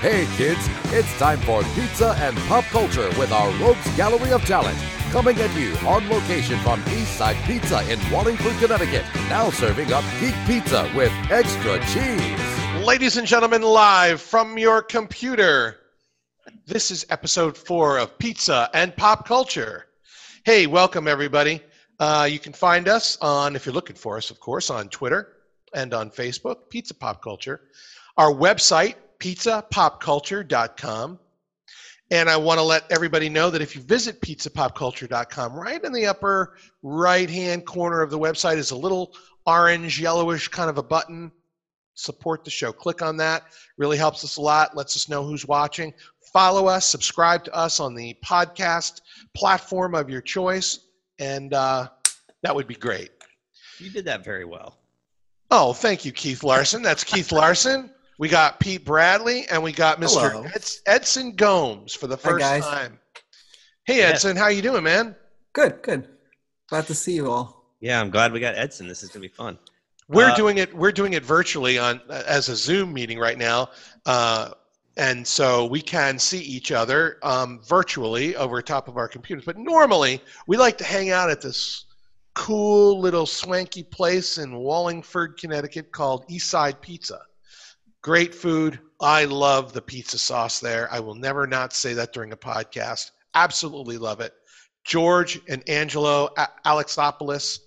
Hey 0.00 0.26
kids, 0.38 0.66
it's 0.94 1.12
time 1.18 1.38
for 1.40 1.62
pizza 1.74 2.16
and 2.20 2.34
pop 2.48 2.64
culture 2.64 3.10
with 3.18 3.30
our 3.32 3.50
Rogues 3.58 3.96
Gallery 3.98 4.32
of 4.32 4.42
Talent. 4.46 4.78
Coming 5.10 5.38
at 5.38 5.54
you 5.54 5.76
on 5.86 6.08
location 6.08 6.58
from 6.60 6.80
Eastside 6.84 7.36
Pizza 7.44 7.82
in 7.92 7.98
Wallingford, 8.10 8.56
Connecticut. 8.60 9.04
Now 9.28 9.50
serving 9.50 9.92
up 9.92 10.02
geek 10.18 10.34
pizza 10.46 10.90
with 10.96 11.12
extra 11.30 11.78
cheese. 11.88 12.82
Ladies 12.82 13.18
and 13.18 13.26
gentlemen, 13.26 13.60
live 13.60 14.22
from 14.22 14.56
your 14.56 14.80
computer. 14.80 15.76
This 16.64 16.90
is 16.90 17.04
episode 17.10 17.54
four 17.54 17.98
of 17.98 18.16
Pizza 18.16 18.70
and 18.72 18.96
Pop 18.96 19.28
Culture. 19.28 19.84
Hey, 20.46 20.66
welcome 20.66 21.08
everybody. 21.08 21.60
Uh, 21.98 22.26
you 22.26 22.38
can 22.38 22.54
find 22.54 22.88
us 22.88 23.18
on, 23.20 23.54
if 23.54 23.66
you're 23.66 23.74
looking 23.74 23.96
for 23.96 24.16
us, 24.16 24.30
of 24.30 24.40
course, 24.40 24.70
on 24.70 24.88
Twitter 24.88 25.36
and 25.74 25.92
on 25.92 26.10
Facebook, 26.10 26.70
Pizza 26.70 26.94
Pop 26.94 27.22
Culture. 27.22 27.60
Our 28.16 28.32
website, 28.32 28.94
pizzapopculture.com. 29.20 31.18
And 32.12 32.28
I 32.28 32.36
want 32.36 32.58
to 32.58 32.64
let 32.64 32.90
everybody 32.90 33.28
know 33.28 33.50
that 33.50 33.62
if 33.62 33.76
you 33.76 33.82
visit 33.82 34.20
pizzapopculture.com, 34.20 35.54
right 35.54 35.84
in 35.84 35.92
the 35.92 36.06
upper 36.06 36.56
right 36.82 37.30
hand 37.30 37.64
corner 37.66 38.02
of 38.02 38.10
the 38.10 38.18
website 38.18 38.56
is 38.56 38.72
a 38.72 38.76
little 38.76 39.14
orange, 39.46 40.00
yellowish 40.00 40.48
kind 40.48 40.68
of 40.68 40.76
a 40.78 40.82
button. 40.82 41.30
Support 41.94 42.44
the 42.44 42.50
show. 42.50 42.72
Click 42.72 43.02
on 43.02 43.16
that. 43.18 43.44
Really 43.76 43.96
helps 43.96 44.24
us 44.24 44.38
a 44.38 44.40
lot. 44.40 44.76
Lets 44.76 44.96
us 44.96 45.08
know 45.08 45.22
who's 45.22 45.46
watching. 45.46 45.94
Follow 46.32 46.66
us. 46.66 46.86
Subscribe 46.86 47.44
to 47.44 47.54
us 47.54 47.78
on 47.78 47.94
the 47.94 48.16
podcast 48.24 49.02
platform 49.34 49.94
of 49.94 50.10
your 50.10 50.20
choice. 50.20 50.80
And 51.18 51.52
uh, 51.52 51.88
that 52.42 52.54
would 52.54 52.66
be 52.66 52.74
great. 52.74 53.10
You 53.78 53.90
did 53.90 54.04
that 54.06 54.24
very 54.24 54.44
well. 54.44 54.78
Oh, 55.50 55.72
thank 55.72 56.04
you, 56.04 56.12
Keith 56.12 56.42
Larsen. 56.42 56.82
That's 56.82 57.04
Keith 57.04 57.32
Larsen. 57.32 57.90
We 58.20 58.28
got 58.28 58.60
Pete 58.60 58.84
Bradley 58.84 59.48
and 59.48 59.62
we 59.62 59.72
got 59.72 59.98
Mr. 59.98 60.44
Eds- 60.54 60.82
Edson 60.84 61.32
Gomes 61.36 61.94
for 61.94 62.06
the 62.06 62.18
first 62.18 62.38
guys. 62.38 62.62
time. 62.62 62.98
Hey, 63.84 64.00
Yeah. 64.00 64.08
Edson, 64.08 64.36
how 64.36 64.48
you 64.48 64.60
doing, 64.60 64.82
man? 64.82 65.16
Good, 65.54 65.80
good. 65.82 66.06
Glad 66.68 66.86
to 66.88 66.94
see 66.94 67.14
you 67.14 67.30
all. 67.30 67.64
Yeah, 67.80 67.98
I'm 67.98 68.10
glad 68.10 68.30
we 68.34 68.38
got 68.38 68.56
Edson. 68.56 68.86
This 68.86 69.02
is 69.02 69.08
gonna 69.08 69.22
be 69.22 69.28
fun. 69.28 69.58
We're 70.06 70.32
Uh, 70.32 70.36
doing 70.36 70.58
it. 70.58 70.76
We're 70.76 70.92
doing 70.92 71.14
it 71.14 71.24
virtually 71.24 71.78
on 71.78 71.98
as 72.10 72.50
a 72.50 72.56
Zoom 72.56 72.92
meeting 72.92 73.18
right 73.18 73.38
now, 73.38 73.70
uh, 74.04 74.50
and 74.98 75.26
so 75.26 75.64
we 75.64 75.80
can 75.80 76.18
see 76.18 76.40
each 76.40 76.72
other 76.72 77.18
um, 77.22 77.62
virtually 77.66 78.36
over 78.36 78.60
top 78.60 78.86
of 78.86 78.98
our 78.98 79.08
computers. 79.08 79.46
But 79.46 79.56
normally, 79.56 80.22
we 80.46 80.58
like 80.58 80.76
to 80.76 80.84
hang 80.84 81.08
out 81.08 81.30
at 81.30 81.40
this 81.40 81.86
cool 82.34 83.00
little 83.00 83.24
swanky 83.24 83.82
place 83.82 84.36
in 84.36 84.56
Wallingford, 84.58 85.38
Connecticut 85.38 85.90
called 85.90 86.28
Eastside 86.28 86.82
Pizza. 86.82 87.22
Great 88.02 88.34
food. 88.34 88.80
I 89.00 89.26
love 89.26 89.72
the 89.72 89.82
pizza 89.82 90.18
sauce 90.18 90.58
there. 90.60 90.88
I 90.90 91.00
will 91.00 91.14
never 91.14 91.46
not 91.46 91.72
say 91.74 91.92
that 91.94 92.12
during 92.12 92.32
a 92.32 92.36
podcast. 92.36 93.10
Absolutely 93.34 93.98
love 93.98 94.20
it. 94.20 94.32
George 94.84 95.40
and 95.48 95.66
Angelo 95.68 96.30
A- 96.38 96.48
Alexopoulos. 96.66 97.58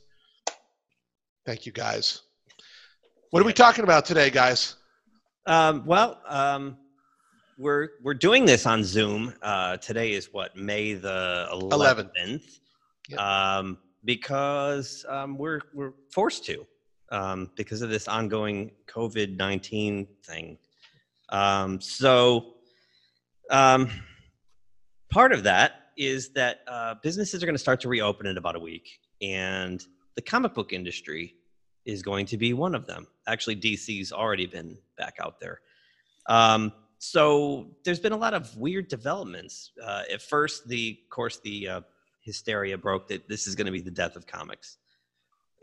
Thank 1.45 1.65
you, 1.65 1.71
guys. 1.71 2.23
What 3.29 3.43
are 3.43 3.45
we 3.45 3.53
talking 3.53 3.83
about 3.83 4.05
today, 4.05 4.29
guys? 4.29 4.75
Um, 5.45 5.85
well, 5.85 6.19
um, 6.27 6.77
we're 7.59 7.89
we're 8.01 8.13
doing 8.15 8.45
this 8.45 8.65
on 8.65 8.83
Zoom. 8.83 9.33
Uh, 9.41 9.77
today 9.77 10.13
is 10.13 10.29
what 10.31 10.55
May 10.55 10.93
the 10.93 11.47
11th. 11.51 12.09
11th. 12.17 12.59
Yep. 13.09 13.19
Um, 13.19 13.77
because 14.03 15.05
um, 15.07 15.37
we're 15.37 15.61
we're 15.73 15.93
forced 16.11 16.45
to 16.45 16.65
um, 17.11 17.51
because 17.55 17.81
of 17.81 17.89
this 17.89 18.07
ongoing 18.07 18.71
COVID 18.87 19.37
nineteen 19.37 20.07
thing. 20.25 20.57
Um, 21.29 21.81
so, 21.81 22.53
um, 23.49 23.89
part 25.09 25.31
of 25.31 25.43
that 25.43 25.91
is 25.97 26.29
that 26.29 26.61
uh, 26.67 26.95
businesses 27.03 27.41
are 27.41 27.45
going 27.45 27.55
to 27.55 27.59
start 27.59 27.79
to 27.81 27.89
reopen 27.89 28.25
in 28.25 28.37
about 28.37 28.55
a 28.55 28.59
week, 28.59 28.99
and 29.21 29.85
the 30.15 30.21
comic 30.21 30.53
book 30.53 30.73
industry 30.73 31.35
is 31.85 32.01
going 32.01 32.25
to 32.25 32.37
be 32.37 32.53
one 32.53 32.75
of 32.75 32.85
them. 32.85 33.07
Actually, 33.27 33.55
DC's 33.55 34.11
already 34.11 34.45
been 34.45 34.77
back 34.97 35.15
out 35.21 35.39
there. 35.39 35.59
Um, 36.27 36.71
so 36.99 37.67
there's 37.83 37.99
been 37.99 38.13
a 38.13 38.17
lot 38.17 38.33
of 38.33 38.55
weird 38.55 38.87
developments. 38.87 39.71
Uh, 39.83 40.03
at 40.11 40.21
first, 40.21 40.67
the 40.67 40.97
of 41.03 41.09
course 41.09 41.39
the 41.43 41.67
uh, 41.67 41.81
hysteria 42.21 42.77
broke 42.77 43.07
that 43.09 43.27
this 43.27 43.45
is 43.47 43.55
going 43.55 43.65
to 43.65 43.71
be 43.71 43.81
the 43.81 43.91
death 43.91 44.15
of 44.15 44.25
comics, 44.25 44.77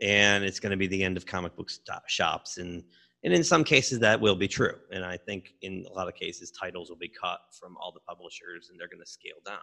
and 0.01 0.43
it's 0.43 0.59
going 0.59 0.71
to 0.71 0.77
be 0.77 0.87
the 0.87 1.03
end 1.03 1.15
of 1.17 1.25
comic 1.25 1.55
book 1.55 1.69
sto- 1.69 1.99
shops, 2.07 2.57
and 2.57 2.83
and 3.23 3.33
in 3.33 3.43
some 3.43 3.63
cases 3.63 3.99
that 3.99 4.19
will 4.19 4.35
be 4.35 4.47
true. 4.47 4.75
And 4.91 5.05
I 5.05 5.15
think 5.15 5.53
in 5.61 5.85
a 5.89 5.93
lot 5.93 6.07
of 6.07 6.15
cases, 6.15 6.51
titles 6.51 6.89
will 6.89 6.97
be 6.97 7.09
cut 7.09 7.39
from 7.51 7.77
all 7.77 7.91
the 7.91 7.99
publishers, 7.99 8.69
and 8.69 8.79
they're 8.79 8.87
going 8.87 9.03
to 9.03 9.09
scale 9.09 9.37
down. 9.45 9.59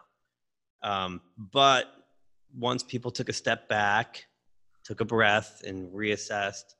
Um, 0.82 1.20
but 1.52 1.86
once 2.56 2.82
people 2.82 3.10
took 3.10 3.28
a 3.28 3.32
step 3.32 3.68
back, 3.68 4.24
took 4.84 5.00
a 5.00 5.04
breath, 5.04 5.62
and 5.66 5.92
reassessed, 5.92 6.74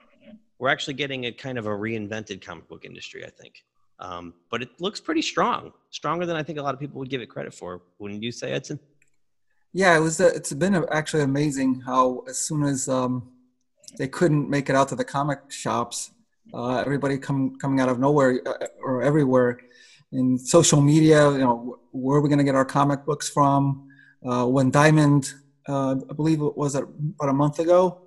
we're 0.59 0.69
actually 0.69 0.95
getting 0.95 1.27
a 1.27 1.33
kind 1.33 1.59
of 1.59 1.67
a 1.67 1.71
reinvented 1.71 2.45
comic 2.45 2.69
book 2.69 2.85
industry, 2.85 3.25
I 3.25 3.31
think. 3.31 3.65
Um, 4.01 4.35
but 4.51 4.63
it 4.63 4.71
looks 4.81 5.01
pretty 5.01 5.23
strong, 5.23 5.73
stronger 5.91 6.27
than 6.27 6.37
I 6.37 6.43
think 6.45 6.59
a 6.59 6.63
lot 6.63 6.75
of 6.75 6.81
people 6.81 7.01
would 7.01 7.11
give 7.11 7.21
it 7.21 7.27
credit 7.27 7.53
for. 7.53 7.83
Wouldn't 7.99 8.23
you 8.23 8.31
say, 8.31 8.53
Edson? 8.53 8.79
Yeah, 9.73 9.97
it 9.97 10.01
was. 10.01 10.21
Uh, 10.21 10.31
it's 10.35 10.53
been 10.53 10.75
uh, 10.75 10.87
actually 10.91 11.23
amazing 11.23 11.81
how 11.81 12.25
as 12.29 12.39
soon 12.39 12.63
as 12.63 12.89
um, 12.89 13.31
they 13.97 14.09
couldn't 14.09 14.49
make 14.49 14.69
it 14.69 14.77
out 14.77 14.89
to 14.89 14.97
the 14.97 15.05
comic 15.05 15.51
shops, 15.51 16.11
uh, 16.55 16.79
everybody 16.79 17.19
come 17.19 17.57
coming 17.59 17.81
out 17.81 17.89
of 17.89 17.99
nowhere 17.99 18.41
uh, 18.47 18.67
or 18.83 19.03
everywhere 19.03 19.61
in 20.13 20.39
social 20.39 20.81
media. 20.81 21.31
You 21.33 21.39
know, 21.39 21.79
where 21.93 22.19
are 22.19 22.21
we 22.21 22.29
going 22.29 22.39
to 22.39 22.45
get 22.45 22.55
our 22.55 22.65
comic 22.65 23.05
books 23.05 23.29
from? 23.29 23.89
Uh, 24.25 24.47
when 24.47 24.71
Diamond, 24.71 25.33
uh, 25.69 25.97
I 26.11 26.13
believe 26.15 26.41
it 26.41 26.57
was 26.57 26.75
about 26.75 27.29
a 27.29 27.33
month 27.33 27.59
ago, 27.59 28.03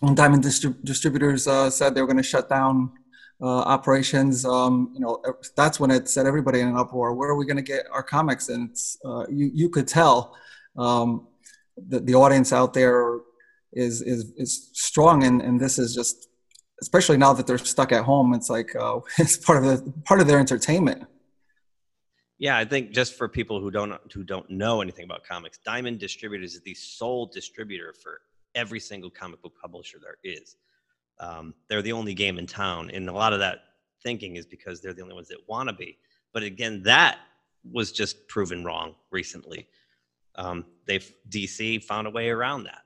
when 0.00 0.14
Diamond 0.14 0.42
distrib- 0.42 0.84
distributors 0.84 1.46
uh, 1.46 1.70
said 1.70 1.94
they 1.94 2.00
were 2.00 2.06
going 2.06 2.16
to 2.16 2.22
shut 2.22 2.48
down 2.48 2.92
uh, 3.40 3.46
operations, 3.46 4.44
um, 4.44 4.90
you 4.94 5.00
know, 5.00 5.22
that's 5.56 5.78
when 5.78 5.90
it 5.90 6.08
set 6.08 6.26
everybody 6.26 6.60
in 6.60 6.68
an 6.68 6.76
uproar. 6.76 7.14
Where 7.14 7.30
are 7.30 7.36
we 7.36 7.46
going 7.46 7.56
to 7.56 7.62
get 7.62 7.86
our 7.92 8.02
comics? 8.02 8.48
And 8.48 8.76
uh, 9.04 9.26
you 9.30 9.50
you 9.54 9.68
could 9.68 9.86
tell 9.86 10.36
um, 10.76 11.28
the 11.76 12.14
audience 12.14 12.52
out 12.52 12.74
there 12.74 13.20
is 13.76 14.02
is 14.02 14.32
is 14.36 14.70
strong, 14.72 15.22
and 15.22 15.40
and 15.42 15.60
this 15.60 15.78
is 15.78 15.94
just, 15.94 16.28
especially 16.80 17.16
now 17.18 17.32
that 17.34 17.46
they're 17.46 17.58
stuck 17.58 17.92
at 17.92 18.04
home. 18.04 18.34
It's 18.34 18.50
like 18.50 18.74
uh, 18.74 19.00
it's 19.18 19.36
part 19.36 19.64
of 19.64 19.64
the 19.64 19.92
part 20.04 20.20
of 20.20 20.26
their 20.26 20.38
entertainment. 20.38 21.04
Yeah, 22.38 22.58
I 22.58 22.64
think 22.64 22.90
just 22.90 23.14
for 23.14 23.28
people 23.28 23.60
who 23.60 23.70
don't 23.70 23.94
who 24.12 24.24
don't 24.24 24.48
know 24.50 24.80
anything 24.80 25.04
about 25.04 25.24
comics, 25.24 25.58
Diamond 25.58 25.98
Distributors 26.00 26.54
is 26.54 26.62
the 26.62 26.74
sole 26.74 27.26
distributor 27.26 27.94
for 28.02 28.20
every 28.54 28.80
single 28.80 29.10
comic 29.10 29.42
book 29.42 29.52
publisher 29.60 29.98
there 30.02 30.16
is. 30.24 30.56
Um, 31.18 31.54
they're 31.68 31.82
the 31.82 31.92
only 31.92 32.14
game 32.14 32.38
in 32.38 32.46
town, 32.46 32.90
and 32.90 33.08
a 33.08 33.12
lot 33.12 33.32
of 33.32 33.38
that 33.38 33.60
thinking 34.02 34.36
is 34.36 34.46
because 34.46 34.80
they're 34.80 34.92
the 34.92 35.02
only 35.02 35.14
ones 35.14 35.28
that 35.28 35.38
want 35.46 35.68
to 35.68 35.74
be. 35.74 35.98
But 36.32 36.42
again, 36.42 36.82
that 36.82 37.18
was 37.72 37.92
just 37.92 38.28
proven 38.28 38.64
wrong 38.64 38.94
recently. 39.10 39.68
Um, 40.34 40.66
they 40.86 40.98
DC 41.30 41.82
found 41.82 42.06
a 42.06 42.10
way 42.10 42.28
around 42.28 42.64
that. 42.64 42.82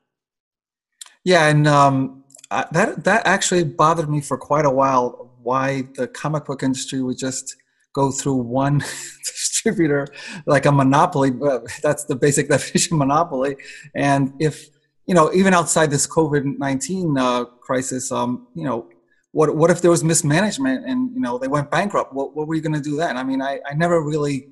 Yeah, 1.24 1.48
and 1.48 1.66
um, 1.66 2.24
I, 2.50 2.66
that 2.72 3.04
that 3.04 3.26
actually 3.26 3.64
bothered 3.64 4.08
me 4.08 4.20
for 4.20 4.38
quite 4.38 4.64
a 4.64 4.70
while. 4.70 5.30
Why 5.42 5.82
the 5.94 6.06
comic 6.08 6.44
book 6.46 6.62
industry 6.62 7.02
would 7.02 7.18
just 7.18 7.56
go 7.94 8.10
through 8.10 8.36
one 8.36 8.78
distributor 9.24 10.08
like 10.46 10.66
a 10.66 10.72
monopoly? 10.72 11.30
That's 11.82 12.04
the 12.04 12.16
basic 12.16 12.48
definition, 12.54 12.96
monopoly. 12.98 13.56
And 13.94 14.32
if 14.40 14.68
you 15.06 15.14
know, 15.14 15.32
even 15.34 15.52
outside 15.54 15.90
this 15.90 16.06
COVID 16.06 16.58
nineteen 16.58 17.18
uh, 17.18 17.44
crisis, 17.44 18.10
um, 18.10 18.46
you 18.54 18.64
know, 18.64 18.88
what 19.32 19.54
what 19.54 19.70
if 19.70 19.82
there 19.82 19.90
was 19.90 20.02
mismanagement 20.02 20.86
and 20.86 21.14
you 21.14 21.20
know 21.20 21.36
they 21.36 21.48
went 21.48 21.70
bankrupt? 21.70 22.14
What 22.14 22.34
what 22.34 22.48
were 22.48 22.54
you 22.54 22.62
going 22.62 22.74
to 22.74 22.80
do 22.80 22.96
then? 22.96 23.18
I 23.18 23.24
mean, 23.24 23.42
I 23.42 23.60
I 23.70 23.74
never 23.74 24.02
really 24.02 24.48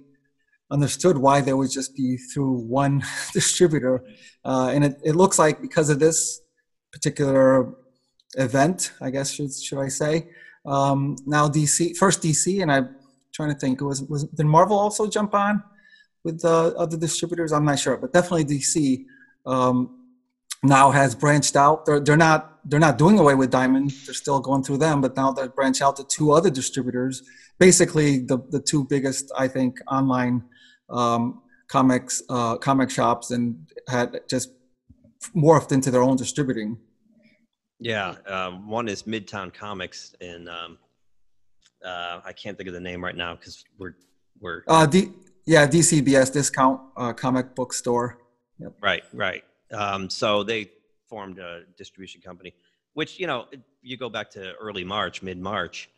understood 0.70 1.16
why 1.16 1.40
there 1.40 1.56
would 1.56 1.70
just 1.70 1.96
be 1.96 2.18
through 2.18 2.58
one 2.58 3.02
distributor, 3.32 4.04
uh, 4.44 4.70
and 4.74 4.84
it, 4.84 5.00
it 5.02 5.16
looks 5.16 5.38
like 5.38 5.62
because 5.62 5.88
of 5.88 5.98
this 5.98 6.42
particular 6.92 7.74
event, 8.36 8.92
I 9.00 9.10
guess 9.10 9.32
should 9.32 9.52
should 9.52 9.78
I 9.78 9.88
say? 9.88 10.28
Um, 10.66 11.16
now 11.26 11.48
DC 11.48 11.96
first 11.96 12.22
DC, 12.22 12.62
and 12.62 12.70
I'm 12.70 12.96
trying 13.32 13.52
to 13.52 13.58
think. 13.58 13.80
Was 13.80 14.02
was 14.02 14.24
did 14.24 14.46
Marvel 14.46 14.78
also 14.78 15.08
jump 15.08 15.34
on 15.34 15.62
with 16.24 16.44
uh, 16.44 16.68
other 16.78 16.96
distributors? 16.96 17.52
I'm 17.52 17.64
not 17.64 17.78
sure, 17.78 17.96
but 17.96 18.12
definitely 18.12 18.44
DC 18.44 19.04
um, 19.46 19.98
now 20.62 20.90
has 20.90 21.14
branched 21.14 21.56
out. 21.56 21.86
They're 21.86 22.00
they're 22.00 22.16
not 22.16 22.58
they're 22.68 22.80
not 22.80 22.98
doing 22.98 23.18
away 23.18 23.34
with 23.34 23.50
Diamond. 23.50 23.92
They're 24.04 24.14
still 24.14 24.40
going 24.40 24.62
through 24.62 24.78
them, 24.78 25.00
but 25.00 25.16
now 25.16 25.32
they're 25.32 25.48
branched 25.48 25.82
out 25.82 25.96
to 25.96 26.04
two 26.04 26.32
other 26.32 26.50
distributors. 26.50 27.22
Basically, 27.58 28.18
the 28.18 28.38
the 28.50 28.60
two 28.60 28.84
biggest, 28.84 29.32
I 29.36 29.48
think, 29.48 29.78
online 29.90 30.44
um, 30.90 31.42
comics 31.68 32.22
uh, 32.28 32.56
comic 32.56 32.90
shops, 32.90 33.30
and 33.30 33.66
had 33.88 34.20
just 34.28 34.50
morphed 35.34 35.72
into 35.72 35.90
their 35.90 36.02
own 36.02 36.16
distributing. 36.16 36.78
Yeah, 37.80 38.16
um, 38.26 38.68
one 38.68 38.88
is 38.88 39.04
Midtown 39.04 39.52
Comics 39.52 40.14
in 40.20 40.48
um, 40.48 40.78
Uh, 41.84 42.20
I 42.24 42.32
can't 42.32 42.56
think 42.56 42.68
of 42.68 42.74
the 42.74 42.80
name 42.80 43.04
right 43.04 43.14
now 43.16 43.36
because 43.36 43.64
we're 43.78 43.94
we're 44.40 44.62
Uh, 44.66 44.84
D, 44.86 45.10
yeah, 45.46 45.66
DCBS 45.66 46.32
discount 46.32 46.80
uh, 46.96 47.12
comic 47.12 47.54
book 47.54 47.72
store. 47.72 48.18
Yep. 48.58 48.72
right, 48.82 49.04
right. 49.12 49.44
Um, 49.72 50.10
so 50.10 50.42
they 50.42 50.70
formed 51.08 51.38
a 51.38 51.62
distribution 51.76 52.20
company, 52.20 52.52
which 52.94 53.20
you 53.20 53.26
know, 53.28 53.46
you 53.80 53.96
go 53.96 54.08
back 54.10 54.28
to 54.30 54.54
early 54.56 54.82
March, 54.82 55.22
mid 55.22 55.38
March, 55.38 55.88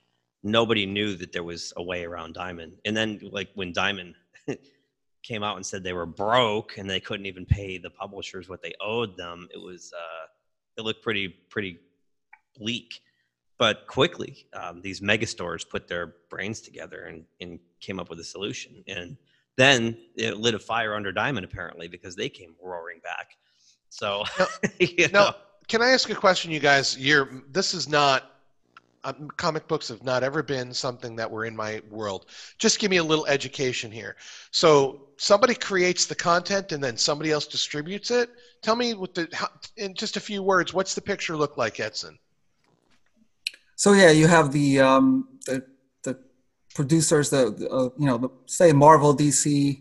nobody 0.43 0.85
knew 0.85 1.17
that 1.17 1.33
there 1.33 1.45
was 1.45 1.73
a 1.77 1.83
way 1.83 2.05
around 2.05 2.35
Diamond, 2.35 2.73
and 2.85 2.95
then 2.95 3.19
like 3.33 3.49
when 3.55 3.73
Diamond 3.73 4.15
came 5.23 5.43
out 5.43 5.57
and 5.57 5.65
said 5.65 5.83
they 5.83 5.93
were 5.93 6.07
broke 6.07 6.79
and 6.79 6.89
they 6.89 7.01
couldn't 7.01 7.27
even 7.27 7.45
pay 7.45 7.79
the 7.79 7.91
publishers 7.91 8.49
what 8.49 8.63
they 8.63 8.73
owed 8.81 9.17
them, 9.17 9.49
it 9.53 9.59
was 9.59 9.93
uh, 9.97 10.27
it 10.77 10.83
looked 10.83 11.03
pretty 11.03 11.29
pretty 11.49 11.79
bleak. 12.57 13.01
But 13.59 13.87
quickly, 13.87 14.47
um, 14.55 14.81
these 14.81 15.03
mega 15.03 15.27
stores 15.27 15.65
put 15.65 15.87
their 15.87 16.15
brains 16.31 16.63
together 16.63 17.03
and, 17.03 17.25
and 17.43 17.59
came 17.81 18.01
up 18.01 18.09
with 18.09 18.19
a 18.19 18.25
solution. 18.25 18.83
And 18.89 19.19
then 19.59 19.99
it 20.17 20.39
lit 20.39 20.55
a 20.55 20.59
fire 20.59 20.95
under 20.95 21.13
Diamond, 21.13 21.45
apparently, 21.45 21.87
because 21.87 22.17
they 22.17 22.31
came 22.31 22.55
roaring 22.63 23.01
back. 23.05 23.37
So, 23.91 24.25
you 24.81 25.09
Now, 25.09 25.25
know, 25.25 25.35
can 25.69 25.83
I 25.83 25.91
ask 25.91 26.09
a 26.09 26.15
question, 26.15 26.51
you 26.51 26.59
guys? 26.59 26.99
You're 26.99 27.29
this 27.51 27.75
is 27.75 27.87
not 27.87 28.30
um, 29.05 29.29
comic 29.37 29.67
books 29.67 29.89
have 29.89 30.05
not 30.05 30.23
ever 30.23 30.43
been 30.43 30.75
something 30.75 31.17
that 31.17 31.31
were 31.31 31.45
in 31.45 31.57
my 31.57 31.81
world. 31.91 32.27
Just 32.59 32.79
give 32.79 32.91
me 32.91 32.99
a 32.99 33.05
little 33.05 33.27
education 33.27 33.91
here. 33.91 34.17
So 34.51 35.09
somebody 35.17 35.55
creates 35.55 36.07
the 36.07 36.15
content 36.15 36.73
and 36.73 36.83
then 36.83 36.97
somebody 36.97 37.31
else 37.31 37.47
distributes 37.47 38.11
it. 38.11 38.31
Tell 38.63 38.77
me 38.77 38.95
what 38.95 39.15
the 39.15 39.29
how, 39.33 39.49
in 39.77 39.95
just 39.95 40.17
a 40.17 40.21
few 40.21 40.43
words. 40.43 40.75
What's 40.75 40.95
the 40.95 41.01
picture 41.01 41.37
look 41.37 41.57
like, 41.57 41.81
Edson? 41.81 42.19
So 43.77 43.93
yeah, 43.93 44.11
you 44.11 44.27
have 44.27 44.53
the 44.53 44.81
um, 44.81 45.29
the, 45.47 45.65
the 46.03 46.19
producers, 46.75 47.31
the 47.31 47.69
uh, 47.71 47.89
you 47.99 48.07
know, 48.07 48.19
the, 48.19 48.31
say 48.47 48.73
Marvel, 48.73 49.17
DC. 49.17 49.81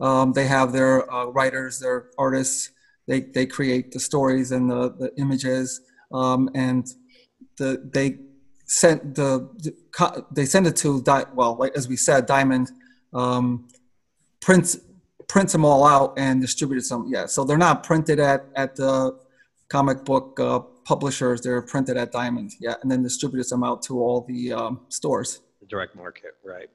Um, 0.00 0.32
they 0.32 0.46
have 0.46 0.72
their 0.72 1.12
uh, 1.12 1.26
writers, 1.26 1.80
their 1.80 2.10
artists. 2.16 2.70
They 3.08 3.22
they 3.22 3.46
create 3.46 3.90
the 3.90 3.98
stories 3.98 4.52
and 4.52 4.70
the 4.70 4.90
the 4.90 5.12
images, 5.18 5.80
um, 6.12 6.48
and 6.54 6.86
the 7.56 7.82
they 7.92 8.18
sent 8.70 9.16
the, 9.16 9.48
the 9.64 10.24
they 10.30 10.46
send 10.46 10.64
it 10.66 10.76
to 10.76 11.02
Di- 11.02 11.26
well, 11.34 11.56
like 11.56 11.74
as 11.76 11.88
we 11.88 11.96
said, 11.96 12.26
Diamond 12.26 12.70
um, 13.12 13.66
prints 14.40 14.78
prints 15.26 15.52
them 15.52 15.64
all 15.64 15.84
out 15.84 16.14
and 16.16 16.40
distributes 16.40 16.88
them. 16.88 17.06
Yeah, 17.08 17.26
so 17.26 17.42
they're 17.44 17.58
not 17.58 17.82
printed 17.82 18.20
at 18.20 18.46
at 18.54 18.76
the 18.76 19.18
comic 19.68 20.04
book 20.04 20.38
uh, 20.38 20.60
publishers. 20.84 21.40
They're 21.40 21.62
printed 21.62 21.96
at 21.96 22.12
Diamond, 22.12 22.52
yeah, 22.60 22.74
and 22.80 22.90
then 22.90 23.02
distributes 23.02 23.50
them 23.50 23.64
out 23.64 23.82
to 23.82 24.00
all 24.00 24.20
the 24.28 24.52
um, 24.52 24.80
stores. 24.88 25.40
the 25.60 25.66
direct 25.66 25.96
market, 25.96 26.36
right? 26.44 26.70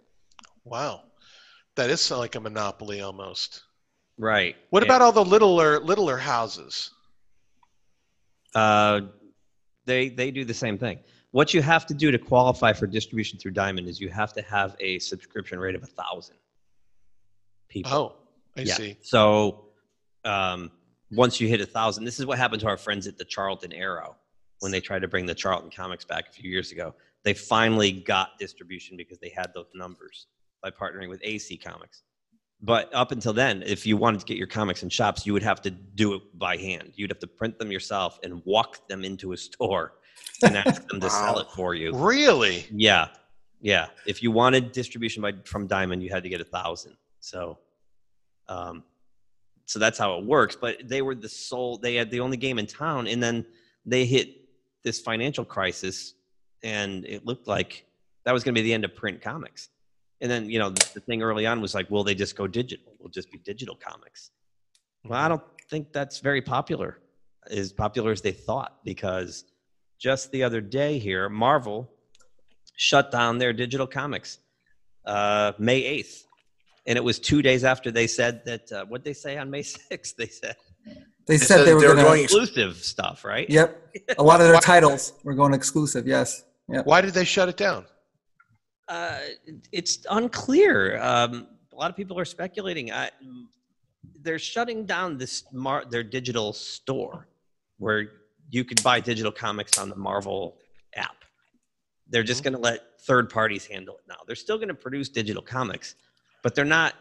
Wow, 0.65 1.03
that 1.75 1.89
is 1.89 2.11
like 2.11 2.35
a 2.35 2.41
monopoly 2.41 2.99
almost. 3.01 3.63
Right. 4.17 4.55
What 4.69 4.83
And, 4.83 4.89
about 4.89 5.01
all 5.01 5.13
the 5.13 5.23
littler 5.23 5.79
littler 5.79 6.17
houses? 6.17 6.91
Uh, 8.53 9.01
they 9.85 10.09
they 10.09 10.31
do 10.31 10.43
the 10.43 10.53
same 10.53 10.77
thing. 10.77 10.99
What 11.35 11.53
you 11.53 11.61
have 11.61 11.85
to 11.87 11.93
do 11.93 12.11
to 12.11 12.17
qualify 12.17 12.71
for 12.71 12.87
distribution 12.87 13.37
through 13.37 13.51
Diamond 13.51 13.89
is 13.89 13.99
you 13.99 14.07
have 14.07 14.31
to 14.35 14.41
have 14.43 14.73
a 14.79 14.99
subscription 14.99 15.59
rate 15.59 15.75
of 15.75 15.83
a 15.83 15.85
thousand 15.85 16.37
people. 17.67 17.91
Oh, 17.91 18.15
I 18.55 18.61
yeah. 18.61 18.75
see. 18.75 18.97
So 19.01 19.65
um, 20.23 20.71
once 21.11 21.41
you 21.41 21.49
hit 21.49 21.59
a 21.59 21.65
thousand, 21.65 22.05
this 22.05 22.21
is 22.21 22.25
what 22.25 22.37
happened 22.37 22.61
to 22.61 22.67
our 22.67 22.77
friends 22.77 23.05
at 23.05 23.17
the 23.17 23.25
Charlton 23.25 23.73
Arrow 23.73 24.15
when 24.61 24.71
they 24.71 24.79
tried 24.79 24.99
to 24.99 25.09
bring 25.09 25.25
the 25.25 25.35
Charlton 25.35 25.69
comics 25.69 26.05
back 26.05 26.29
a 26.29 26.31
few 26.31 26.49
years 26.49 26.71
ago. 26.71 26.95
They 27.23 27.33
finally 27.33 27.91
got 27.91 28.39
distribution 28.39 28.95
because 28.95 29.17
they 29.17 29.33
had 29.35 29.51
those 29.53 29.67
numbers 29.75 30.27
by 30.63 30.71
partnering 30.71 31.09
with 31.09 31.19
AC 31.21 31.57
Comics. 31.57 32.03
But 32.61 32.89
up 32.93 33.11
until 33.11 33.33
then, 33.33 33.61
if 33.65 33.85
you 33.85 33.97
wanted 33.97 34.21
to 34.21 34.25
get 34.25 34.37
your 34.37 34.47
comics 34.47 34.83
in 34.83 34.89
shops, 34.89 35.25
you 35.25 35.33
would 35.33 35.43
have 35.43 35.61
to 35.63 35.69
do 35.69 36.13
it 36.13 36.21
by 36.39 36.55
hand. 36.55 36.93
You'd 36.95 37.11
have 37.11 37.19
to 37.19 37.27
print 37.27 37.59
them 37.59 37.73
yourself 37.73 38.21
and 38.23 38.41
walk 38.45 38.87
them 38.87 39.03
into 39.03 39.33
a 39.33 39.37
store 39.37 39.95
and 40.43 40.57
ask 40.57 40.87
them 40.89 40.99
to 40.99 41.09
sell 41.09 41.39
it 41.39 41.47
for 41.51 41.73
you. 41.75 41.95
Really? 41.95 42.65
Yeah, 42.71 43.07
yeah. 43.61 43.87
If 44.05 44.21
you 44.21 44.31
wanted 44.31 44.71
distribution 44.71 45.21
by 45.21 45.33
from 45.43 45.67
Diamond, 45.67 46.03
you 46.03 46.09
had 46.09 46.23
to 46.23 46.29
get 46.29 46.41
a 46.41 46.45
thousand. 46.45 46.95
So, 47.19 47.57
um, 48.47 48.83
so 49.65 49.79
that's 49.79 49.97
how 49.97 50.17
it 50.17 50.25
works. 50.25 50.55
But 50.55 50.87
they 50.87 51.01
were 51.01 51.15
the 51.15 51.29
sole. 51.29 51.77
They 51.77 51.95
had 51.95 52.11
the 52.11 52.19
only 52.19 52.37
game 52.37 52.59
in 52.59 52.67
town, 52.67 53.07
and 53.07 53.21
then 53.21 53.45
they 53.85 54.05
hit 54.05 54.29
this 54.83 54.99
financial 54.99 55.45
crisis, 55.45 56.13
and 56.63 57.05
it 57.05 57.25
looked 57.25 57.47
like 57.47 57.85
that 58.23 58.33
was 58.33 58.43
going 58.43 58.53
to 58.53 58.61
be 58.61 58.63
the 58.63 58.73
end 58.73 58.85
of 58.85 58.95
print 58.95 59.21
comics. 59.21 59.69
And 60.21 60.31
then 60.31 60.49
you 60.49 60.59
know 60.59 60.69
the, 60.69 60.89
the 60.95 60.99
thing 61.01 61.21
early 61.21 61.45
on 61.45 61.61
was 61.61 61.73
like, 61.73 61.89
will 61.89 62.03
they 62.03 62.15
just 62.15 62.35
go 62.35 62.47
digital? 62.47 62.93
Will 62.99 63.09
just 63.09 63.31
be 63.31 63.37
digital 63.39 63.75
comics? 63.75 64.31
Well, 65.03 65.19
I 65.19 65.27
don't 65.27 65.43
think 65.69 65.93
that's 65.93 66.19
very 66.19 66.41
popular, 66.41 66.99
as 67.49 67.71
popular 67.71 68.11
as 68.11 68.21
they 68.21 68.31
thought, 68.31 68.83
because 68.83 69.45
just 69.99 70.31
the 70.31 70.43
other 70.43 70.61
day 70.61 70.99
here, 70.99 71.29
Marvel 71.29 71.89
shut 72.75 73.11
down 73.11 73.37
their 73.37 73.53
digital 73.53 73.87
comics 73.87 74.39
uh, 75.05 75.53
May 75.57 75.81
8th. 76.01 76.23
And 76.87 76.97
it 76.97 77.03
was 77.03 77.19
two 77.19 77.41
days 77.41 77.63
after 77.63 77.89
they 77.91 78.05
said 78.07 78.43
that, 78.45 78.71
uh, 78.71 78.85
what 78.85 79.03
they 79.03 79.13
say 79.13 79.37
on 79.37 79.49
May 79.49 79.61
6th? 79.63 80.15
They 80.15 80.27
said 80.27 80.55
They, 81.25 81.37
said 81.37 81.47
said 81.47 81.63
they 81.65 81.73
were 81.73 81.81
they 81.81 81.87
were 81.87 81.93
going 81.95 82.03
to. 82.05 82.09
going- 82.11 82.23
exclusive 82.23 82.77
stuff, 82.77 83.23
right? 83.25 83.49
Yep, 83.49 83.95
a 84.17 84.23
lot 84.23 84.41
of 84.41 84.47
their 84.47 84.59
titles 84.61 85.13
were 85.23 85.33
going 85.33 85.53
exclusive. 85.53 86.05
Yes. 86.07 86.43
Yep. 86.69 86.85
Why 86.85 87.01
did 87.01 87.13
they 87.13 87.25
shut 87.25 87.47
it 87.49 87.57
down? 87.57 87.85
Uh, 88.87 89.19
it's 89.71 90.05
unclear. 90.11 90.99
Um, 91.01 91.47
a 91.73 91.75
lot 91.75 91.89
of 91.89 91.95
people 91.97 92.19
are 92.19 92.25
speculating. 92.25 92.91
I, 92.91 93.09
they're 94.21 94.39
shutting 94.39 94.85
down 94.85 95.17
this 95.17 95.43
mar- 95.51 95.85
their 95.89 96.03
digital 96.03 96.53
store 96.53 97.27
where 97.77 98.07
you 98.49 98.63
could 98.63 98.81
buy 98.83 98.99
digital 98.99 99.31
comics 99.31 99.77
on 99.77 99.89
the 99.89 99.95
Marvel 99.95 100.57
app. 100.95 101.23
They're 102.07 102.23
just 102.23 102.43
mm-hmm. 102.43 102.53
going 102.53 102.63
to 102.63 102.69
let 102.69 103.01
third 103.01 103.29
parties 103.29 103.65
handle 103.65 103.95
it 103.95 104.03
now. 104.07 104.17
They're 104.25 104.35
still 104.35 104.57
going 104.57 104.69
to 104.69 104.75
produce 104.75 105.09
digital 105.09 105.41
comics, 105.41 105.95
but 106.43 106.55
they're 106.55 106.65
not 106.65 106.93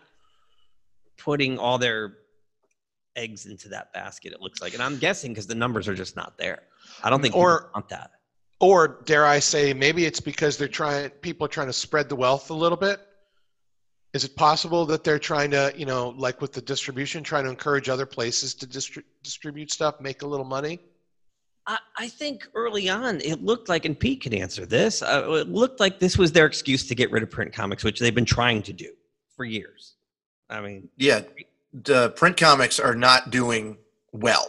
putting 1.19 1.59
all 1.59 1.79
their 1.79 2.15
eggs 3.17 3.47
into 3.47 3.69
that 3.69 3.93
basket. 3.93 4.33
It 4.33 4.41
looks 4.41 4.61
like, 4.61 4.75
and 4.75 4.83
I'm 4.83 4.99
guessing 4.99 5.33
because 5.33 5.47
the 5.47 5.55
numbers 5.55 5.89
are 5.89 5.95
just 5.95 6.17
not 6.17 6.37
there. 6.39 6.63
I 7.03 7.11
don't 7.11 7.23
think 7.23 7.37
Or- 7.37 7.71
want 7.75 7.89
that. 7.91 8.11
Or 8.61 9.03
dare 9.05 9.27
I 9.27 9.41
say, 9.41 9.75
maybe 9.75 10.07
it's 10.07 10.21
because 10.21 10.57
they're 10.57 10.69
trying. 10.69 11.11
People 11.11 11.45
are 11.45 11.49
trying 11.49 11.67
to 11.67 11.73
spread 11.73 12.09
the 12.09 12.17
wealth 12.17 12.51
a 12.51 12.55
little 12.55 12.79
bit. 12.79 13.01
Is 14.15 14.25
it 14.25 14.37
possible 14.37 14.87
that 14.87 15.03
they're 15.03 15.19
trying 15.19 15.51
to, 15.51 15.73
you 15.77 15.85
know, 15.85 16.15
like 16.17 16.41
with 16.41 16.53
the 16.53 16.63
distribution, 16.63 17.25
trying 17.25 17.45
to 17.45 17.51
encourage 17.51 17.89
other 17.89 18.07
places 18.07 18.55
to 18.55 18.67
distri- 18.67 19.03
distribute 19.23 19.73
stuff, 19.73 20.01
make 20.01 20.23
a 20.23 20.27
little 20.27 20.47
money? 20.47 20.79
I, 21.67 21.79
I 21.97 22.09
think 22.09 22.47
early 22.55 22.89
on 22.89 23.21
it 23.21 23.43
looked 23.43 23.69
like, 23.69 23.85
and 23.85 23.99
Pete 23.99 24.23
could 24.23 24.35
answer 24.35 24.67
this. 24.67 25.03
Uh, 25.03 25.27
it 25.41 25.49
looked 25.49 25.81
like 25.81 25.99
this 25.99 26.19
was 26.19 26.33
their 26.33 26.47
excuse 26.47 26.87
to 26.89 26.95
get 26.95 27.11
rid 27.11 27.23
of 27.23 27.31
print 27.31 27.53
comics, 27.53 27.85
which 27.85 28.01
they've 28.01 28.15
been 28.15 28.25
trying 28.25 28.63
to 28.63 28.73
do 28.73 28.91
for 29.37 29.45
years. 29.45 29.95
I 30.51 30.61
mean, 30.61 30.89
Yeah, 30.97 31.23
the 31.73 32.11
print 32.11 32.37
comics 32.37 32.79
are 32.79 32.95
not 32.95 33.31
doing 33.31 33.79
well. 34.13 34.49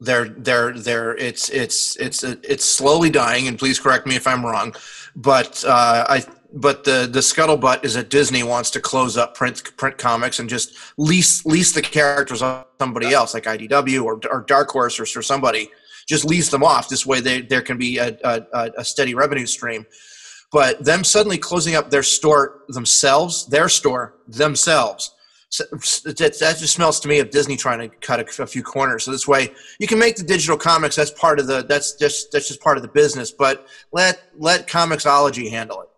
They're 0.00 0.28
they're 0.28 0.72
they're 0.72 1.16
it's 1.16 1.48
it's 1.48 1.96
it's 1.96 2.24
it's 2.24 2.64
slowly 2.64 3.10
dying. 3.10 3.48
And 3.48 3.58
please 3.58 3.78
correct 3.78 4.06
me 4.06 4.16
if 4.16 4.26
I'm 4.26 4.44
wrong, 4.44 4.74
but 5.16 5.64
uh, 5.64 6.04
I 6.08 6.24
but 6.52 6.84
the 6.84 7.08
the 7.10 7.20
scuttlebutt 7.20 7.84
is 7.84 7.94
that 7.94 8.10
Disney 8.10 8.42
wants 8.42 8.70
to 8.72 8.80
close 8.80 9.16
up 9.16 9.34
print 9.34 9.76
print 9.76 9.96
comics 9.96 10.40
and 10.40 10.48
just 10.48 10.76
lease 10.98 11.46
lease 11.46 11.72
the 11.72 11.80
characters 11.80 12.42
on 12.42 12.64
somebody 12.78 13.12
else 13.12 13.34
like 13.34 13.44
IDW 13.44 14.04
or, 14.04 14.20
or 14.30 14.42
Dark 14.42 14.70
Horse 14.70 15.00
or, 15.00 15.04
or 15.18 15.22
somebody. 15.22 15.70
Just 16.06 16.24
lease 16.24 16.50
them 16.50 16.62
off. 16.62 16.88
This 16.88 17.06
way, 17.06 17.20
they, 17.20 17.40
there 17.40 17.62
can 17.62 17.78
be 17.78 17.98
a, 17.98 18.16
a, 18.24 18.70
a 18.78 18.84
steady 18.84 19.14
revenue 19.14 19.46
stream. 19.46 19.86
But 20.52 20.84
them 20.84 21.02
suddenly 21.04 21.38
closing 21.38 21.74
up 21.74 21.90
their 21.90 22.02
store 22.02 22.62
themselves, 22.68 23.46
their 23.46 23.68
store 23.68 24.14
themselves, 24.28 25.14
that, 25.58 26.16
that 26.16 26.56
just 26.58 26.74
smells 26.74 27.00
to 27.00 27.08
me 27.08 27.18
of 27.20 27.30
Disney 27.30 27.56
trying 27.56 27.78
to 27.78 27.88
cut 27.96 28.20
a, 28.20 28.42
a 28.42 28.46
few 28.46 28.62
corners. 28.62 29.04
So 29.04 29.10
this 29.10 29.26
way, 29.26 29.52
you 29.78 29.86
can 29.86 29.98
make 29.98 30.16
the 30.16 30.22
digital 30.24 30.56
comics. 30.56 30.96
That's 30.96 31.10
part 31.10 31.38
of 31.38 31.46
the. 31.46 31.62
That's 31.62 31.94
just 31.94 32.32
that's 32.32 32.48
just 32.48 32.60
part 32.60 32.76
of 32.76 32.82
the 32.82 32.88
business. 32.88 33.30
But 33.30 33.66
let 33.92 34.22
let 34.36 34.66
Comixology 34.66 35.50
handle 35.50 35.82
it. 35.82 35.88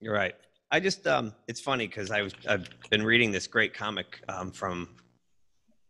you're 0.00 0.14
right. 0.14 0.34
I 0.72 0.78
just, 0.78 1.06
um, 1.08 1.34
it's 1.48 1.60
funny 1.60 1.88
because 1.88 2.12
I 2.12 2.22
was, 2.22 2.32
I've 2.48 2.68
been 2.90 3.04
reading 3.04 3.32
this 3.32 3.48
great 3.48 3.74
comic 3.74 4.22
um, 4.28 4.52
from 4.52 4.88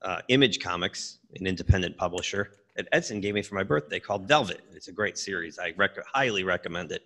uh, 0.01 0.23
Image 0.29 0.59
Comics, 0.59 1.19
an 1.35 1.47
independent 1.47 1.99
publisher 1.99 2.53
that 2.77 2.89
Edson 2.93 3.21
gave 3.21 3.35
me 3.35 3.43
for 3.43 3.55
my 3.55 3.63
birthday 3.63 4.01
called 4.01 4.29
Velvet. 4.29 4.61
It's 4.75 4.89
a 4.89 4.93
great 4.93 5.19
series. 5.19 5.59
I 5.59 5.73
rec- 5.77 6.05
highly 6.07 6.45
recommend 6.45 6.93
it. 6.93 7.03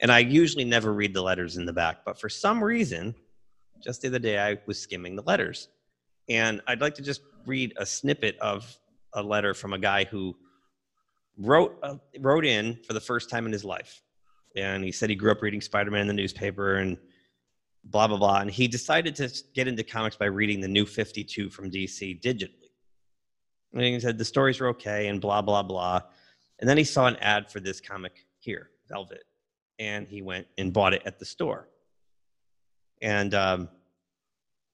And 0.00 0.10
I 0.10 0.20
usually 0.20 0.64
never 0.64 0.92
read 0.92 1.14
the 1.14 1.22
letters 1.22 1.56
in 1.56 1.66
the 1.66 1.72
back, 1.72 2.04
but 2.04 2.18
for 2.18 2.28
some 2.28 2.62
reason, 2.62 3.14
just 3.82 4.02
the 4.02 4.08
other 4.08 4.18
day 4.18 4.38
I 4.38 4.58
was 4.66 4.78
skimming 4.78 5.16
the 5.16 5.22
letters. 5.22 5.68
And 6.28 6.60
I'd 6.66 6.80
like 6.80 6.94
to 6.94 7.02
just 7.02 7.22
read 7.46 7.74
a 7.76 7.84
snippet 7.84 8.38
of 8.40 8.78
a 9.14 9.22
letter 9.22 9.54
from 9.54 9.72
a 9.72 9.78
guy 9.78 10.04
who 10.04 10.36
wrote 11.36 11.78
uh, 11.82 11.96
wrote 12.20 12.44
in 12.44 12.78
for 12.86 12.92
the 12.92 13.00
first 13.00 13.30
time 13.30 13.46
in 13.46 13.52
his 13.52 13.64
life. 13.64 14.02
and 14.56 14.84
he 14.84 14.92
said 14.92 15.08
he 15.08 15.16
grew 15.16 15.30
up 15.30 15.42
reading 15.42 15.60
Spider-Man 15.60 16.02
in 16.02 16.06
the 16.08 16.12
newspaper 16.12 16.76
and 16.76 16.98
blah 17.84 18.06
blah 18.06 18.18
blah. 18.18 18.40
And 18.40 18.50
he 18.50 18.68
decided 18.68 19.14
to 19.16 19.32
get 19.54 19.68
into 19.68 19.82
comics 19.82 20.16
by 20.16 20.26
reading 20.26 20.60
the 20.60 20.68
New 20.68 20.86
Fifty 20.86 21.24
Two 21.24 21.50
from 21.50 21.70
DC 21.70 22.20
digitally. 22.20 22.59
And 23.72 23.82
he 23.82 24.00
said 24.00 24.18
the 24.18 24.24
stories 24.24 24.60
were 24.60 24.68
okay 24.68 25.08
and 25.08 25.20
blah 25.20 25.42
blah 25.42 25.62
blah. 25.62 26.02
And 26.58 26.68
then 26.68 26.76
he 26.76 26.84
saw 26.84 27.06
an 27.06 27.16
ad 27.16 27.50
for 27.50 27.60
this 27.60 27.80
comic 27.80 28.26
here, 28.38 28.70
Velvet, 28.88 29.24
and 29.78 30.06
he 30.06 30.22
went 30.22 30.46
and 30.58 30.72
bought 30.72 30.94
it 30.94 31.02
at 31.06 31.18
the 31.18 31.24
store. 31.24 31.68
And 33.00 33.32
um, 33.34 33.68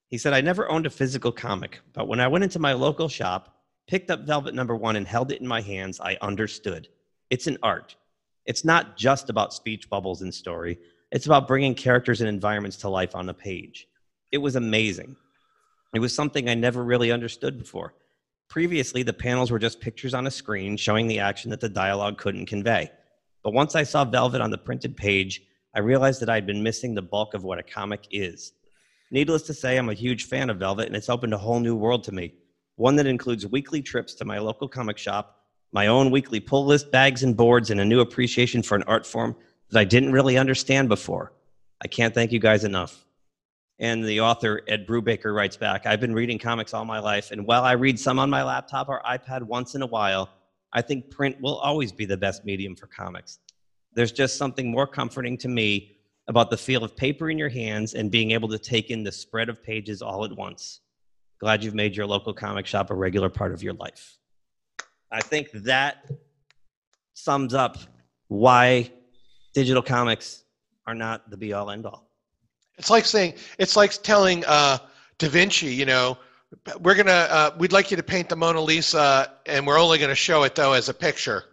he 0.09 0.19
said, 0.19 0.33
I 0.33 0.41
never 0.41 0.69
owned 0.69 0.87
a 0.87 0.91
physical 0.91 1.33
comic, 1.33 1.81
but 1.93 2.09
when 2.09 2.21
I 2.21 2.29
went 2.29 2.45
into 2.45 2.59
my 2.59 2.73
local 2.73 3.09
shop, 3.09 3.57
picked 3.87 4.11
up 4.11 4.21
Velvet 4.27 4.55
number 4.55 4.75
one, 4.75 4.97
and 4.97 5.07
held 5.07 5.31
it 5.31 5.41
in 5.41 5.47
my 5.47 5.61
hands, 5.61 6.01
I 6.01 6.17
understood. 6.21 6.89
It's 7.31 7.47
an 7.47 7.59
art. 7.63 7.97
It's 8.47 8.65
not 8.65 8.97
just 8.97 9.31
about 9.31 9.55
speech 9.55 9.89
bubbles 9.89 10.23
and 10.23 10.35
story, 10.35 10.79
it's 11.13 11.27
about 11.27 11.47
bringing 11.47 11.75
characters 11.75 12.21
and 12.21 12.29
environments 12.29 12.77
to 12.79 12.89
life 12.89 13.15
on 13.15 13.27
the 13.27 13.35
page. 13.35 13.89
It 14.33 14.39
was 14.39 14.57
amazing. 14.57 15.17
It 15.95 16.01
was 16.01 16.15
something 16.15 16.49
I 16.49 16.55
never 16.55 16.83
really 16.83 17.13
understood 17.13 17.59
before. 17.59 17.95
Previously, 18.49 19.03
the 19.03 19.13
panels 19.13 19.51
were 19.51 19.59
just 19.59 19.81
pictures 19.81 20.15
on 20.15 20.27
a 20.27 20.31
screen 20.31 20.77
showing 20.77 21.07
the 21.07 21.19
action 21.19 21.51
that 21.51 21.61
the 21.61 21.69
dialogue 21.69 22.19
couldn't 22.19 22.47
convey. 22.47 22.91
But 23.43 23.53
once 23.53 23.75
I 23.75 23.83
saw 23.83 24.05
Velvet 24.05 24.41
on 24.41 24.51
the 24.51 24.59
printed 24.59 24.97
page, 24.97 25.43
I 25.75 25.81
realized 25.81 26.21
that 26.21 26.31
I'd 26.31 26.47
been 26.47 26.63
missing 26.63 26.95
the 26.95 27.03
bulk 27.03 27.35
of 27.35 27.45
what 27.45 27.59
a 27.59 27.63
comic 27.63 28.07
is. 28.11 28.53
Needless 29.11 29.43
to 29.43 29.55
say, 29.55 29.77
I'm 29.77 29.89
a 29.89 29.95
huge 29.95 30.25
fan 30.25 30.51
of 30.51 30.59
Velvet, 30.59 30.87
and 30.87 30.97
it's 30.97 31.09
opened 31.09 31.35
a 31.35 31.39
whole 31.39 31.61
new 31.61 31.77
world 31.77 32.03
to 32.05 32.13
me. 32.13 32.35
One 32.77 32.97
that 32.97 33.07
includes 33.07 33.47
weekly 33.47 33.83
trips 33.83 34.15
to 34.15 34.25
my 34.25 34.39
local 34.39 34.69
comic 34.69 34.99
shop, 34.99 35.45
my 35.73 35.87
own 35.87 36.11
weekly 36.11 36.41
pull 36.41 36.67
list 36.67 36.91
bags 36.91 37.23
and 37.23 37.37
boards, 37.37 37.71
and 37.71 37.81
a 37.81 37.85
new 37.85 38.01
appreciation 38.01 38.63
for 38.63 38.75
an 38.75 38.83
art 38.85 39.07
form 39.07 39.37
that 39.71 39.79
I 39.79 39.85
didn't 39.85 40.13
really 40.13 40.39
understand 40.39 40.89
before. 40.89 41.33
I 41.83 41.89
can't 41.89 42.15
thank 42.15 42.33
you 42.33 42.39
guys 42.39 42.65
enough. 42.65 43.06
And 43.79 44.05
the 44.05 44.21
author, 44.21 44.63
Ed 44.69 44.87
Brubaker, 44.87 45.35
writes 45.35 45.57
back 45.57 45.87
I've 45.87 46.01
been 46.01 46.15
reading 46.15 46.39
comics 46.39 46.73
all 46.73 46.85
my 46.85 46.99
life, 46.99 47.31
and 47.31 47.47
while 47.47 47.65
I 47.65 47.73
read 47.73 47.99
some 47.99 48.19
on 48.19 48.31
my 48.31 48.43
laptop 48.43 48.89
or 48.89 49.03
iPad 49.03 49.43
once 49.43 49.75
in 49.75 49.83
a 49.83 49.87
while, 49.87 50.31
I 50.73 50.83
think 50.83 51.11
print 51.11 51.41
will 51.41 51.57
always 51.57 51.93
be 51.93 52.05
the 52.05 52.17
best 52.17 52.45
medium 52.45 52.75
for 52.75 52.87
comics. 52.87 53.39
There's 53.93 54.13
just 54.13 54.37
something 54.37 54.71
more 54.71 54.87
comforting 54.87 55.39
to 55.39 55.49
me 55.49 55.97
about 56.29 56.51
the 56.51 56.57
feel 56.57 56.83
of 56.85 56.97
paper 56.97 57.31
in 57.31 57.39
your 57.39 57.49
hands 57.49 57.95
and 57.95 58.11
being 58.11 58.33
able 58.33 58.49
to 58.49 58.59
take 58.59 58.91
in 58.91 59.03
the 59.03 59.13
spread 59.13 59.49
of 59.49 59.63
pages 59.63 60.03
all 60.03 60.25
at 60.25 60.33
once. 60.33 60.81
Glad 61.39 61.63
you've 61.63 61.75
made 61.75 61.97
your 61.97 62.07
local 62.07 62.33
comic 62.33 62.67
shop 62.67 62.91
a 62.91 62.95
regular 62.95 63.31
part 63.31 63.53
of 63.53 63.63
your 63.63 63.75
life. 63.75 64.19
I 65.11 65.21
think 65.21 65.51
that 65.53 66.11
sums 67.15 67.55
up 67.55 67.79
why 68.29 68.91
digital 69.55 69.83
comics 69.83 70.45
are 70.87 70.95
not 70.95 71.31
the 71.31 71.37
be 71.37 71.53
all 71.53 71.71
end 71.71 71.87
all. 71.87 72.11
It's 72.79 72.91
like 72.91 73.07
saying 73.07 73.35
it's 73.59 73.77
like 73.77 73.93
telling 74.03 74.45
uh, 74.47 74.79
Da 75.19 75.29
Vinci, 75.29 75.67
you 75.67 75.87
know, 75.87 76.19
we're 76.81 76.95
gonna 76.95 77.11
uh, 77.11 77.51
we'd 77.59 77.73
like 77.73 77.91
you 77.91 77.97
to 77.97 78.03
paint 78.03 78.29
the 78.29 78.37
Mona 78.37 78.61
Lisa, 78.61 79.33
and 79.47 79.67
we're 79.67 79.79
only 79.79 79.99
gonna 79.99 80.15
show 80.15 80.43
it 80.45 80.55
though 80.55 80.73
as 80.73 80.89
a 80.89 80.95
picture. 80.95 81.45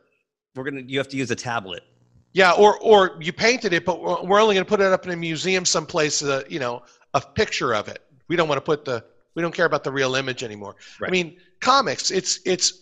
We're 0.55 0.63
gonna 0.65 0.81
you 0.81 0.97
have 0.97 1.09
to 1.09 1.17
use 1.17 1.31
a 1.31 1.35
tablet. 1.35 1.83
Yeah, 2.33 2.51
or 2.51 2.79
or 2.79 3.17
you 3.21 3.31
painted 3.31 3.73
it, 3.73 3.85
but 3.85 4.01
we're 4.25 4.41
only 4.41 4.55
gonna 4.55 4.65
put 4.65 4.81
it 4.81 4.91
up 4.91 5.05
in 5.05 5.11
a 5.11 5.15
museum 5.15 5.65
someplace, 5.65 6.23
uh, 6.23 6.43
you 6.49 6.59
know, 6.59 6.83
a 7.13 7.21
picture 7.21 7.73
of 7.73 7.87
it. 7.87 7.99
We 8.27 8.35
don't 8.35 8.47
want 8.47 8.57
to 8.57 8.65
put 8.65 8.85
the 8.85 9.03
we 9.35 9.41
don't 9.41 9.53
care 9.53 9.65
about 9.65 9.83
the 9.83 9.91
real 9.91 10.15
image 10.15 10.43
anymore. 10.43 10.75
I 11.01 11.09
mean, 11.09 11.37
comics, 11.59 12.11
it's 12.11 12.39
it's 12.45 12.81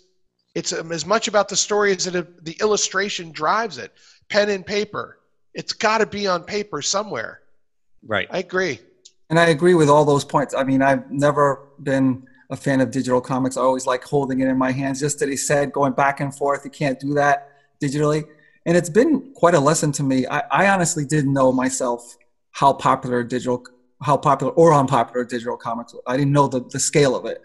it's 0.56 0.74
um, 0.74 0.92
as 0.92 1.06
much 1.06 1.28
about 1.28 1.48
the 1.48 1.56
story 1.56 1.92
as 1.92 2.08
it, 2.08 2.44
the 2.44 2.58
illustration 2.60 3.32
drives 3.32 3.78
it. 3.78 3.94
Pen 4.30 4.50
and 4.50 4.66
paper. 4.66 5.20
It's 5.54 5.74
got 5.74 6.00
to 6.00 6.06
be 6.06 6.28
on 6.28 6.44
paper 6.44 6.82
somewhere. 6.82 7.41
Right. 8.06 8.28
I 8.32 8.40
agree. 8.40 8.80
And 9.30 9.40
I 9.40 9.48
agree 9.48 9.74
with 9.74 9.90
all 9.90 10.06
those 10.06 10.26
points. 10.26 10.54
I 10.54 10.64
mean, 10.64 10.82
I've 10.82 11.10
never 11.10 11.68
been 11.82 12.28
a 12.50 12.58
fan 12.58 12.82
of 12.82 12.92
digital 12.92 13.22
comics. 13.22 13.56
I 13.56 13.62
always 13.62 13.88
like 13.88 14.04
holding 14.04 14.42
it 14.42 14.48
in 14.48 14.58
my 14.58 14.72
hands. 14.72 15.00
Just 15.00 15.20
that 15.20 15.30
he 15.30 15.38
said, 15.38 15.72
going 15.72 15.94
back 15.94 16.20
and 16.20 16.36
forth, 16.36 16.66
you 16.66 16.72
can't 16.72 17.00
do 17.00 17.14
that 17.14 17.50
digitally. 17.82 18.26
And 18.66 18.76
it's 18.78 18.90
been 18.90 19.32
quite 19.34 19.56
a 19.56 19.60
lesson 19.60 19.92
to 19.94 20.04
me. 20.04 20.28
I, 20.28 20.44
I 20.52 20.68
honestly 20.68 21.06
didn't 21.06 21.34
know 21.34 21.52
myself 21.52 22.18
how 22.52 22.74
popular 22.74 23.24
digital, 23.24 23.64
how 24.02 24.18
popular 24.18 24.52
or 24.54 24.74
unpopular 24.74 25.24
digital 25.24 25.58
comics. 25.58 25.94
were. 25.94 26.02
I 26.06 26.18
didn't 26.18 26.34
know 26.34 26.48
the, 26.48 26.62
the 26.70 26.80
scale 26.80 27.16
of 27.16 27.26
it. 27.26 27.42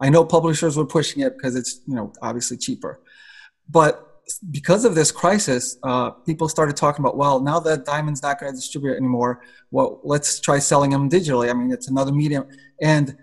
I 0.00 0.10
know 0.10 0.24
publishers 0.24 0.76
were 0.76 0.86
pushing 0.86 1.22
it 1.22 1.36
because 1.36 1.56
it's 1.56 1.80
you 1.86 1.94
know 1.94 2.12
obviously 2.20 2.56
cheaper, 2.56 3.00
but 3.68 4.13
because 4.50 4.84
of 4.84 4.94
this 4.94 5.10
crisis, 5.10 5.76
uh, 5.82 6.10
people 6.10 6.48
started 6.48 6.76
talking 6.76 7.04
about, 7.04 7.16
well, 7.16 7.40
now 7.40 7.60
that 7.60 7.84
Diamond's 7.84 8.22
not 8.22 8.40
going 8.40 8.52
to 8.52 8.56
distribute 8.56 8.96
anymore, 8.96 9.42
well, 9.70 10.00
let's 10.04 10.40
try 10.40 10.58
selling 10.58 10.90
them 10.90 11.10
digitally. 11.10 11.50
I 11.50 11.52
mean, 11.52 11.70
it's 11.70 11.88
another 11.88 12.12
medium. 12.12 12.46
And 12.80 13.16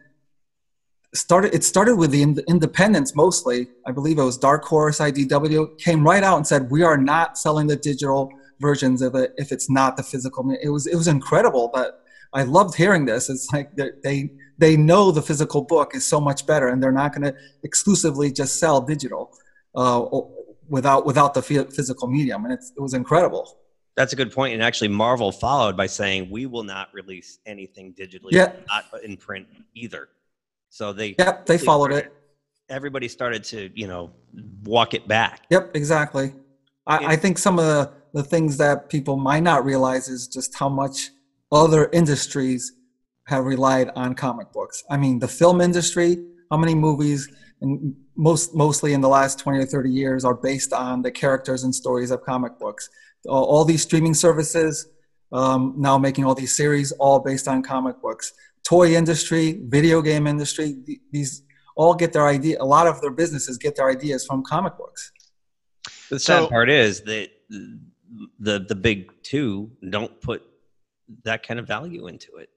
started 1.14 1.54
it 1.54 1.64
started 1.64 1.96
with 1.96 2.12
the 2.12 2.22
ind- 2.22 2.44
independents 2.48 3.16
mostly. 3.16 3.68
I 3.86 3.92
believe 3.92 4.18
it 4.18 4.24
was 4.24 4.38
Dark 4.38 4.64
Horse, 4.64 5.00
IDW 5.00 5.78
came 5.78 6.04
right 6.04 6.24
out 6.24 6.38
and 6.38 6.48
said, 6.48 6.72
we 6.72 6.84
are 6.84 6.98
not 6.98 7.38
selling 7.38 7.68
the 7.68 7.76
digital 7.76 8.32
versions 8.60 9.02
of 9.02 9.16
it 9.16 9.34
if 9.38 9.52
it's 9.52 9.70
not 9.70 9.98
the 9.98 10.04
physical. 10.04 10.50
It 10.62 10.70
was 10.70 10.88
it 10.88 10.96
was 10.96 11.08
incredible, 11.08 11.70
but 11.74 12.04
I 12.34 12.44
loved 12.44 12.76
hearing 12.76 13.06
this. 13.06 13.30
It's 13.30 13.52
like 13.52 13.76
they 13.76 14.32
they 14.58 14.78
know 14.78 15.12
the 15.12 15.22
physical 15.22 15.64
book 15.64 15.96
is 15.96 16.06
so 16.06 16.22
much 16.22 16.46
better, 16.46 16.68
and 16.68 16.82
they're 16.82 16.92
not 16.92 17.14
going 17.14 17.24
to 17.24 17.36
exclusively 17.64 18.32
just 18.32 18.60
sell 18.60 18.80
digital 18.80 19.36
uh, 19.76 20.06
without 20.72 21.06
without 21.06 21.34
the 21.36 21.42
physical 21.44 22.08
medium, 22.08 22.46
and 22.46 22.54
it's, 22.54 22.72
it 22.76 22.82
was 22.82 22.94
incredible. 22.96 23.58
That's 23.98 24.14
a 24.14 24.16
good 24.16 24.32
point. 24.32 24.54
And 24.54 24.64
actually, 24.64 24.88
Marvel 24.88 25.32
followed 25.32 25.76
by 25.76 25.86
saying, 25.86 26.32
we 26.32 26.46
will 26.46 26.64
not 26.64 26.88
release 26.94 27.40
anything 27.46 27.94
digitally, 27.94 28.32
Yeah. 28.32 28.54
not 28.70 28.86
in 29.04 29.18
print 29.18 29.46
either. 29.76 30.08
So 30.70 30.94
they, 30.94 31.14
Yep, 31.20 31.46
they 31.46 31.58
followed 31.58 31.92
it. 31.92 32.14
everybody 32.70 33.10
started 33.10 33.44
to, 33.44 33.70
you 33.76 33.88
know, 33.88 34.12
walk 34.64 34.94
it 34.94 35.06
back. 35.10 35.44
Yep, 35.50 35.76
exactly. 35.76 36.34
I, 36.88 36.98
I 37.14 37.16
think 37.18 37.38
some 37.38 37.60
of 37.60 37.66
the, 37.66 37.92
the 38.14 38.24
things 38.24 38.56
that 38.58 38.88
people 38.88 39.18
might 39.18 39.44
not 39.44 39.66
realize 39.66 40.08
is 40.08 40.26
just 40.30 40.56
how 40.58 40.70
much 40.70 41.10
other 41.52 41.90
industries 41.92 42.72
have 43.28 43.44
relied 43.46 43.90
on 43.98 44.16
comic 44.16 44.54
books. 44.54 44.84
I 44.90 44.96
mean, 44.96 45.20
the 45.20 45.28
film 45.28 45.60
industry, 45.60 46.16
how 46.50 46.56
many 46.58 46.76
movies, 46.76 47.28
and 47.62 47.96
most 48.16 48.56
mostly 48.56 48.94
in 48.94 49.02
the 49.02 49.08
last 49.08 49.40
20 49.40 49.60
or 49.60 49.66
30 49.66 49.90
years, 49.90 50.26
are 50.26 50.34
based 50.34 50.74
on 50.74 51.02
the 51.02 51.12
characters 51.12 51.64
and 51.64 51.74
stories 51.74 52.12
of 52.12 52.24
comic 52.24 52.58
books. 52.60 52.90
All, 53.28 53.46
all 53.46 53.66
these 53.66 53.84
streaming 53.84 54.14
services 54.14 54.88
um, 55.32 55.76
now 55.78 55.98
making 55.98 56.26
all 56.26 56.36
these 56.36 56.56
series, 56.56 56.92
all 56.94 57.20
based 57.20 57.48
on 57.48 57.64
comic 57.64 58.02
books. 58.02 58.34
Toy 58.64 58.96
industry, 58.96 59.62
video 59.64 60.02
game 60.02 60.28
industry, 60.28 60.76
these 61.12 61.44
all 61.76 61.94
get 61.96 62.14
their 62.14 62.28
idea. 62.28 62.58
A 62.60 62.66
lot 62.66 62.86
of 62.88 63.00
their 63.02 63.12
businesses 63.12 63.58
get 63.58 63.76
their 63.76 63.90
ideas 63.90 64.26
from 64.26 64.44
comic 64.44 64.78
books. 64.78 65.12
The 66.10 66.20
sad 66.20 66.44
So- 66.44 66.48
part 66.50 66.70
is 66.70 67.02
that 67.04 67.30
the 68.40 68.60
the 68.68 68.76
big 68.76 69.12
two 69.24 69.72
don't 69.90 70.20
put 70.22 70.44
that 71.24 71.46
kind 71.48 71.60
of 71.60 71.68
value 71.68 72.08
into 72.08 72.36
it. 72.38 72.50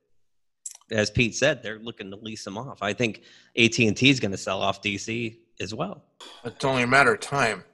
As 0.91 1.11
Pete 1.11 1.35
said, 1.35 1.63
they're 1.63 1.79
looking 1.79 2.11
to 2.11 2.17
lease 2.17 2.45
them 2.45 2.59
off. 2.59 2.83
I 2.83 2.93
think 2.93 3.23
AT 3.57 3.79
and 3.79 3.97
T 3.97 4.11
is 4.11 4.21
going 4.21 4.33
to 4.33 4.39
sell 4.39 4.61
off 4.61 4.83
DC 4.83 5.37
as 5.61 5.75
well. 5.75 6.05
It's 6.45 6.65
only 6.65 6.83
a 6.83 6.87
matter 6.87 7.15
of 7.15 7.21
time. 7.21 7.65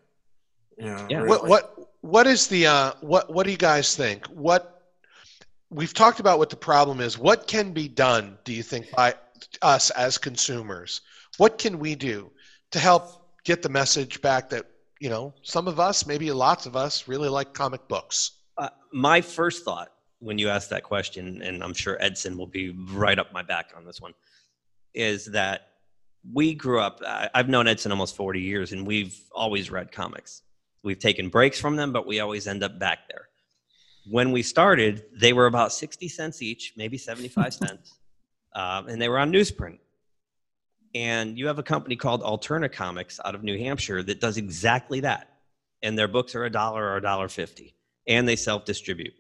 You 0.79 0.87
know, 0.87 1.07
Yeah. 1.11 1.23
What 1.25 1.47
what 1.47 1.91
what 2.01 2.27
is 2.27 2.47
the 2.47 2.67
uh, 2.67 2.93
what 3.01 3.33
what 3.33 3.45
do 3.45 3.51
you 3.51 3.59
guys 3.59 3.97
think? 3.97 4.27
What 4.29 4.83
we've 5.71 5.95
talked 5.95 6.21
about 6.21 6.39
what 6.39 6.51
the 6.51 6.57
problem 6.57 7.01
is. 7.01 7.19
What 7.19 7.47
can 7.47 7.73
be 7.73 7.89
done? 7.89 8.39
Do 8.45 8.53
you 8.53 8.63
think 8.63 8.91
by 8.93 9.15
us 9.63 9.91
as 9.91 10.19
consumers? 10.19 11.01
What 11.39 11.59
can 11.59 11.79
we 11.79 11.95
do 11.95 12.31
to 12.71 12.79
help 12.79 13.27
get 13.45 13.63
the 13.63 13.69
message 13.69 14.21
back 14.21 14.51
that 14.51 14.67
you 15.01 15.11
know 15.11 15.35
some 15.43 15.69
of 15.69 15.81
us, 15.81 16.07
maybe 16.07 16.31
lots 16.31 16.67
of 16.67 16.77
us, 16.77 17.09
really 17.09 17.29
like 17.29 17.55
comic 17.55 17.87
books? 17.89 18.33
Uh, 18.57 18.69
my 18.93 19.21
first 19.21 19.65
thought 19.65 19.93
when 20.21 20.39
you 20.39 20.49
asked 20.49 20.71
that 20.71 20.85
question, 20.85 21.43
and 21.43 21.65
I'm 21.65 21.75
sure 21.75 21.97
Edson 22.01 22.37
will 22.39 22.47
be 22.47 22.71
right 22.71 23.19
up 23.19 23.33
my 23.33 23.43
back 23.43 23.73
on 23.77 23.85
this 23.85 24.01
one, 24.01 24.13
is 24.95 25.27
that 25.27 25.69
we 26.33 26.55
grew 26.55 26.81
up. 26.81 27.01
I've 27.35 27.49
known 27.49 27.67
Edson 27.67 27.91
almost 27.91 28.17
40 28.17 28.41
years, 28.41 28.73
and 28.73 28.87
we've 28.87 29.19
always 29.33 29.71
read 29.71 29.91
comics. 29.91 30.43
We've 30.83 30.99
taken 30.99 31.29
breaks 31.29 31.59
from 31.59 31.77
them, 31.77 31.93
but 31.93 32.07
we 32.07 32.21
always 32.21 32.47
end 32.47 32.63
up 32.63 32.79
back 32.79 33.09
there. 33.09 33.29
When 34.09 34.33
we 34.33 34.43
started, 34.43 35.05
they 35.13 35.33
were 35.33 35.47
about 35.47 35.73
60 35.73 36.09
cents 36.09 36.43
each, 36.43 36.75
maybe 36.77 36.99
75 36.99 37.55
cents, 37.55 37.99
um, 38.55 38.89
and 38.89 39.01
they 39.01 39.09
were 39.09 39.19
on 39.19 39.33
newsprint. 39.33 39.79
And 40.95 41.39
you 41.39 41.47
have 41.47 41.59
a 41.59 41.63
company 41.63 41.97
called 41.97 42.23
Alterna 42.23 42.71
Comics 42.71 43.21
out 43.25 43.35
of 43.35 43.45
New 43.45 43.57
Hampshire 43.59 44.03
that 44.03 44.21
does 44.21 44.37
exactly 44.37 45.01
that. 45.01 45.29
And 45.83 45.97
their 45.97 46.09
books 46.09 46.35
are 46.35 46.45
a 46.45 46.51
dollar 46.51 46.85
or 46.85 46.97
a 46.97 47.01
dollar 47.01 47.29
fifty, 47.29 47.75
and 48.07 48.29
they 48.29 48.37
self 48.37 48.65
distribute. 48.67 49.15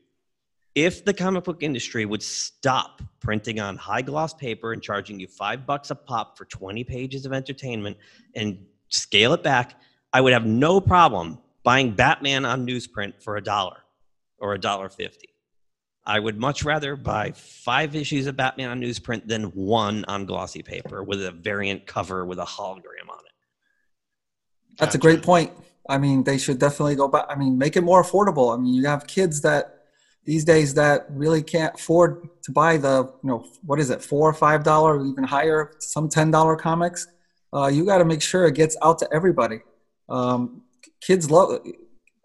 If 0.80 1.04
the 1.04 1.12
comic 1.12 1.44
book 1.44 1.62
industry 1.62 2.06
would 2.06 2.22
stop 2.22 3.02
printing 3.20 3.60
on 3.60 3.76
high 3.76 4.00
gloss 4.00 4.32
paper 4.32 4.72
and 4.72 4.82
charging 4.82 5.20
you 5.20 5.26
five 5.26 5.66
bucks 5.66 5.90
a 5.90 5.94
pop 5.94 6.38
for 6.38 6.46
20 6.46 6.84
pages 6.84 7.26
of 7.26 7.34
entertainment 7.34 7.98
and 8.34 8.64
scale 8.88 9.34
it 9.34 9.42
back, 9.42 9.78
I 10.14 10.22
would 10.22 10.32
have 10.32 10.46
no 10.46 10.80
problem 10.80 11.38
buying 11.64 11.92
Batman 11.92 12.46
on 12.46 12.66
newsprint 12.66 13.22
for 13.22 13.36
a 13.36 13.42
dollar 13.42 13.76
or 14.38 14.54
a 14.54 14.58
dollar 14.58 14.88
fifty. 14.88 15.28
I 16.06 16.18
would 16.18 16.38
much 16.38 16.64
rather 16.64 16.96
buy 16.96 17.32
five 17.32 17.94
issues 17.94 18.26
of 18.26 18.38
Batman 18.38 18.70
on 18.70 18.80
newsprint 18.80 19.26
than 19.26 19.44
one 19.52 20.06
on 20.06 20.24
glossy 20.24 20.62
paper 20.62 21.02
with 21.04 21.22
a 21.22 21.30
variant 21.30 21.86
cover 21.86 22.24
with 22.24 22.38
a 22.38 22.44
hologram 22.46 23.06
on 23.10 23.18
it. 23.26 23.32
That's 24.78 24.94
a 24.94 24.98
great 24.98 25.22
point. 25.22 25.52
I 25.90 25.98
mean, 25.98 26.24
they 26.24 26.38
should 26.38 26.58
definitely 26.58 26.96
go 26.96 27.06
back. 27.06 27.26
I 27.28 27.34
mean, 27.34 27.58
make 27.58 27.76
it 27.76 27.82
more 27.82 28.02
affordable. 28.02 28.56
I 28.56 28.58
mean, 28.58 28.72
you 28.72 28.86
have 28.86 29.06
kids 29.06 29.42
that 29.42 29.79
these 30.30 30.44
days 30.54 30.68
that 30.74 30.96
really 31.22 31.42
can't 31.54 31.74
afford 31.74 32.10
to 32.46 32.50
buy 32.52 32.72
the, 32.86 32.94
you 33.22 33.28
know, 33.30 33.40
what 33.68 33.78
is 33.82 33.88
it, 33.94 34.00
four 34.10 34.24
or 34.32 34.36
five 34.46 34.60
dollar, 34.62 34.92
even 35.10 35.24
higher, 35.24 35.60
some 35.80 36.06
ten 36.16 36.30
dollar 36.36 36.54
comics. 36.68 37.00
Uh, 37.56 37.66
you 37.76 37.82
got 37.92 37.98
to 37.98 38.04
make 38.12 38.22
sure 38.30 38.42
it 38.46 38.54
gets 38.62 38.76
out 38.86 38.96
to 39.02 39.06
everybody. 39.18 39.58
Um, 40.08 40.62
kids 41.08 41.24
love. 41.34 41.48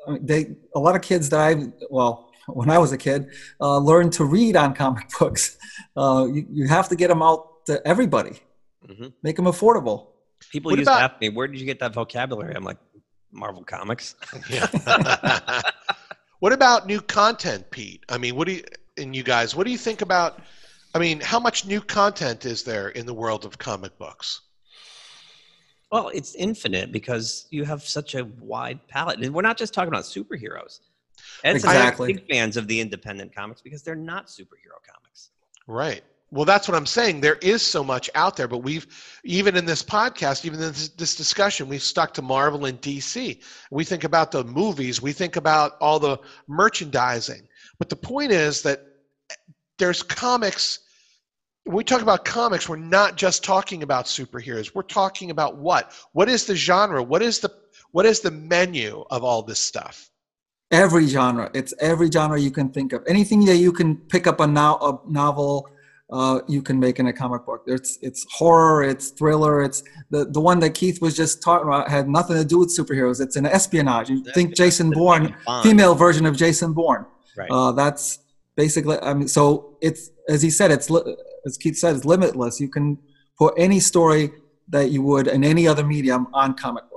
I 0.07 0.11
mean, 0.11 0.25
they 0.31 0.41
a 0.75 0.79
lot 0.87 0.95
of 0.95 1.01
kids 1.01 1.25
that 1.31 1.39
I 1.49 1.51
well, 1.89 2.13
when 2.59 2.69
I 2.69 2.77
was 2.77 2.91
a 2.91 2.97
kid, 3.07 3.21
uh, 3.59 3.77
learned 3.91 4.13
to 4.19 4.23
read 4.37 4.55
on 4.55 4.75
comic 4.75 5.07
books. 5.19 5.57
Uh, 5.97 6.27
you, 6.35 6.41
you 6.57 6.67
have 6.67 6.87
to 6.89 6.95
get 6.95 7.07
them 7.07 7.23
out 7.29 7.65
to 7.65 7.73
everybody. 7.87 8.33
Mhm. 8.87 9.13
Make 9.23 9.35
them 9.39 9.45
affordable. 9.45 9.97
People 10.51 10.69
What 10.69 10.77
used 10.79 10.89
to 10.89 10.93
about- 10.95 11.11
ask 11.13 11.21
me, 11.21 11.29
"Where 11.29 11.47
did 11.47 11.59
you 11.59 11.65
get 11.65 11.79
that 11.79 11.93
vocabulary?" 11.95 12.53
I'm 12.55 12.63
like, 12.71 12.77
"Marvel 13.31 13.63
Comics." 13.63 14.13
Yeah. 16.35 16.39
what 16.39 16.53
about 16.53 16.87
new 16.87 17.01
content, 17.01 17.69
Pete? 17.71 18.03
I 18.09 18.17
mean, 18.17 18.35
what 18.35 18.47
do 18.47 18.53
you 18.53 18.63
and 18.97 19.15
you 19.15 19.23
guys? 19.23 19.55
What 19.55 19.65
do 19.65 19.71
you 19.71 19.77
think 19.77 20.01
about? 20.01 20.41
I 20.93 20.99
mean, 20.99 21.19
how 21.19 21.39
much 21.39 21.65
new 21.65 21.81
content 21.81 22.45
is 22.45 22.63
there 22.63 22.89
in 22.89 23.05
the 23.05 23.13
world 23.13 23.43
of 23.45 23.57
comic 23.57 23.97
books? 23.97 24.41
Well, 25.91 26.09
it's 26.09 26.35
infinite 26.35 26.91
because 26.91 27.47
you 27.51 27.63
have 27.65 27.83
such 27.83 28.15
a 28.15 28.25
wide 28.39 28.79
palette, 28.87 29.19
and 29.19 29.33
we're 29.33 29.41
not 29.41 29.57
just 29.57 29.73
talking 29.73 29.89
about 29.89 30.03
superheroes. 30.03 30.79
Ed's 31.43 31.63
and 31.63 31.73
Exactly. 31.73 32.13
big 32.13 32.27
fans 32.29 32.57
of 32.57 32.67
the 32.67 32.79
independent 32.79 33.35
comics 33.35 33.61
because 33.61 33.83
they're 33.83 33.95
not 33.95 34.27
superhero 34.27 34.79
comics. 34.89 35.31
Right. 35.67 36.03
Well, 36.31 36.45
that's 36.45 36.67
what 36.67 36.75
I'm 36.75 36.85
saying. 36.85 37.21
There 37.21 37.35
is 37.35 37.61
so 37.61 37.83
much 37.83 38.09
out 38.15 38.35
there, 38.35 38.47
but 38.47 38.59
we've 38.59 38.87
even 39.23 39.55
in 39.55 39.65
this 39.65 39.83
podcast, 39.83 40.43
even 40.43 40.59
in 40.59 40.69
this, 40.69 40.89
this 40.89 41.15
discussion, 41.15 41.67
we've 41.69 41.83
stuck 41.83 42.13
to 42.15 42.21
Marvel 42.21 42.65
and 42.65 42.81
DC. 42.81 43.41
We 43.71 43.83
think 43.83 44.03
about 44.03 44.31
the 44.31 44.43
movies, 44.43 45.01
we 45.01 45.13
think 45.13 45.35
about 45.35 45.77
all 45.79 45.99
the 45.99 46.17
merchandising. 46.47 47.47
But 47.77 47.89
the 47.89 47.95
point 47.95 48.31
is 48.31 48.61
that 48.63 48.81
there's 49.77 50.01
comics. 50.01 50.79
When 51.63 51.77
we 51.77 51.83
talk 51.83 52.01
about 52.01 52.25
comics, 52.25 52.67
we're 52.69 52.77
not 52.77 53.15
just 53.17 53.43
talking 53.43 53.83
about 53.83 54.05
superheroes. 54.05 54.73
We're 54.73 54.83
talking 54.83 55.31
about 55.31 55.57
what? 55.57 55.93
What 56.13 56.29
is 56.29 56.45
the 56.45 56.55
genre? 56.55 57.01
What 57.03 57.21
is 57.21 57.39
the 57.39 57.51
what 57.91 58.05
is 58.05 58.19
the 58.19 58.31
menu 58.31 59.05
of 59.09 59.23
all 59.23 59.41
this 59.41 59.59
stuff? 59.59 60.09
every 60.71 61.05
genre 61.05 61.49
it's 61.53 61.73
every 61.79 62.09
genre 62.09 62.39
you 62.39 62.49
can 62.49 62.69
think 62.69 62.91
of 62.91 63.03
anything 63.07 63.45
that 63.45 63.57
you 63.57 63.71
can 63.71 63.95
pick 63.95 64.25
up 64.25 64.39
a, 64.39 64.47
no- 64.47 64.77
a 64.81 65.11
novel 65.11 65.69
uh, 66.11 66.39
you 66.47 66.61
can 66.61 66.79
make 66.79 66.99
in 66.99 67.07
a 67.07 67.13
comic 67.13 67.45
book. 67.45 67.63
It's 67.67 67.97
it's 68.01 68.25
horror 68.31 68.83
it's 68.83 69.09
thriller 69.09 69.63
it's 69.63 69.83
the, 70.11 70.25
the 70.25 70.39
one 70.39 70.59
that 70.59 70.71
keith 70.75 71.01
was 71.01 71.15
just 71.15 71.41
talking 71.41 71.67
about 71.67 71.89
had 71.89 72.07
nothing 72.07 72.35
to 72.37 72.45
do 72.45 72.59
with 72.59 72.75
superheroes. 72.77 73.19
It's 73.19 73.35
an 73.35 73.45
espionage. 73.45 74.09
You 74.09 74.23
think 74.33 74.55
jason 74.55 74.91
bourne 74.91 75.35
female 75.63 75.95
version 75.95 76.25
of 76.25 76.37
jason 76.37 76.73
bourne. 76.73 77.05
Right. 77.37 77.49
uh, 77.51 77.73
that's 77.73 78.19
basically 78.55 78.97
i 79.01 79.13
mean 79.13 79.27
so 79.27 79.75
it's 79.81 80.09
as 80.29 80.41
he 80.41 80.49
said 80.49 80.71
it's 80.71 80.89
li- 80.89 81.17
as 81.45 81.57
keith 81.57 81.77
said 81.77 81.95
it's 81.95 82.05
limitless. 82.05 82.59
You 82.59 82.69
can 82.69 82.97
put 83.37 83.53
any 83.57 83.79
story 83.79 84.31
that 84.69 84.91
you 84.91 85.01
would 85.01 85.27
in 85.27 85.43
any 85.43 85.67
other 85.67 85.83
medium 85.83 86.27
on 86.33 86.53
comic 86.53 86.83
books 86.89 86.94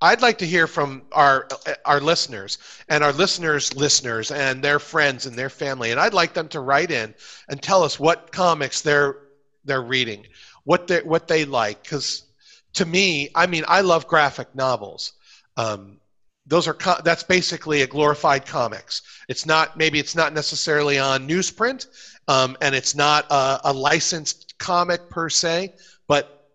I'd 0.00 0.20
like 0.20 0.38
to 0.38 0.46
hear 0.46 0.66
from 0.66 1.02
our 1.12 1.48
our 1.84 2.00
listeners 2.00 2.58
and 2.88 3.02
our 3.02 3.12
listeners' 3.12 3.74
listeners 3.74 4.30
and 4.30 4.62
their 4.62 4.78
friends 4.78 5.24
and 5.24 5.36
their 5.36 5.48
family, 5.48 5.90
and 5.90 5.98
I'd 5.98 6.12
like 6.14 6.34
them 6.34 6.48
to 6.48 6.60
write 6.60 6.90
in 6.90 7.14
and 7.48 7.62
tell 7.62 7.82
us 7.82 7.98
what 7.98 8.30
comics 8.30 8.82
they're 8.82 9.16
they're 9.64 9.82
reading, 9.82 10.26
what 10.64 10.86
they 10.86 11.00
what 11.02 11.28
they 11.28 11.46
like. 11.46 11.82
Because 11.82 12.24
to 12.74 12.84
me, 12.84 13.30
I 13.34 13.46
mean, 13.46 13.64
I 13.68 13.80
love 13.80 14.06
graphic 14.06 14.54
novels. 14.54 15.12
Um, 15.56 15.98
those 16.44 16.68
are 16.68 16.74
co- 16.74 17.00
that's 17.02 17.22
basically 17.22 17.80
a 17.82 17.86
glorified 17.86 18.44
comics. 18.44 19.02
It's 19.28 19.46
not 19.46 19.78
maybe 19.78 19.98
it's 19.98 20.14
not 20.14 20.34
necessarily 20.34 20.98
on 20.98 21.26
newsprint, 21.26 21.86
um, 22.28 22.56
and 22.60 22.74
it's 22.74 22.94
not 22.94 23.26
a, 23.30 23.60
a 23.64 23.72
licensed 23.72 24.58
comic 24.58 25.08
per 25.08 25.30
se, 25.30 25.74
but 26.06 26.50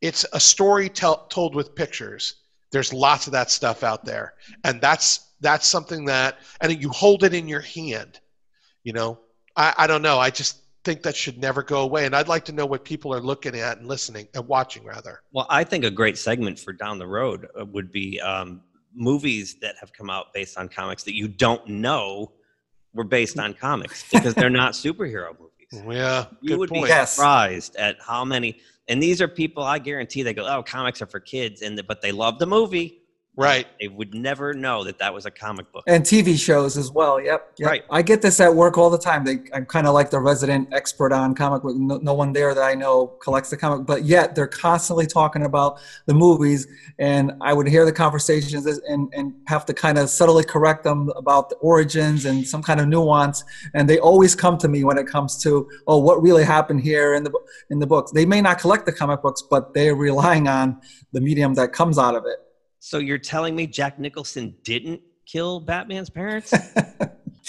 it's 0.00 0.26
a 0.32 0.40
story 0.40 0.88
tell, 0.88 1.26
told 1.28 1.54
with 1.54 1.76
pictures 1.76 2.34
there's 2.74 2.92
lots 2.92 3.26
of 3.28 3.32
that 3.32 3.50
stuff 3.50 3.82
out 3.84 4.04
there 4.04 4.34
and 4.64 4.80
that's 4.80 5.32
that's 5.40 5.66
something 5.66 6.04
that 6.04 6.38
and 6.60 6.82
you 6.82 6.90
hold 6.90 7.22
it 7.24 7.32
in 7.32 7.46
your 7.48 7.60
hand 7.60 8.20
you 8.82 8.92
know 8.92 9.18
i, 9.56 9.72
I 9.78 9.86
don't 9.86 10.02
know 10.02 10.18
i 10.18 10.28
just 10.28 10.60
think 10.84 11.02
that 11.02 11.16
should 11.16 11.38
never 11.38 11.62
go 11.62 11.80
away 11.82 12.04
and 12.04 12.14
i'd 12.16 12.28
like 12.28 12.44
to 12.46 12.52
know 12.52 12.66
what 12.66 12.84
people 12.84 13.14
are 13.14 13.20
looking 13.20 13.54
at 13.54 13.78
and 13.78 13.86
listening 13.86 14.26
and 14.34 14.46
watching 14.48 14.84
rather 14.84 15.22
Well, 15.32 15.46
I 15.48 15.62
think 15.64 15.84
a 15.84 15.90
great 15.90 16.18
segment 16.18 16.58
for 16.58 16.72
down 16.72 16.98
the 16.98 17.06
road 17.06 17.46
uh, 17.58 17.64
would 17.66 17.90
be 17.92 18.20
um, 18.20 18.60
movies 18.92 19.56
that 19.62 19.76
have 19.80 19.92
come 19.92 20.10
out 20.10 20.26
based 20.34 20.58
on 20.58 20.68
comics 20.68 21.02
that 21.04 21.14
you 21.14 21.28
don't 21.28 21.66
know 21.68 22.32
were 22.92 23.04
based 23.04 23.38
on 23.38 23.54
comics 23.54 24.04
because 24.10 24.34
they're 24.34 24.50
not 24.64 24.72
superhero 24.74 25.30
movies. 25.38 25.72
yeah 26.00 26.26
You 26.42 26.50
good 26.50 26.58
would 26.58 26.70
point 26.70 26.84
be 26.84 26.88
Yes. 26.88 27.14
surprised 27.14 27.76
at 27.76 27.96
how 28.00 28.24
many. 28.24 28.58
And 28.88 29.02
these 29.02 29.22
are 29.22 29.28
people 29.28 29.62
I 29.62 29.78
guarantee 29.78 30.22
they 30.22 30.34
go, 30.34 30.46
"Oh, 30.46 30.62
comics 30.62 31.00
are 31.00 31.06
for 31.06 31.20
kids," 31.20 31.62
and 31.62 31.78
the, 31.78 31.82
but 31.82 32.02
they 32.02 32.12
love 32.12 32.38
the 32.38 32.46
movie. 32.46 33.03
Right 33.36 33.66
They 33.80 33.88
would 33.88 34.14
never 34.14 34.54
know 34.54 34.84
that 34.84 34.98
that 34.98 35.12
was 35.12 35.26
a 35.26 35.30
comic 35.30 35.70
book. 35.72 35.84
and 35.86 36.04
TV 36.04 36.38
shows 36.38 36.76
as 36.76 36.90
well. 36.90 37.20
Yep, 37.20 37.54
yep. 37.58 37.68
Right. 37.68 37.82
I 37.90 38.02
get 38.02 38.22
this 38.22 38.38
at 38.40 38.54
work 38.54 38.78
all 38.78 38.90
the 38.90 38.98
time. 38.98 39.24
They, 39.24 39.38
I'm 39.52 39.66
kind 39.66 39.86
of 39.86 39.94
like 39.94 40.10
the 40.10 40.20
resident 40.20 40.72
expert 40.72 41.12
on 41.12 41.34
comic 41.34 41.62
book. 41.62 41.76
No, 41.76 41.96
no 41.98 42.14
one 42.14 42.32
there 42.32 42.54
that 42.54 42.62
I 42.62 42.74
know 42.74 43.08
collects 43.22 43.50
the 43.50 43.56
comic, 43.56 43.86
but 43.86 44.04
yet 44.04 44.34
they're 44.34 44.46
constantly 44.46 45.06
talking 45.06 45.42
about 45.42 45.80
the 46.06 46.14
movies, 46.14 46.66
and 46.98 47.32
I 47.40 47.52
would 47.52 47.66
hear 47.66 47.84
the 47.84 47.92
conversations 47.92 48.66
and 48.66 49.12
and 49.12 49.34
have 49.46 49.66
to 49.66 49.74
kind 49.74 49.98
of 49.98 50.10
subtly 50.10 50.44
correct 50.44 50.84
them 50.84 51.10
about 51.16 51.50
the 51.50 51.56
origins 51.56 52.24
and 52.26 52.46
some 52.46 52.62
kind 52.62 52.80
of 52.80 52.86
nuance. 52.88 53.42
And 53.74 53.88
they 53.90 53.98
always 53.98 54.34
come 54.34 54.58
to 54.58 54.68
me 54.68 54.84
when 54.84 54.98
it 54.98 55.06
comes 55.06 55.36
to 55.42 55.68
oh, 55.86 55.98
what 55.98 56.22
really 56.22 56.44
happened 56.44 56.82
here 56.82 57.14
in 57.14 57.24
the 57.24 57.30
bo- 57.30 57.44
in 57.70 57.78
the 57.80 57.86
books. 57.86 58.12
They 58.12 58.26
may 58.26 58.40
not 58.40 58.58
collect 58.58 58.86
the 58.86 58.92
comic 58.92 59.22
books, 59.22 59.42
but 59.42 59.74
they're 59.74 59.96
relying 59.96 60.46
on 60.46 60.80
the 61.12 61.20
medium 61.20 61.54
that 61.54 61.72
comes 61.72 61.98
out 61.98 62.14
of 62.14 62.24
it. 62.26 62.38
So 62.86 62.98
you're 62.98 63.16
telling 63.16 63.56
me 63.56 63.66
Jack 63.66 63.98
Nicholson 63.98 64.54
didn't 64.62 65.00
kill 65.24 65.58
Batman's 65.58 66.10
parents? 66.10 66.52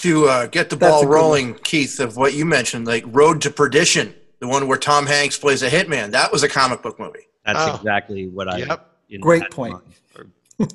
To 0.00 0.26
uh, 0.28 0.46
get 0.46 0.68
the 0.68 0.76
That's 0.76 0.90
ball 0.92 1.00
good 1.00 1.08
one. 1.08 1.14
rolling, 1.16 1.54
Keith, 1.54 2.00
of 2.00 2.18
what 2.18 2.34
you 2.34 2.44
mentioned, 2.44 2.86
like 2.86 3.02
Road 3.06 3.40
to 3.40 3.50
Perdition, 3.50 4.14
the 4.40 4.46
one 4.46 4.68
where 4.68 4.76
Tom 4.76 5.06
Hanks 5.06 5.38
plays 5.38 5.62
a 5.62 5.70
hitman, 5.70 6.10
that 6.10 6.30
was 6.30 6.42
a 6.42 6.48
comic 6.50 6.82
book 6.82 7.00
movie. 7.00 7.20
That's 7.46 7.58
Oh. 7.62 7.76
exactly 7.76 8.28
what 8.28 8.46
I. 8.46 8.58
Yep. 8.58 8.90
in- 9.08 9.20
Great 9.22 9.50
point. 9.50 9.74
Or, 10.14 10.26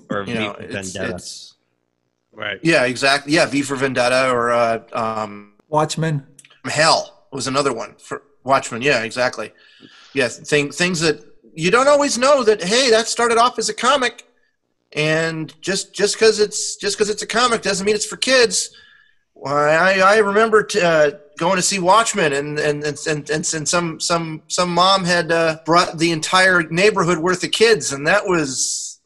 or 0.09 0.23
You 0.27 0.33
know, 0.33 0.53
V 0.53 0.57
for 0.57 0.63
it's, 0.79 0.91
Vendetta. 0.93 1.15
it's 1.15 1.53
right. 2.33 2.59
yeah, 2.63 2.85
exactly. 2.85 3.31
Yeah, 3.33 3.45
V 3.45 3.61
for 3.61 3.75
Vendetta 3.75 4.31
or 4.31 4.49
uh, 4.51 4.79
um, 4.91 5.53
Watchmen. 5.69 6.25
Hell 6.65 7.25
was 7.31 7.45
another 7.45 7.73
one 7.73 7.93
for 7.99 8.23
Watchmen. 8.43 8.81
Yeah, 8.81 9.03
exactly. 9.03 9.53
Yeah, 10.15 10.29
thing, 10.29 10.71
things 10.71 10.99
that 11.01 11.23
you 11.53 11.69
don't 11.69 11.87
always 11.87 12.17
know 12.17 12.43
that 12.43 12.63
hey, 12.63 12.89
that 12.89 13.07
started 13.07 13.37
off 13.37 13.59
as 13.59 13.69
a 13.69 13.73
comic, 13.75 14.25
and 14.93 15.53
just 15.61 15.93
just 15.93 16.15
because 16.15 16.39
it's 16.39 16.75
just 16.75 16.97
because 16.97 17.09
it's 17.09 17.21
a 17.21 17.27
comic 17.27 17.61
doesn't 17.61 17.85
mean 17.85 17.95
it's 17.95 18.05
for 18.05 18.17
kids. 18.17 18.75
I, 19.43 20.01
I 20.01 20.17
remember 20.17 20.61
t- 20.61 20.79
uh, 20.79 21.11
going 21.39 21.55
to 21.55 21.63
see 21.63 21.79
Watchmen, 21.79 22.33
and 22.33 22.59
and, 22.59 22.83
and, 22.83 23.07
and, 23.07 23.53
and, 23.53 23.67
some 23.67 23.99
some 23.99 24.43
some 24.47 24.71
mom 24.71 25.03
had 25.03 25.31
uh, 25.31 25.57
brought 25.65 25.97
the 25.97 26.11
entire 26.11 26.61
neighborhood 26.63 27.17
worth 27.17 27.43
of 27.43 27.49
kids, 27.49 27.91
and 27.91 28.05
that 28.05 28.25
was 28.25 28.99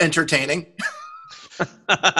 entertaining. 0.00 0.66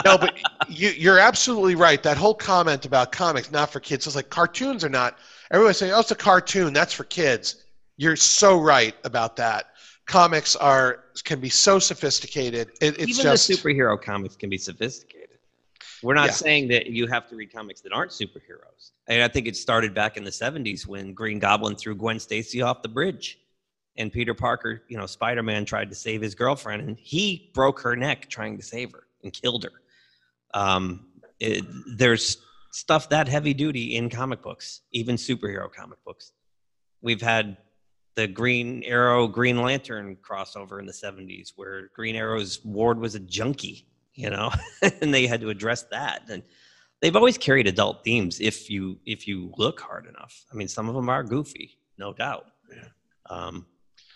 no 0.04 0.18
but 0.18 0.34
you, 0.68 0.90
you're 0.90 1.18
absolutely 1.18 1.74
right 1.74 2.02
that 2.02 2.18
whole 2.18 2.34
comment 2.34 2.84
about 2.84 3.10
comics 3.10 3.50
not 3.50 3.70
for 3.70 3.80
kids 3.80 4.06
is 4.06 4.14
like 4.14 4.28
cartoons 4.28 4.84
are 4.84 4.90
not 4.90 5.16
everyone 5.50 5.72
saying 5.72 5.92
oh 5.94 6.00
it's 6.00 6.10
a 6.10 6.14
cartoon 6.14 6.74
that's 6.74 6.92
for 6.92 7.04
kids 7.04 7.64
you're 7.96 8.16
so 8.16 8.60
right 8.60 8.94
about 9.04 9.36
that 9.36 9.69
comics 10.10 10.56
are 10.56 11.04
can 11.24 11.38
be 11.38 11.48
so 11.48 11.78
sophisticated 11.78 12.68
it, 12.80 12.98
it's 12.98 13.10
Even 13.12 13.22
just 13.22 13.46
the 13.46 13.54
superhero 13.54 14.00
comics 14.00 14.34
can 14.34 14.50
be 14.50 14.58
sophisticated. 14.58 15.38
We're 16.02 16.14
not 16.14 16.30
Yeah. 16.30 16.32
saying 16.46 16.68
that 16.68 16.86
you 16.86 17.06
have 17.06 17.28
to 17.28 17.36
read 17.36 17.52
comics 17.52 17.80
that 17.82 17.92
aren't 17.92 18.10
superheroes. 18.10 18.90
And 19.06 19.22
I 19.22 19.28
think 19.28 19.46
it 19.46 19.56
started 19.56 19.94
back 19.94 20.16
in 20.16 20.24
the 20.24 20.30
70s 20.32 20.84
when 20.86 21.14
Green 21.14 21.38
Goblin 21.38 21.76
threw 21.76 21.94
Gwen 21.94 22.18
Stacy 22.18 22.60
off 22.60 22.82
the 22.82 22.88
bridge. 22.88 23.38
And 23.96 24.10
Peter 24.12 24.34
Parker, 24.34 24.82
you 24.88 24.96
know, 24.96 25.06
Spider 25.06 25.42
Man 25.44 25.64
tried 25.64 25.90
to 25.90 25.94
save 25.94 26.22
his 26.22 26.34
girlfriend 26.34 26.82
and 26.88 26.96
he 26.98 27.50
broke 27.54 27.80
her 27.80 27.94
neck 27.94 28.28
trying 28.28 28.56
to 28.56 28.62
save 28.64 28.90
her 28.92 29.04
and 29.22 29.32
killed 29.32 29.64
her. 29.64 29.72
Um, 30.54 31.06
it, 31.38 31.64
there's 31.96 32.38
stuff 32.72 33.08
that 33.10 33.28
heavy 33.28 33.54
duty 33.54 33.96
in 33.96 34.10
comic 34.10 34.42
books, 34.42 34.80
even 34.92 35.14
superhero 35.16 35.70
comic 35.72 36.02
books. 36.04 36.32
We've 37.00 37.22
had 37.22 37.56
the 38.14 38.26
Green 38.26 38.82
Arrow 38.84 39.26
Green 39.26 39.62
Lantern 39.62 40.16
crossover 40.16 40.78
in 40.80 40.86
the 40.86 40.92
70s 40.92 41.52
where 41.56 41.88
Green 41.94 42.16
Arrow's 42.16 42.64
ward 42.64 42.98
was 42.98 43.14
a 43.14 43.20
junkie, 43.20 43.86
you 44.14 44.30
know, 44.30 44.50
and 45.00 45.14
they 45.14 45.26
had 45.26 45.40
to 45.40 45.50
address 45.50 45.84
that. 45.84 46.22
And 46.28 46.42
they've 47.00 47.16
always 47.16 47.38
carried 47.38 47.66
adult 47.66 48.04
themes 48.04 48.40
if 48.40 48.70
you 48.70 48.98
if 49.06 49.26
you 49.26 49.52
look 49.56 49.80
hard 49.80 50.06
enough. 50.06 50.44
I 50.52 50.56
mean, 50.56 50.68
some 50.68 50.88
of 50.88 50.94
them 50.94 51.08
are 51.08 51.22
goofy, 51.22 51.78
no 51.98 52.12
doubt. 52.12 52.46
Um, 53.28 53.66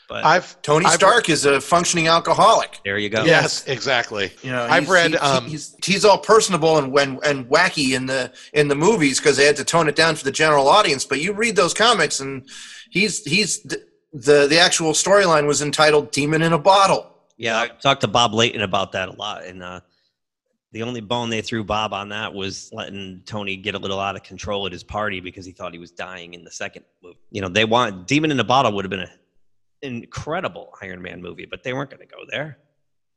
but 0.09 0.25
I've 0.25 0.61
Tony 0.63 0.87
I've- 0.87 0.95
Stark 0.95 1.29
is 1.29 1.45
a 1.45 1.61
functioning 1.61 2.09
alcoholic. 2.09 2.81
there 2.85 2.99
you 2.99 3.09
go. 3.09 3.25
yes, 3.25 3.67
exactly. 3.67 4.33
You 4.43 4.51
know, 4.51 4.65
I've 4.65 4.89
read, 4.89 5.13
he- 5.13 5.17
um, 5.19 5.47
he's 5.47 5.77
he's 5.85 6.05
all 6.05 6.19
personable 6.19 6.79
and 6.79 6.97
and, 6.99 7.19
and 7.25 7.47
wacky 7.49 7.95
in 7.95 8.07
the 8.07 8.33
in 8.53 8.69
the 8.69 8.75
movies 8.75 9.19
because 9.19 9.37
they 9.37 9.45
had 9.47 9.57
to 9.57 9.65
tone 9.65 9.89
it 9.89 9.97
down 9.97 10.17
for 10.17 10.25
the 10.25 10.33
general 10.33 10.69
audience. 10.69 11.05
But 11.05 11.21
you 11.21 11.33
read 11.33 11.57
those 11.57 11.75
comics, 11.75 12.21
and 12.21 12.49
he's 12.91 13.25
he's 13.25 13.63
the 13.63 14.47
the 14.47 14.59
actual 14.59 14.93
storyline 14.93 15.47
was 15.47 15.63
entitled 15.63 16.13
"Demon 16.13 16.43
in 16.43 16.53
a 16.53 16.59
Bottle." 16.59 17.11
Yeah, 17.37 17.61
I 17.61 17.69
talked 17.69 18.03
to 18.03 18.09
Bob 18.09 18.33
Layton 18.33 18.63
about 18.63 18.93
that 18.93 19.09
a 19.09 19.13
lot, 19.13 19.45
and 19.45 19.61
uh, 19.63 19.81
the 20.71 20.83
only 20.85 21.01
bone 21.01 21.31
they 21.31 21.43
threw 21.43 21.65
Bob 21.65 21.93
on 21.93 22.11
that 22.11 22.33
was 22.33 22.71
letting 22.73 23.23
Tony 23.27 23.57
get 23.57 23.75
a 23.75 23.79
little 23.79 23.99
out 23.99 24.15
of 24.15 24.23
control 24.23 24.67
at 24.67 24.73
his 24.73 24.85
party 24.85 25.21
because 25.21 25.45
he 25.45 25.53
thought 25.53 25.73
he 25.73 25.79
was 25.79 25.91
dying 25.91 26.35
in 26.35 26.45
the 26.45 26.51
second 26.51 26.85
movie. 27.03 27.17
You 27.31 27.41
know, 27.43 27.49
they 27.49 27.65
want 27.65 28.07
Demon 28.07 28.31
in 28.31 28.39
a 28.39 28.45
Bottle 28.45 28.73
would 28.73 28.85
have 28.85 28.91
been 28.91 29.01
an 29.01 29.09
incredible 29.85 30.75
Iron 30.83 31.01
Man 31.03 31.21
movie, 31.23 31.47
but 31.47 31.63
they 31.63 31.73
weren't 31.73 31.91
going 31.91 32.01
to 32.01 32.07
go 32.07 32.23
there. 32.31 32.59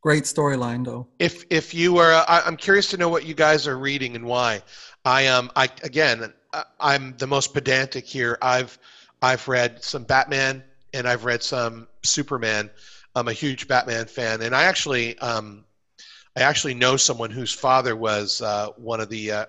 Great 0.01 0.23
storyline, 0.23 0.85
though. 0.85 1.07
if 1.19 1.43
if 1.49 1.73
you 1.73 1.97
are 1.97 2.13
I, 2.13 2.43
i'm 2.45 2.55
curious 2.55 2.87
to 2.91 2.97
know 2.97 3.09
what 3.09 3.25
you 3.25 3.33
guys 3.33 3.67
are 3.67 3.77
reading 3.77 4.15
and 4.15 4.23
why 4.25 4.61
i 5.03 5.25
um 5.27 5.51
i 5.55 5.65
again 5.83 6.31
I- 6.53 6.63
i'm 6.79 7.15
the 7.17 7.25
most 7.27 7.53
pedantic 7.53 8.05
here 8.05 8.37
i've 8.41 8.77
i've 9.23 9.45
read 9.47 9.83
some 9.83 10.03
batman 10.03 10.63
and 10.93 11.07
i've 11.09 11.25
read 11.25 11.41
some 11.43 11.87
superman 12.03 12.69
i'm 13.15 13.27
a 13.27 13.33
huge 13.33 13.67
batman 13.67 14.05
fan 14.05 14.43
and 14.43 14.55
i 14.55 14.63
actually 14.65 15.17
um 15.19 15.65
i 16.37 16.41
actually 16.41 16.75
know 16.75 16.95
someone 16.95 17.31
whose 17.31 17.51
father 17.51 17.95
was 17.95 18.41
uh, 18.41 18.67
one 18.77 19.01
of 19.01 19.09
the 19.09 19.31
uh, 19.31 19.45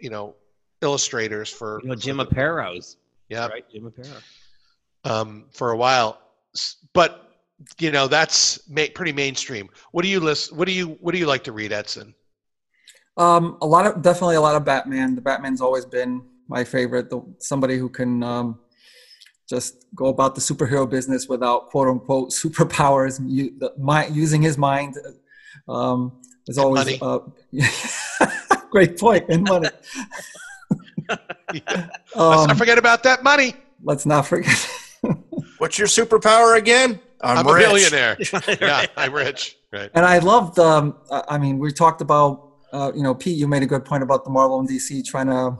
you 0.00 0.08
know 0.10 0.34
illustrators 0.80 1.50
for 1.50 1.78
You 1.82 1.90
know, 1.90 1.94
Jim 1.94 2.16
for 2.16 2.24
the- 2.24 2.30
Aparo, 2.34 2.96
yeah 3.28 3.46
right? 3.48 3.64
Jim 3.70 3.84
Aparo. 3.92 4.22
um, 5.04 5.44
for 5.52 5.70
a 5.72 5.76
while, 5.76 6.10
S- 6.12 6.29
but 6.92 7.26
you 7.78 7.90
know 7.90 8.08
that's 8.08 8.68
ma- 8.68 8.86
pretty 8.94 9.12
mainstream. 9.12 9.68
What 9.92 10.02
do 10.02 10.08
you 10.08 10.20
list? 10.20 10.52
What 10.52 10.66
do 10.66 10.72
you 10.72 10.98
what 11.00 11.12
do 11.12 11.18
you 11.18 11.26
like 11.26 11.44
to 11.44 11.52
read, 11.52 11.72
Edson? 11.72 12.14
Um, 13.16 13.58
a 13.60 13.66
lot 13.66 13.86
of 13.86 14.02
definitely 14.02 14.36
a 14.36 14.40
lot 14.40 14.56
of 14.56 14.64
Batman. 14.64 15.14
The 15.14 15.20
Batman's 15.20 15.60
always 15.60 15.84
been 15.84 16.22
my 16.48 16.64
favorite. 16.64 17.10
The 17.10 17.22
somebody 17.38 17.76
who 17.76 17.88
can 17.88 18.22
um, 18.22 18.58
just 19.48 19.86
go 19.94 20.06
about 20.06 20.34
the 20.34 20.40
superhero 20.40 20.88
business 20.88 21.28
without 21.28 21.68
quote 21.68 21.88
unquote 21.88 22.30
superpowers, 22.42 23.20
you, 23.26 23.52
the, 23.58 23.72
my, 23.78 24.06
using 24.06 24.42
his 24.42 24.56
mind. 24.56 24.96
Um, 25.68 26.20
is 26.48 26.58
always 26.58 26.98
money. 26.98 26.98
uh, 27.02 28.56
great 28.70 28.98
point. 28.98 29.24
And 29.28 29.46
money. 29.46 29.68
Let's 31.08 32.16
not 32.16 32.50
um, 32.50 32.56
forget 32.56 32.78
about 32.78 33.02
that 33.02 33.22
money. 33.22 33.54
let's 33.82 34.06
not 34.06 34.26
forget. 34.26 34.56
What's 35.60 35.78
your 35.78 35.88
superpower 35.88 36.56
again? 36.56 37.00
I'm, 37.20 37.46
a 37.46 37.52
rich. 37.52 37.66
billionaire. 37.66 38.16
yeah, 38.62 38.86
I'm 38.96 39.12
rich. 39.12 39.58
Right. 39.70 39.90
And 39.92 40.06
I 40.06 40.18
loved. 40.18 40.58
Um, 40.58 40.96
I 41.10 41.22
I 41.28 41.38
mean, 41.38 41.58
we 41.58 41.70
talked 41.70 42.00
about. 42.00 42.46
Uh, 42.72 42.92
you 42.94 43.02
know, 43.02 43.14
Pete, 43.14 43.36
you 43.36 43.46
made 43.46 43.62
a 43.62 43.66
good 43.66 43.84
point 43.84 44.02
about 44.02 44.24
the 44.24 44.30
Marvel 44.30 44.58
and 44.58 44.66
DC 44.66 45.04
trying 45.04 45.26
to 45.26 45.58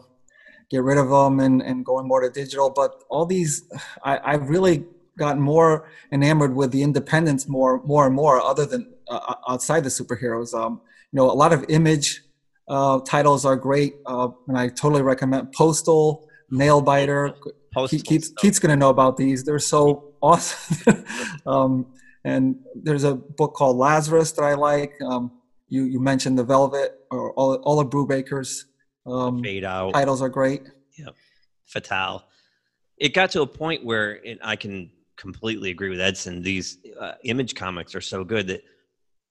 get 0.71 0.83
rid 0.85 0.97
of 0.97 1.11
them 1.11 1.41
and, 1.41 1.61
and 1.61 1.85
going 1.85 2.09
more 2.09 2.23
to 2.23 2.31
digital. 2.31 2.71
But 2.71 3.03
all 3.11 3.27
these, 3.27 3.65
I, 4.03 4.21
I've 4.25 4.49
really 4.49 4.85
gotten 5.19 5.43
more 5.43 5.91
enamored 6.13 6.55
with 6.55 6.71
the 6.71 6.83
independents 6.83 7.47
more, 7.47 7.83
more 7.83 8.07
and 8.07 8.15
more. 8.15 8.41
Other 8.41 8.65
than 8.65 8.95
uh, 9.09 9.35
outside 9.49 9.85
the 9.85 9.91
superheroes, 9.91 10.55
um, 10.55 10.81
you 11.13 11.19
know, 11.19 11.31
a 11.31 11.35
lot 11.35 11.53
of 11.53 11.67
image 11.69 12.23
uh, 12.69 13.01
titles 13.01 13.45
are 13.45 13.57
great, 13.57 13.97
uh, 14.07 14.29
and 14.49 14.57
I 14.57 14.69
totally 14.69 15.03
recommend 15.03 15.53
Postal, 15.53 16.27
Nailbiter. 16.51 17.35
Postal 17.73 17.99
Keith, 17.99 18.07
Keith's, 18.07 18.27
stuff. 18.29 18.43
Keith's 18.43 18.59
going 18.59 18.71
to 18.71 18.77
know 18.77 18.91
about 18.91 19.17
these. 19.17 19.45
They're 19.45 19.59
so 19.59 20.15
awesome. 20.23 21.05
um, 21.47 21.87
and 22.25 22.57
there's 22.75 23.05
a 23.05 23.15
book 23.15 23.55
called 23.55 23.77
Lazarus 23.77 24.33
that 24.33 24.43
I 24.43 24.55
like. 24.55 24.93
Um, 25.03 25.33
you, 25.69 25.85
you 25.85 26.01
mentioned 26.01 26.39
the 26.39 26.45
Velvet 26.45 26.99
or 27.11 27.33
all, 27.33 27.55
all 27.57 27.81
of 27.81 27.89
Brubaker's 27.89 28.67
um, 29.07 29.43
Fade 29.43 29.65
out. 29.65 29.95
titles 29.95 30.21
are 30.21 30.29
great. 30.29 30.63
Yeah, 30.99 31.11
Fatal. 31.67 32.25
It 32.99 33.15
got 33.15 33.31
to 33.31 33.43
a 33.43 33.47
point 33.47 33.85
where 33.85 34.21
and 34.27 34.39
I 34.43 34.57
can 34.57 34.91
completely 35.17 35.71
agree 35.71 35.91
with 35.91 36.01
Edson. 36.01 36.43
These 36.43 36.79
uh, 36.99 37.13
image 37.25 37.55
comics 37.55 37.95
are 37.95 38.01
so 38.01 38.25
good 38.25 38.49
that 38.49 38.63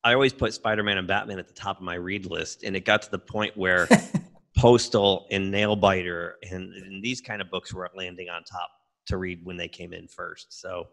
I 0.04 0.14
always 0.14 0.34
put 0.34 0.54
Spider-Man 0.54 0.98
and 0.98 1.08
Batman 1.08 1.40
at 1.40 1.48
the 1.48 1.54
top 1.54 1.78
of 1.78 1.84
my 1.84 1.96
read 1.96 2.26
list, 2.26 2.64
and 2.64 2.76
it 2.76 2.86
got 2.86 3.02
to 3.04 3.12
the 3.12 3.20
point 3.20 3.56
where 3.58 3.88
Postal 4.60 5.26
and 5.32 5.54
Nailbiter 5.54 6.34
and, 6.52 6.74
and 6.74 7.02
these 7.02 7.22
kind 7.22 7.42
of 7.42 7.50
books 7.50 7.74
were 7.74 7.90
landing 7.96 8.28
on 8.28 8.44
top 8.44 8.70
to 9.06 9.16
read 9.16 9.40
when 9.46 9.56
they 9.56 9.70
came 9.70 9.94
in 9.94 10.06
first. 10.06 10.60
So 10.60 10.88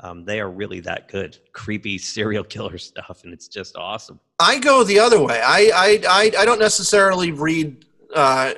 um, 0.00 0.24
they 0.24 0.40
are 0.40 0.50
really 0.50 0.80
that 0.80 1.06
good, 1.08 1.38
creepy 1.52 1.98
serial 2.14 2.42
killer 2.42 2.78
stuff, 2.78 3.22
and 3.22 3.32
it's 3.32 3.46
just 3.46 3.76
awesome. 3.76 4.18
I 4.40 4.58
go 4.58 4.82
the 4.82 4.98
other 4.98 5.22
way. 5.22 5.40
I 5.40 5.70
I 5.72 6.00
I, 6.08 6.32
I 6.40 6.44
don't 6.44 6.58
necessarily 6.58 7.30
read 7.30 7.84
uh, 8.14 8.54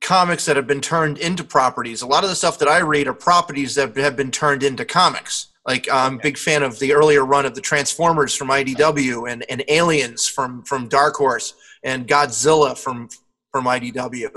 comics 0.00 0.44
that 0.46 0.54
have 0.54 0.68
been 0.68 0.80
turned 0.80 1.18
into 1.18 1.42
properties. 1.42 2.02
A 2.02 2.06
lot 2.06 2.22
of 2.22 2.30
the 2.30 2.36
stuff 2.36 2.58
that 2.60 2.68
I 2.68 2.78
read 2.78 3.08
are 3.08 3.14
properties 3.14 3.74
that 3.74 3.96
have 3.96 4.16
been 4.16 4.30
turned 4.30 4.62
into 4.62 4.84
comics. 4.84 5.48
Like 5.66 5.88
I'm 5.92 6.14
a 6.14 6.22
big 6.22 6.38
fan 6.38 6.62
of 6.62 6.78
the 6.78 6.94
earlier 6.94 7.26
run 7.26 7.46
of 7.46 7.54
the 7.56 7.60
Transformers 7.60 8.34
from 8.34 8.48
IDW 8.48 9.30
and, 9.30 9.44
and 9.50 9.64
Aliens 9.68 10.28
from 10.28 10.62
from 10.62 10.88
Dark 10.88 11.16
Horse 11.16 11.54
and 11.82 12.06
Godzilla 12.06 12.78
from 12.78 13.08
from 13.52 13.64
IDW. 13.64 14.30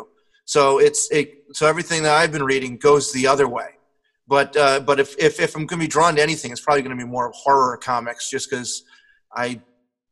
So 0.46 0.80
it's 0.80 1.10
it, 1.12 1.44
so 1.54 1.68
everything 1.68 2.04
that 2.04 2.14
I've 2.14 2.32
been 2.32 2.44
reading 2.44 2.78
goes 2.78 3.12
the 3.12 3.28
other 3.28 3.48
way. 3.48 3.70
But 4.28 4.56
uh, 4.56 4.80
but 4.82 5.00
if, 5.00 5.18
if 5.18 5.40
if 5.40 5.56
I'm 5.56 5.66
going 5.66 5.80
to 5.80 5.86
be 5.86 5.90
drawn 5.90 6.16
to 6.16 6.22
anything, 6.22 6.52
it's 6.52 6.62
probably 6.62 6.82
going 6.84 6.98
to 6.98 7.04
be 7.04 7.10
more 7.10 7.32
horror 7.36 7.78
comics, 7.78 8.30
just 8.30 8.50
because 8.50 8.84
I 9.36 9.62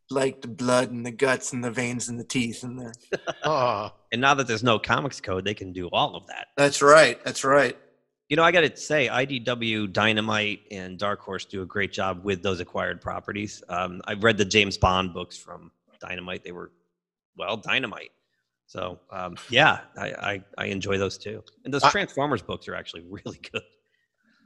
like 0.09 0.41
the 0.41 0.47
blood 0.47 0.91
and 0.91 1.05
the 1.05 1.12
guts 1.12 1.53
and 1.53 1.63
the 1.63 1.71
veins 1.71 2.09
and 2.09 2.19
the 2.19 2.23
teeth 2.23 2.63
and 2.63 2.79
the. 2.79 2.93
Oh, 3.43 3.91
And 4.12 4.19
now 4.19 4.33
that 4.33 4.47
there's 4.47 4.63
no 4.63 4.79
comics 4.79 5.21
code, 5.21 5.45
they 5.45 5.53
can 5.53 5.71
do 5.71 5.88
all 5.93 6.15
of 6.15 6.27
that. 6.27 6.47
That's 6.57 6.81
right. 6.81 7.23
That's 7.23 7.43
right. 7.43 7.77
You 8.27 8.35
know, 8.35 8.43
I 8.43 8.51
got 8.51 8.62
to 8.62 8.75
say, 8.75 9.07
IDW, 9.07 9.91
Dynamite, 9.91 10.62
and 10.69 10.99
Dark 10.99 11.19
Horse 11.21 11.45
do 11.45 11.63
a 11.63 11.65
great 11.65 11.91
job 11.91 12.23
with 12.23 12.43
those 12.43 12.59
acquired 12.59 13.01
properties. 13.01 13.63
Um, 13.69 14.01
I've 14.05 14.23
read 14.23 14.38
the 14.38 14.45
James 14.45 14.77
Bond 14.77 15.13
books 15.13 15.35
from 15.38 15.71
Dynamite; 15.99 16.43
they 16.43 16.51
were, 16.51 16.71
well, 17.38 17.57
Dynamite. 17.57 18.12
So, 18.69 18.99
um, 19.10 19.36
yeah, 19.49 19.79
I, 19.97 20.08
I 20.12 20.43
I 20.60 20.65
enjoy 20.67 20.99
those 20.99 21.17
too. 21.17 21.43
And 21.65 21.73
those 21.73 21.84
I- 21.84 21.89
Transformers 21.89 22.43
books 22.43 22.67
are 22.67 22.75
actually 22.75 23.03
really 23.10 23.39
good. 23.51 23.63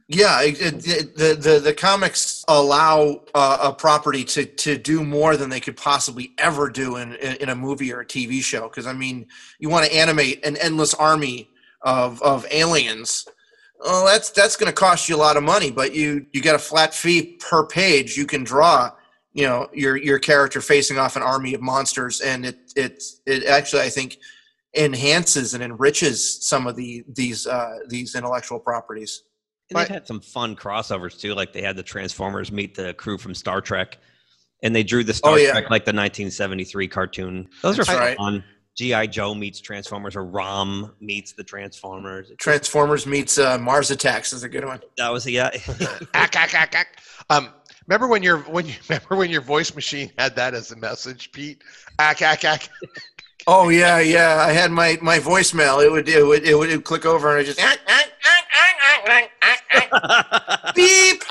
Yeah, 0.07 0.41
it, 0.41 0.62
it, 0.62 1.15
the, 1.17 1.36
the 1.36 1.59
the 1.59 1.73
comics 1.73 2.45
allow 2.47 3.23
uh, 3.36 3.57
a 3.62 3.73
property 3.73 4.23
to 4.23 4.45
to 4.45 4.77
do 4.77 5.03
more 5.03 5.36
than 5.36 5.49
they 5.49 5.59
could 5.59 5.75
possibly 5.75 6.31
ever 6.38 6.69
do 6.69 6.95
in 6.95 7.15
in, 7.15 7.36
in 7.38 7.49
a 7.49 7.55
movie 7.55 7.91
or 7.91 7.99
a 7.99 8.05
TV 8.05 8.41
show. 8.41 8.69
Because 8.69 8.88
I 8.88 8.93
mean, 8.93 9.27
you 9.59 9.69
want 9.69 9.86
to 9.86 9.93
animate 9.93 10.45
an 10.45 10.55
endless 10.55 10.93
army 10.93 11.49
of 11.81 12.21
of 12.21 12.45
aliens. 12.49 13.27
Well, 13.81 14.05
that's 14.05 14.29
that's 14.29 14.55
going 14.55 14.71
to 14.71 14.73
cost 14.73 15.09
you 15.09 15.17
a 15.17 15.17
lot 15.17 15.36
of 15.36 15.43
money, 15.43 15.69
but 15.69 15.93
you 15.93 16.25
you 16.31 16.41
get 16.41 16.55
a 16.55 16.59
flat 16.59 16.93
fee 16.93 17.38
per 17.41 17.65
page. 17.65 18.15
You 18.15 18.25
can 18.25 18.45
draw, 18.45 18.91
you 19.34 19.43
know, 19.43 19.67
your 19.74 19.96
your 19.98 20.19
character 20.19 20.62
facing 20.62 20.98
off 20.98 21.15
an 21.15 21.24
army 21.24 21.54
of 21.54 21.62
monsters, 21.62 22.22
and 22.22 22.46
it 22.46 22.58
it 22.76 23.04
it 23.26 23.46
actually 23.46 23.82
I 23.82 23.89
think 23.89 24.17
enhances 24.76 25.54
and 25.54 25.63
enriches 25.63 26.48
some 26.48 26.67
of 26.67 26.76
the 26.76 27.04
these 27.08 27.46
uh, 27.48 27.80
these 27.89 28.15
intellectual 28.15 28.60
properties. 28.60 29.24
And 29.69 29.80
they've 29.80 29.88
had 29.88 30.06
some 30.08 30.19
fun 30.19 30.56
crossovers 30.56 31.19
too. 31.19 31.34
Like 31.34 31.54
they 31.54 31.62
had 31.62 31.76
the 31.76 31.84
Transformers 31.84 32.52
meet 32.52 32.76
the 32.76 32.93
crew 32.93 33.17
from 33.17 33.34
Star 33.34 33.62
Trek, 33.62 33.98
and 34.62 34.76
they 34.76 34.84
drew 34.84 35.04
the 35.04 35.13
Star 35.13 35.34
Oh, 35.34 35.36
yeah. 35.36 35.52
Trek 35.52 35.69
like 35.69 35.86
the 35.86 35.89
1973 35.89 36.88
cartoon. 36.88 37.48
Those 37.62 37.80
are 37.80 37.86
That's 37.86 37.98
right. 38.00 38.17
fun. 38.17 38.43
GI 38.76 39.08
Joe 39.08 39.36
meets 39.36 39.62
Transformers, 39.62 40.15
or 40.15 40.26
Rom 40.26 40.93
meets 41.00 41.34
the 41.34 41.43
Transformers. 41.43 42.32
Transformers 42.39 43.06
meets 43.06 43.38
uh, 43.38 43.58
Mars 43.60 43.91
Attacks 43.91 44.34
is 44.34 44.43
a 44.43 44.50
good 44.50 44.65
one. 44.65 44.82
that 44.98 45.10
was 45.10 45.28
yeah. 45.28 45.50
ack, 46.15 46.36
ack, 46.36 46.56
ack, 46.56 46.76
ack. 46.76 46.98
Um, 47.30 47.50
remember 47.88 48.08
when 48.08 48.24
your 48.24 48.39
when 48.39 48.65
you 48.65 48.76
remember 48.89 49.15
when 49.15 49.30
your 49.30 49.41
voice 49.41 49.74
machine 49.76 50.12
had 50.17 50.36
that 50.36 50.54
as 50.54 50.72
a 50.72 50.76
message, 50.76 51.32
Pete? 51.32 51.63
Ack, 52.00 52.22
ack, 52.22 52.43
ack. 52.43 52.69
Oh 53.46 53.69
yeah, 53.69 54.00
yeah. 54.00 54.38
I 54.48 54.52
had 54.52 54.72
my 54.72 54.98
my 55.02 55.19
voicemail. 55.19 55.84
It 55.84 55.91
would 55.91 56.08
it 56.08 56.26
would 56.26 56.43
it 56.43 56.58
would, 56.58 56.69
it 56.69 56.76
would 56.78 56.86
click 56.86 57.06
over 57.06 57.30
and 57.30 57.39
I 57.39 57.43
just 57.43 57.60
beep. 60.76 61.24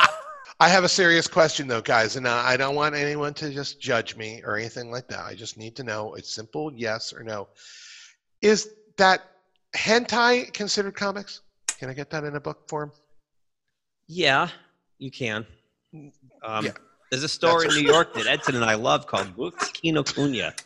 I 0.61 0.69
have 0.69 0.85
a 0.85 0.89
serious 0.89 1.27
question 1.27 1.67
though, 1.67 1.81
guys, 1.81 2.17
and 2.17 2.27
uh, 2.27 2.43
I 2.45 2.57
don't 2.57 2.77
want 2.77 2.95
anyone 2.95 3.35
to 3.35 3.51
just 3.51 3.81
judge 3.81 4.15
me 4.17 4.43
or 4.45 4.57
anything 4.57 4.93
like 4.93 5.09
that. 5.09 5.25
I 5.25 5.35
just 5.35 5.57
need 5.57 5.75
to 5.77 5.83
know 5.83 6.15
it's 6.15 6.33
simple 6.33 6.73
yes 6.73 7.13
or 7.13 7.25
no. 7.25 7.49
Is 8.43 8.69
that 8.97 9.23
hentai 9.75 10.53
considered 10.53 10.95
comics? 10.95 11.41
Can 11.79 11.91
I 11.91 11.95
get 11.95 12.11
that 12.11 12.23
in 12.23 12.37
a 12.37 12.41
book 12.41 12.69
form? 12.69 12.93
Yeah, 14.07 14.49
you 14.99 15.11
can. 15.11 15.47
Um, 16.43 16.65
Yeah. 16.65 16.73
There's 17.11 17.25
a 17.25 17.29
store 17.29 17.63
in 17.65 17.69
New 17.75 17.83
York 17.83 18.15
that 18.15 18.27
Edson 18.27 18.55
and 18.57 18.65
I 18.65 18.75
love 18.75 19.07
called 19.07 19.37
Books 19.37 19.71
Kinokuniya. 19.73 20.59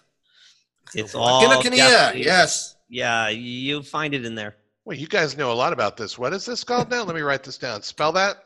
It's 0.95 1.15
all 1.15 1.43
Kinokuniya, 1.43 2.15
yes. 2.23 2.77
Yeah, 2.89 3.29
you 3.29 3.83
find 3.83 4.15
it 4.15 4.25
in 4.25 4.37
there. 4.37 4.57
Well, 4.85 4.97
you 4.97 5.09
guys 5.09 5.37
know 5.37 5.51
a 5.51 5.55
lot 5.55 5.73
about 5.73 5.97
this. 5.97 6.17
What 6.17 6.33
is 6.33 6.47
this 6.47 6.63
called 6.63 6.89
now? 6.89 7.03
Let 7.03 7.17
me 7.17 7.23
write 7.23 7.43
this 7.43 7.59
down. 7.59 7.83
Spell 7.83 8.13
that. 8.13 8.45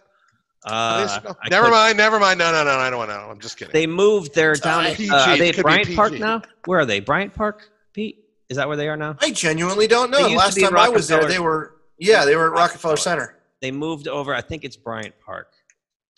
Uh, 0.65 1.07
it 1.11 1.23
called? 1.23 1.37
I 1.43 1.49
never 1.51 1.67
could- 1.67 1.73
mind. 1.73 1.99
Never 1.99 2.19
mind. 2.19 2.39
No, 2.39 2.51
no, 2.51 2.65
no. 2.65 2.71
I 2.71 2.89
don't 2.89 2.99
want 2.99 3.11
to 3.11 3.17
know. 3.19 3.25
I'm 3.31 3.39
just 3.41 3.59
kidding. 3.59 3.73
They 3.73 3.87
moved 3.87 4.35
their 4.35 4.55
down. 4.55 4.87
Uh, 4.87 4.89
at- 4.89 4.97
PG, 4.97 5.11
uh, 5.11 5.17
are 5.17 5.37
they 5.37 5.51
could 5.51 5.59
at 5.59 5.63
Bryant 5.63 5.95
Park 5.95 6.13
now? 6.15 6.41
Where 6.65 6.81
are 6.81 6.87
they? 6.87 7.01
Bryant 7.01 7.35
Park, 7.35 7.69
Pete? 7.93 8.25
Is 8.49 8.57
that 8.57 8.67
where 8.67 8.79
they 8.79 8.89
are 8.89 8.97
now? 8.97 9.17
I 9.21 9.31
genuinely 9.31 9.87
don't 9.87 10.11
know. 10.11 10.27
Last 10.29 10.59
time 10.59 10.75
I 10.77 10.89
was 10.89 11.07
there, 11.09 11.27
they 11.27 11.39
were 11.39 11.75
yeah, 11.99 12.25
they 12.25 12.35
were 12.35 12.47
at 12.47 12.53
Rockefeller 12.53 12.95
Rockefeller. 12.95 12.97
Center. 12.97 13.37
They 13.61 13.71
moved 13.71 14.09
over. 14.09 14.35
I 14.35 14.41
think 14.41 14.65
it's 14.65 14.77
Bryant 14.77 15.15
Park. 15.25 15.53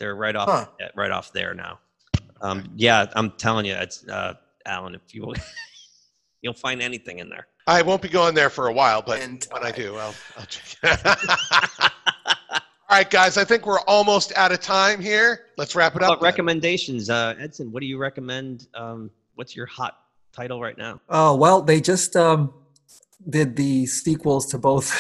They're 0.03 0.17
right 0.17 0.35
off, 0.35 0.49
Huh. 0.81 0.89
right 0.97 1.13
off 1.13 1.33
there 1.33 1.55
now. 1.55 1.79
Um, 2.41 2.69
yeah, 2.75 3.07
I'm 3.15 3.31
telling 3.31 3.65
you, 3.67 3.75
it's 3.75 4.05
uh, 4.09 4.35
Alan. 4.67 4.97
If 4.97 5.15
you 5.15 5.23
will, 5.25 5.37
you'll 6.43 6.55
find 6.55 6.83
anything 6.83 7.21
in 7.21 7.29
there. 7.29 7.47
I 7.69 7.83
won't 7.83 8.03
be 8.03 8.09
going 8.09 8.35
there 8.35 8.51
for 8.51 8.67
a 8.67 8.73
while, 8.73 9.01
but 9.01 9.21
And 9.21 9.47
when 9.53 9.63
I 9.63 9.69
I- 9.69 9.71
do, 9.71 9.95
I'll, 9.95 10.13
I'll 10.37 10.47
check. 10.47 11.07
All 12.51 12.99
right, 12.99 13.09
guys. 13.09 13.37
I 13.39 13.45
think 13.45 13.65
we're 13.65 13.79
almost 13.83 14.33
out 14.37 14.51
of 14.51 14.61
time 14.61 15.01
here. 15.01 15.47
Let's 15.57 15.77
wrap 15.77 15.95
it 15.95 16.03
up. 16.03 16.21
recommendations, 16.21 17.09
uh, 17.09 17.37
Edson? 17.39 17.71
What 17.71 17.79
do 17.81 17.87
you 17.87 17.97
recommend? 17.97 18.67
Um, 18.75 19.09
what's 19.37 19.55
your 19.55 19.67
hot 19.67 19.99
title 20.33 20.61
right 20.61 20.77
now? 20.77 21.01
Oh 21.11 21.37
well, 21.37 21.63
they 21.63 21.81
just 21.81 22.17
um, 22.17 22.53
did 23.29 23.57
the 23.57 23.87
sequels 23.87 24.47
to 24.47 24.59
both. 24.59 24.93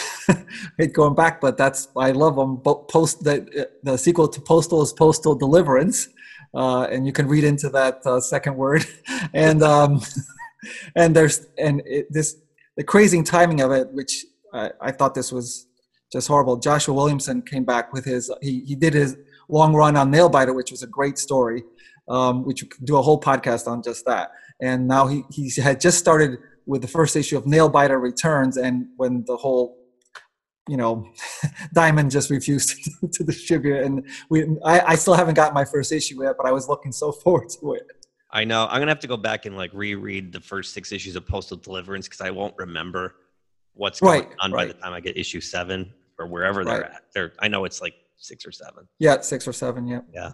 it 0.78 0.92
going 0.92 1.14
back, 1.14 1.40
but 1.40 1.56
that's 1.56 1.88
I 1.96 2.12
love 2.12 2.36
them. 2.36 2.56
Bo- 2.56 2.84
post 2.84 3.24
the 3.24 3.68
the 3.82 3.96
sequel 3.96 4.28
to 4.28 4.40
Postal 4.40 4.82
is 4.82 4.92
Postal 4.92 5.34
Deliverance, 5.34 6.08
uh, 6.54 6.82
and 6.90 7.06
you 7.06 7.12
can 7.12 7.26
read 7.28 7.44
into 7.44 7.68
that 7.70 8.00
uh, 8.06 8.20
second 8.20 8.56
word, 8.56 8.86
and 9.34 9.62
um, 9.62 10.00
and 10.96 11.14
there's 11.14 11.46
and 11.58 11.82
it, 11.84 12.06
this 12.10 12.36
the 12.76 12.84
crazy 12.84 13.22
timing 13.22 13.60
of 13.60 13.70
it, 13.72 13.92
which 13.92 14.24
I, 14.52 14.70
I 14.80 14.90
thought 14.92 15.14
this 15.14 15.32
was 15.32 15.66
just 16.10 16.28
horrible. 16.28 16.56
Joshua 16.56 16.94
Williamson 16.94 17.42
came 17.42 17.64
back 17.64 17.92
with 17.92 18.04
his 18.04 18.30
he 18.40 18.60
he 18.60 18.74
did 18.74 18.94
his 18.94 19.16
long 19.48 19.74
run 19.74 19.96
on 19.96 20.12
Nailbiter, 20.12 20.54
which 20.54 20.70
was 20.70 20.82
a 20.82 20.86
great 20.86 21.18
story, 21.18 21.64
um, 22.08 22.44
which 22.44 22.62
we 22.62 22.68
could 22.68 22.84
do 22.84 22.96
a 22.96 23.02
whole 23.02 23.20
podcast 23.20 23.66
on 23.66 23.82
just 23.82 24.06
that 24.06 24.32
and 24.62 24.86
now 24.86 25.08
he, 25.08 25.24
he 25.30 25.50
had 25.60 25.80
just 25.80 25.98
started 25.98 26.38
with 26.66 26.82
the 26.82 26.88
first 26.88 27.16
issue 27.16 27.36
of 27.36 27.44
Nailbiter 27.44 28.00
Returns, 28.00 28.56
and 28.56 28.86
when 28.96 29.24
the 29.26 29.36
whole, 29.36 29.78
you 30.68 30.76
know, 30.76 31.12
Diamond 31.74 32.10
just 32.10 32.30
refused 32.30 32.76
to, 33.00 33.08
to 33.08 33.24
distribute, 33.24 33.82
and 33.82 34.06
we, 34.30 34.44
I, 34.64 34.80
I 34.92 34.94
still 34.94 35.14
haven't 35.14 35.34
got 35.34 35.54
my 35.54 35.64
first 35.64 35.92
issue 35.92 36.22
yet, 36.22 36.34
but 36.36 36.46
I 36.46 36.52
was 36.52 36.68
looking 36.68 36.92
so 36.92 37.12
forward 37.22 37.48
to 37.60 37.74
it. 37.74 37.86
I 38.34 38.44
know 38.44 38.66
I'm 38.70 38.80
gonna 38.80 38.90
have 38.90 39.00
to 39.00 39.06
go 39.08 39.18
back 39.18 39.44
and 39.44 39.56
like 39.56 39.70
reread 39.74 40.32
the 40.32 40.40
first 40.40 40.72
six 40.72 40.90
issues 40.90 41.16
of 41.16 41.26
Postal 41.26 41.58
Deliverance 41.58 42.08
because 42.08 42.22
I 42.22 42.30
won't 42.30 42.54
remember 42.56 43.14
what's 43.74 44.00
going 44.00 44.22
Right, 44.22 44.32
on 44.40 44.50
by 44.52 44.64
the 44.64 44.72
time 44.74 44.94
I 44.94 45.00
get 45.00 45.18
issue 45.18 45.40
seven 45.42 45.92
or 46.18 46.26
wherever 46.26 46.64
they're 46.64 46.80
Right. 46.82 46.90
at. 46.92 47.02
They're, 47.14 47.32
I 47.40 47.48
know 47.48 47.64
it's 47.66 47.82
like 47.82 47.94
six 48.16 48.46
or 48.46 48.52
seven. 48.52 48.88
Yeah, 48.98 49.20
six 49.20 49.46
or 49.46 49.52
seven. 49.52 49.86
Yeah. 49.86 50.00
Yeah. 50.14 50.30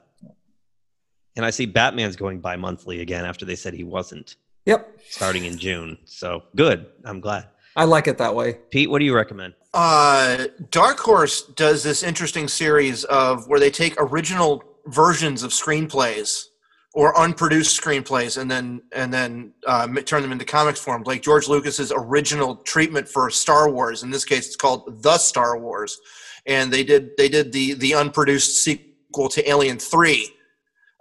And 1.36 1.44
I 1.44 1.50
see 1.50 1.66
Batman's 1.66 2.14
going 2.16 2.40
bi 2.40 2.54
monthly 2.56 3.00
again 3.00 3.24
after 3.24 3.44
they 3.44 3.54
said 3.56 3.74
he 3.74 3.84
wasn't 3.84 4.36
Yep. 4.68 5.00
starting 5.08 5.46
in 5.46 5.56
June. 5.58 5.96
So 6.04 6.42
good. 6.54 6.86
I'm 7.04 7.20
glad. 7.20 7.46
I 7.74 7.84
like 7.84 8.06
it 8.06 8.18
that 8.18 8.34
way. 8.34 8.58
Pete, 8.70 8.90
what 8.90 8.98
do 8.98 9.06
you 9.06 9.14
recommend? 9.14 9.54
Uh, 9.72 10.48
Dark 10.70 10.98
Horse 10.98 11.42
does 11.42 11.82
this 11.82 12.02
interesting 12.02 12.48
series 12.48 13.04
of 13.04 13.48
where 13.48 13.60
they 13.60 13.70
take 13.70 13.94
original 13.98 14.62
versions 14.86 15.42
of 15.42 15.52
screenplays 15.52 16.44
or 16.92 17.18
unproduced 17.18 17.80
screenplays 17.80 18.38
and 18.38 18.50
then 18.50 18.82
and 18.92 19.12
then 19.12 19.52
uh, 19.66 19.86
turn 20.02 20.22
them 20.22 20.32
into 20.32 20.44
comics 20.44 20.80
form, 20.80 21.02
like 21.04 21.22
George 21.22 21.48
Lucas's 21.48 21.92
original 21.94 22.56
treatment 22.56 23.08
for 23.08 23.30
Star 23.30 23.70
Wars. 23.70 24.02
In 24.02 24.10
this 24.10 24.24
case, 24.24 24.46
it's 24.46 24.56
called 24.56 25.02
The 25.02 25.16
Star 25.16 25.58
Wars, 25.58 25.98
and 26.46 26.72
they 26.72 26.82
did 26.82 27.10
they 27.16 27.28
did 27.28 27.52
the 27.52 27.74
the 27.74 27.94
unproduced 27.94 28.64
sequel 28.64 29.28
to 29.28 29.48
Alien 29.48 29.78
Three, 29.78 30.30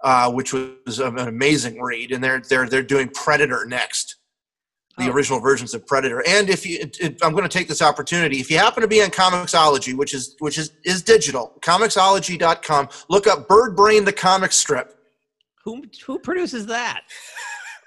uh, 0.04 0.30
which 0.30 0.52
was 0.52 0.98
an 0.98 1.18
amazing 1.18 1.80
read, 1.82 2.12
and 2.12 2.22
they're 2.22 2.40
they're 2.48 2.68
they're 2.68 2.82
doing 2.82 3.08
Predator 3.08 3.64
next 3.66 4.16
the 4.96 5.08
Oh. 5.08 5.12
original 5.12 5.38
versions 5.38 5.74
of 5.74 5.86
Predator. 5.86 6.24
And 6.26 6.50
if 6.50 6.66
you, 6.66 6.78
it, 6.80 6.96
it- 7.00 7.18
I'm 7.22 7.30
going 7.32 7.44
to 7.44 7.48
take 7.48 7.68
this 7.68 7.80
opportunity. 7.82 8.40
If 8.40 8.50
you 8.50 8.58
happen 8.58 8.80
to 8.80 8.88
be 8.88 9.00
on 9.00 9.10
Comixology, 9.10 9.94
which 9.96 10.12
is 10.14 10.34
which 10.40 10.58
is 10.58 10.72
is 10.84 11.02
digital, 11.02 11.56
Comixology.com, 11.60 12.88
look 13.08 13.26
up 13.26 13.46
Bird 13.48 13.76
Brain 13.76 14.04
the 14.04 14.12
comic 14.12 14.52
strip. 14.52 14.94
Who 15.64 15.82
who 16.06 16.18
produces 16.18 16.66
that? 16.66 17.02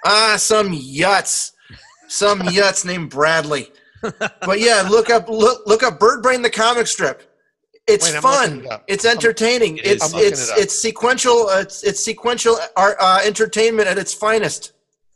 Ah, 0.04 0.34
some 0.36 0.71
yuts, 0.71 1.52
some 2.08 2.39
yuts 2.39 2.84
named 2.86 3.12
Bradley. 3.12 3.71
But 4.02 4.60
yeah, 4.60 4.82
look 4.89 5.12
up 5.12 5.30
look 5.30 5.62
look 5.67 5.84
up 5.84 6.00
Bird 6.00 6.24
Brain 6.24 6.41
the 6.41 6.50
comic 6.50 6.88
strip. 6.88 7.31
It's 7.88 8.12
Wait, 8.12 8.22
fun. 8.22 8.65
it. 8.65 8.82
It's 8.88 9.06
entertaining. 9.06 9.78
It 9.78 9.86
is. 9.86 9.91
it's 9.94 10.04
I'm 10.04 10.12
looking 10.12 10.32
it's 10.32 10.50
it 10.50 10.58
it's 10.60 10.82
sequential. 10.82 11.50
Uh, 11.50 11.62
it's 11.62 11.84
it's 11.84 12.04
sequential 12.04 12.58
art, 12.76 12.98
uh, 13.00 13.22
entertainment 13.26 13.88
at 13.88 13.98
its 13.98 14.13
finest. 14.13 14.74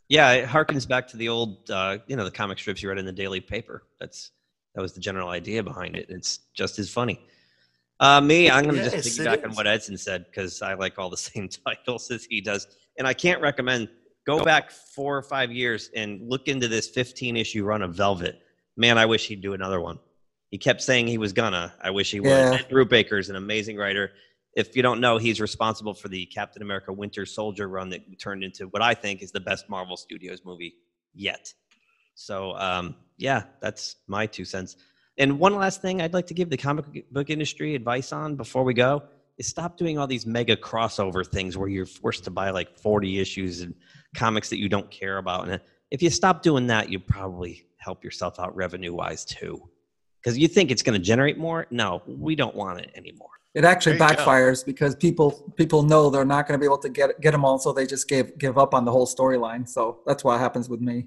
Yeah, 0.08 0.32
it 0.32 0.48
harkens 0.48 0.86
back 0.86 1.08
to 1.08 1.16
the 1.16 1.28
old, 1.28 1.68
uh, 1.70 1.98
you 2.06 2.14
know, 2.16 2.24
the 2.24 2.30
comic 2.30 2.58
strips 2.58 2.82
you 2.82 2.88
read 2.88 2.98
in 2.98 3.06
the 3.06 3.12
daily 3.12 3.40
paper. 3.40 3.82
That's 3.98 4.30
that 4.74 4.82
was 4.82 4.92
the 4.92 5.00
general 5.00 5.30
idea 5.30 5.62
behind 5.62 5.96
it. 5.96 6.06
It's 6.08 6.40
just 6.54 6.78
as 6.78 6.90
funny. 6.90 7.20
Uh, 7.98 8.20
me, 8.20 8.50
I'm 8.50 8.64
going 8.64 8.76
to 8.76 8.82
Yes, 8.82 8.92
just 8.92 9.18
it 9.18 9.22
piggyback 9.22 9.44
on 9.44 9.54
what 9.54 9.66
Edson 9.66 9.96
said 9.96 10.26
because 10.26 10.60
I 10.60 10.74
like 10.74 10.98
all 10.98 11.08
the 11.08 11.16
same 11.16 11.48
titles 11.48 12.10
as 12.10 12.26
he 12.28 12.40
does, 12.40 12.66
and 12.98 13.06
I 13.06 13.14
can't 13.14 13.40
recommend. 13.40 13.88
Go 14.26 14.42
back 14.42 14.72
four 14.72 15.16
or 15.16 15.22
five 15.22 15.52
years 15.52 15.88
and 15.94 16.20
look 16.28 16.48
into 16.48 16.66
this 16.66 16.88
15 16.88 17.36
issue 17.36 17.62
run 17.62 17.80
of 17.80 17.94
Velvet. 17.94 18.40
Man, 18.76 18.98
I 18.98 19.06
wish 19.06 19.28
he'd 19.28 19.40
do 19.40 19.52
another 19.52 19.80
one. 19.80 20.00
He 20.56 20.58
kept 20.58 20.80
saying 20.80 21.06
he 21.06 21.18
was 21.18 21.34
gonna. 21.34 21.74
I 21.82 21.90
wish 21.90 22.10
he 22.10 22.18
would. 22.18 22.30
Yeah. 22.30 22.54
Ed 22.54 22.70
Brubaker's 22.70 23.28
an 23.28 23.36
amazing 23.36 23.76
writer. 23.76 24.12
If 24.54 24.74
you 24.74 24.80
don't 24.80 25.02
know, 25.02 25.18
he's 25.18 25.38
responsible 25.38 25.92
for 25.92 26.08
the 26.08 26.24
Captain 26.24 26.62
America 26.62 26.94
Winter 26.94 27.26
Soldier 27.26 27.68
run 27.68 27.90
that 27.90 28.18
turned 28.18 28.42
into 28.42 28.68
what 28.68 28.80
I 28.80 28.94
think 28.94 29.20
is 29.20 29.30
the 29.30 29.40
best 29.40 29.68
Marvel 29.68 29.98
Studios 29.98 30.46
movie 30.46 30.76
yet. 31.12 31.52
So, 32.14 32.56
um, 32.56 32.94
yeah, 33.18 33.42
that's 33.60 33.96
my 34.06 34.24
two 34.24 34.46
cents. 34.46 34.78
And 35.18 35.38
one 35.38 35.54
last 35.54 35.82
thing 35.82 36.00
I'd 36.00 36.14
like 36.14 36.26
to 36.28 36.34
give 36.34 36.48
the 36.48 36.56
comic 36.56 37.04
book 37.12 37.28
industry 37.28 37.74
advice 37.74 38.10
on 38.10 38.34
before 38.34 38.64
we 38.64 38.72
go 38.72 39.02
is 39.36 39.46
stop 39.46 39.76
doing 39.76 39.98
all 39.98 40.06
these 40.06 40.24
mega 40.24 40.56
crossover 40.56 41.26
things 41.26 41.58
where 41.58 41.68
you're 41.68 41.84
forced 41.84 42.24
to 42.24 42.30
buy 42.30 42.48
like 42.48 42.78
40 42.78 43.18
issues 43.18 43.60
and 43.60 43.74
comics 44.14 44.48
that 44.48 44.58
you 44.58 44.70
don't 44.70 44.90
care 44.90 45.18
about. 45.18 45.50
And 45.50 45.60
if 45.90 46.00
you 46.00 46.08
stop 46.08 46.40
doing 46.42 46.68
that, 46.68 46.88
you 46.88 46.98
probably 46.98 47.66
help 47.76 48.02
yourself 48.02 48.40
out 48.40 48.56
revenue 48.56 48.94
wise 48.94 49.22
too. 49.26 49.68
Because 50.22 50.36
you 50.38 50.48
think 50.48 50.70
it's 50.70 50.82
going 50.82 50.98
to 50.98 51.04
generate 51.04 51.38
more. 51.38 51.66
No, 51.70 52.02
we 52.06 52.34
don't 52.34 52.54
want 52.54 52.80
it 52.80 52.90
anymore. 52.96 53.28
It 53.54 53.64
actually 53.64 53.96
There 53.96 54.10
you 54.10 54.16
go. 54.16 54.22
backfires 54.24 54.66
because 54.66 54.94
people 54.94 55.52
people 55.56 55.82
know 55.82 56.10
they're 56.10 56.24
not 56.26 56.46
going 56.46 56.58
to 56.58 56.62
be 56.62 56.66
able 56.66 56.78
to 56.78 56.88
get 56.90 57.18
get 57.20 57.30
them 57.30 57.44
all, 57.44 57.58
so 57.58 57.72
they 57.72 57.86
just 57.86 58.08
give 58.08 58.36
give 58.38 58.58
up 58.58 58.74
on 58.74 58.84
the 58.84 58.92
whole 58.92 59.06
storyline. 59.06 59.66
So 59.68 60.00
that's 60.06 60.22
what 60.24 60.38
happens 60.40 60.68
with 60.68 60.80
me. 60.80 61.06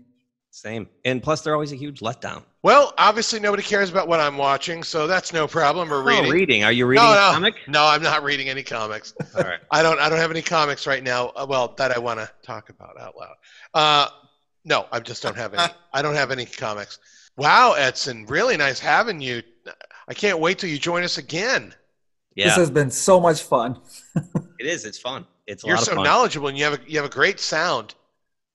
Same. 0.52 0.90
And 1.06 1.22
plus, 1.22 1.42
they're 1.42 1.54
always 1.54 1.72
a 1.74 1.76
huge 1.76 2.00
letdown. 2.00 2.42
Well, 2.64 2.92
obviously 2.98 3.40
nobody 3.40 3.62
cares 3.62 3.92
about 3.92 4.08
what 4.08 4.20
I'm 4.20 4.36
watching, 4.36 4.82
so 4.82 5.06
that's 5.06 5.32
no 5.32 5.46
problem. 5.48 5.94
Or 5.94 5.98
Oh, 5.98 6.04
reading. 6.06 6.32
reading. 6.32 6.64
Are 6.64 6.72
you 6.72 6.88
reading 6.88 7.06
no, 7.06 7.12
a 7.12 7.16
no, 7.16 7.32
comic? 7.34 7.56
no, 7.68 7.86
I'm 7.86 8.02
not 8.02 8.24
reading 8.24 8.50
any 8.50 8.64
comics. 8.64 9.14
All 9.38 9.44
right. 9.44 9.60
I 9.72 9.84
don't. 9.84 10.00
I 10.00 10.10
don't 10.10 10.18
have 10.18 10.32
any 10.32 10.42
comics 10.42 10.88
right 10.88 11.04
now. 11.04 11.28
uh, 11.36 11.46
Well, 11.48 11.76
that 11.78 11.92
I 11.92 12.00
want 12.00 12.20
to 12.20 12.30
talk 12.42 12.70
about 12.72 13.00
out 13.00 13.14
loud. 13.16 13.36
Uh, 13.76 14.10
no, 14.66 14.88
I 14.92 15.00
just 15.02 15.22
don't 15.22 15.38
have 15.38 15.54
any. 15.54 15.72
I 15.94 16.02
don't 16.02 16.16
have 16.16 16.32
any 16.32 16.46
comics. 16.48 16.98
Wow, 17.40 17.74
Edson, 17.74 18.26
really 18.26 18.58
nice 18.58 18.80
having 18.80 19.22
you. 19.22 19.42
I 20.08 20.14
can't 20.14 20.40
wait 20.40 20.60
till 20.60 20.70
you 20.70 20.78
join 20.78 21.04
us 21.04 21.18
again. 21.18 21.74
Yeah, 22.36 22.46
This 22.48 22.56
has 22.58 22.70
been 22.70 22.92
so 22.92 23.20
much 23.20 23.44
fun. 23.44 23.80
it 24.60 24.66
is. 24.66 24.86
It's 24.86 24.98
fun. 25.00 25.26
It's 25.48 25.64
a 25.64 25.68
You're 25.68 25.76
lot 25.78 25.86
so 25.86 25.92
of 25.94 25.96
fun. 25.98 26.04
knowledgeable, 26.06 26.48
and 26.50 26.58
you 26.58 26.64
have 26.66 26.74
a, 26.74 26.80
you 26.86 26.98
have 26.98 27.06
a 27.06 27.14
great 27.14 27.40
sound. 27.40 27.96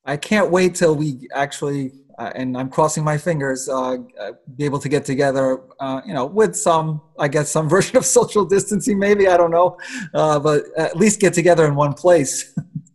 I 0.05 0.17
can't 0.17 0.51
wait 0.51 0.75
till 0.75 0.95
we 0.95 1.29
actually, 1.35 1.93
uh, 2.19 2.31
and 2.35 2.57
I'm 2.59 2.69
crossing 2.69 3.03
my 3.05 3.17
fingers, 3.17 3.69
uh, 3.69 3.97
uh, 4.21 4.33
be 4.57 4.65
able 4.67 4.79
to 4.81 4.89
get 4.89 5.05
together, 5.07 5.61
uh, 5.81 6.03
you 6.07 6.13
know, 6.13 6.27
with 6.27 6.55
some, 6.55 7.01
I 7.19 7.29
guess, 7.29 7.51
some 7.51 7.69
version 7.77 7.97
of 7.97 8.05
social 8.05 8.45
distancing, 8.45 8.99
maybe, 8.99 9.29
I 9.29 9.37
don't 9.39 9.51
know, 9.51 9.79
uh, 10.13 10.39
but 10.39 10.65
at 10.77 10.97
least 10.97 11.21
get 11.21 11.33
together 11.33 11.65
in 11.67 11.75
one 11.75 11.95
place. 11.95 12.55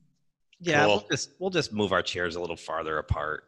yeah, 0.59 0.85
Cool. 0.85 0.87
we'll 0.97 1.05
just 1.09 1.29
we'll 1.39 1.49
just 1.49 1.73
move 1.73 1.91
our 1.93 2.03
chairs 2.03 2.35
a 2.35 2.39
little 2.39 2.55
farther 2.57 2.99
apart. 2.99 3.43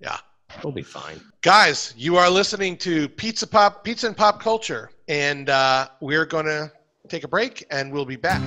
Yeah. 0.00 0.18
We'll 0.62 0.72
be 0.72 0.82
fine. 0.82 1.20
Guys, 1.42 1.94
you 1.96 2.16
are 2.16 2.28
listening 2.28 2.76
to 2.78 3.08
Pizza 3.08 3.46
Pop, 3.46 3.84
Pizza 3.84 4.06
and 4.08 4.16
Pop 4.16 4.40
Culture, 4.40 4.90
and 5.06 5.48
uh, 5.48 5.88
we're 6.00 6.26
going 6.26 6.46
to 6.46 6.72
take 7.08 7.24
a 7.24 7.28
break, 7.28 7.64
and 7.70 7.92
we'll 7.92 8.04
be 8.04 8.16
back. 8.16 8.42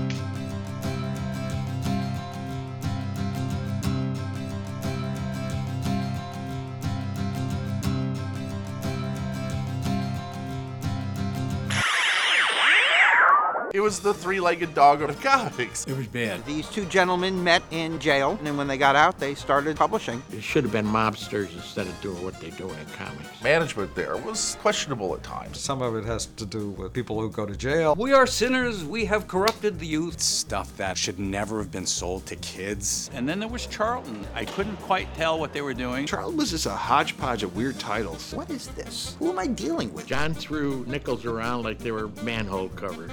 Was 13.82 14.00
the 14.00 14.14
three-legged 14.14 14.74
dog 14.74 15.02
of 15.02 15.20
comics. 15.22 15.86
It 15.86 15.98
was 15.98 16.08
bad. 16.08 16.46
These 16.46 16.70
two 16.70 16.86
gentlemen 16.86 17.44
met 17.44 17.64
in 17.72 18.00
jail, 18.00 18.32
and 18.32 18.46
then 18.46 18.58
when 18.58 18.68
they 18.68 18.78
got 18.78 18.96
out, 18.96 19.20
they 19.20 19.36
started 19.36 19.78
publishing. 19.78 20.22
It 20.32 20.44
should 20.44 20.64
have 20.64 20.72
been 20.72 20.86
mobsters 20.86 21.54
instead 21.54 21.88
of 21.88 22.02
doing 22.02 22.24
what 22.24 22.40
they 22.40 22.52
do 22.52 22.70
in 22.70 22.86
comics. 22.96 23.44
Management 23.44 23.94
there 23.96 24.18
was 24.18 24.58
questionable 24.62 25.14
at 25.16 25.24
times. 25.24 25.60
Some 25.60 25.82
of 25.82 25.96
it 25.96 26.06
has 26.06 26.28
to 26.28 26.46
do 26.46 26.70
with 26.72 26.94
people 26.94 27.20
who 27.20 27.30
go 27.30 27.46
to 27.46 27.56
jail. 27.56 27.96
We 27.98 28.14
are 28.14 28.28
sinners, 28.28 28.84
we 28.84 29.06
have 29.06 29.28
corrupted 29.28 29.80
the 29.80 29.88
youth. 29.88 30.20
Stuff 30.22 30.76
that 30.78 30.98
should 30.98 31.20
never 31.20 31.60
have 31.60 31.72
been 31.72 31.86
sold 31.86 32.26
to 32.28 32.36
kids. 32.38 33.10
And 33.14 33.28
then 33.28 33.40
there 33.40 33.50
was 33.50 33.68
Charlton. 33.68 34.26
I 34.34 34.46
couldn't 34.46 34.78
quite 34.78 35.14
tell 35.16 35.40
what 35.40 35.54
they 35.54 35.62
were 35.62 35.74
doing. 35.74 36.06
Charlton 36.06 36.38
was 36.38 36.52
just 36.52 36.66
a 36.66 36.72
hodgepodge 36.72 37.44
of 37.44 37.56
weird 37.56 37.80
titles. 37.80 38.34
What 38.34 38.50
is 38.50 38.68
this? 38.70 39.16
Who 39.20 39.30
am 39.30 39.40
I 39.40 39.48
dealing 39.48 39.94
with? 39.94 40.06
John 40.06 40.34
threw 40.34 40.86
nickels 40.88 41.26
around 41.26 41.64
like 41.64 41.80
they 41.80 41.92
were 41.92 42.10
manhole 42.24 42.70
covers. 42.70 43.12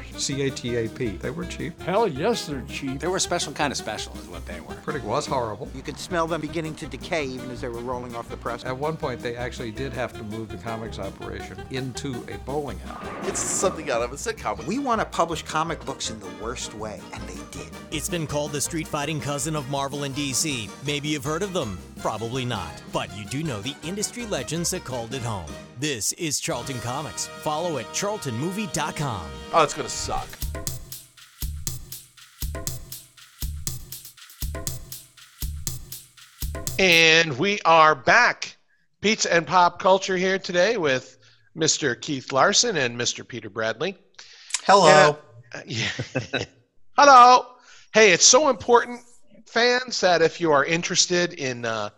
CATAP. 0.60 1.20
They 1.20 1.30
were 1.30 1.44
cheap. 1.44 1.80
Hell 1.82 2.08
yes, 2.08 2.46
they're 2.46 2.64
cheap. 2.68 3.00
They 3.00 3.08
were 3.08 3.16
a 3.16 3.20
special 3.20 3.52
kind 3.52 3.70
of 3.70 3.76
special, 3.76 4.16
is 4.18 4.28
what 4.28 4.44
they 4.46 4.60
were. 4.60 4.74
Critic 4.76 5.04
was 5.04 5.26
horrible. 5.26 5.68
You 5.74 5.82
could 5.82 5.98
smell 5.98 6.26
them 6.26 6.40
beginning 6.40 6.74
to 6.76 6.86
decay 6.86 7.24
even 7.24 7.50
as 7.50 7.60
they 7.60 7.68
were 7.68 7.80
rolling 7.80 8.14
off 8.14 8.28
the 8.28 8.36
press. 8.36 8.64
At 8.64 8.76
one 8.76 8.96
point, 8.96 9.20
they 9.20 9.36
actually 9.36 9.70
did 9.70 9.92
have 9.92 10.12
to 10.14 10.22
move 10.24 10.48
the 10.48 10.56
comics 10.56 10.98
operation 10.98 11.60
into 11.70 12.24
a 12.32 12.38
bowling 12.38 12.80
alley. 12.86 13.10
It's 13.22 13.40
something 13.40 13.90
out 13.90 14.02
of 14.02 14.12
a 14.12 14.16
sitcom. 14.16 14.64
We 14.66 14.78
want 14.78 15.00
to 15.00 15.04
publish 15.04 15.42
comic 15.42 15.84
books 15.84 16.10
in 16.10 16.18
the 16.20 16.30
worst 16.42 16.74
way, 16.74 17.00
and 17.12 17.22
they 17.28 17.58
did. 17.58 17.68
It's 17.90 18.08
been 18.08 18.26
called 18.26 18.52
the 18.52 18.60
street 18.60 18.86
fighting 18.88 19.20
cousin 19.20 19.56
of 19.56 19.68
Marvel 19.70 20.04
and 20.04 20.14
DC. 20.14 20.68
Maybe 20.86 21.08
you've 21.08 21.24
heard 21.24 21.42
of 21.42 21.52
them. 21.52 21.78
Probably 21.98 22.44
not. 22.44 22.80
But 22.92 23.14
you 23.16 23.24
do 23.24 23.42
know 23.42 23.60
the 23.60 23.74
industry 23.82 24.24
legends 24.26 24.70
that 24.70 24.84
called 24.84 25.14
it 25.14 25.22
home. 25.22 25.50
This 25.80 26.12
is 26.14 26.40
Charlton 26.40 26.78
Comics. 26.80 27.26
Follow 27.26 27.78
at 27.78 27.86
charltonmovie.com. 27.86 29.26
Oh, 29.52 29.62
it's 29.62 29.74
gonna 29.74 29.88
suck. 29.88 30.28
And 36.78 37.36
we 37.38 37.60
are 37.64 37.96
back. 37.96 38.56
Pizza 39.00 39.32
and 39.32 39.46
pop 39.46 39.80
culture 39.80 40.16
here 40.16 40.38
today 40.38 40.76
with 40.76 41.18
Mr. 41.56 42.00
Keith 42.00 42.32
Larsen 42.32 42.76
and 42.76 42.98
Mr. 42.98 43.26
Peter 43.26 43.50
Bradley. 43.50 43.96
Hello. 44.64 45.18
Uh, 45.52 45.60
yeah. 45.66 45.88
Hello. 46.96 47.46
Hey, 47.94 48.12
it's 48.12 48.24
so 48.24 48.48
important, 48.48 49.00
fans, 49.62 50.00
that 50.00 50.22
if 50.22 50.40
you 50.40 50.52
are 50.52 50.64
interested 50.64 51.32
in 51.34 51.64
uh, 51.64 51.90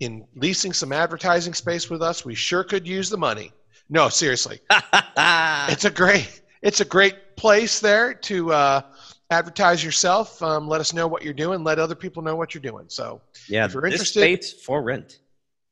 in 0.00 0.24
leasing 0.36 0.72
some 0.72 0.92
advertising 0.92 1.52
space 1.54 1.90
with 1.90 2.02
us, 2.02 2.24
we 2.24 2.34
sure 2.34 2.62
could 2.64 2.86
use 2.86 3.10
the 3.10 3.16
money. 3.18 3.50
No, 3.88 4.08
seriously, 4.08 4.60
it's 5.68 5.84
a 5.84 5.90
great 5.90 6.42
it's 6.62 6.80
a 6.80 6.84
great 6.84 7.16
place 7.36 7.80
there 7.80 8.14
to 8.14 8.52
uh, 8.52 8.82
advertise 9.30 9.82
yourself. 9.84 10.40
Um, 10.42 10.68
let 10.68 10.80
us 10.80 10.92
know 10.92 11.08
what 11.08 11.22
you're 11.24 11.34
doing. 11.34 11.64
Let 11.64 11.78
other 11.80 11.96
people 11.96 12.22
know 12.22 12.36
what 12.36 12.54
you're 12.54 12.62
doing. 12.62 12.84
So 12.88 13.20
Yeah, 13.48 13.64
If 13.64 13.72
you're 13.74 13.82
this 13.82 13.94
interested- 14.14 14.20
space 14.44 14.62
for 14.62 14.80
rent. 14.82 15.18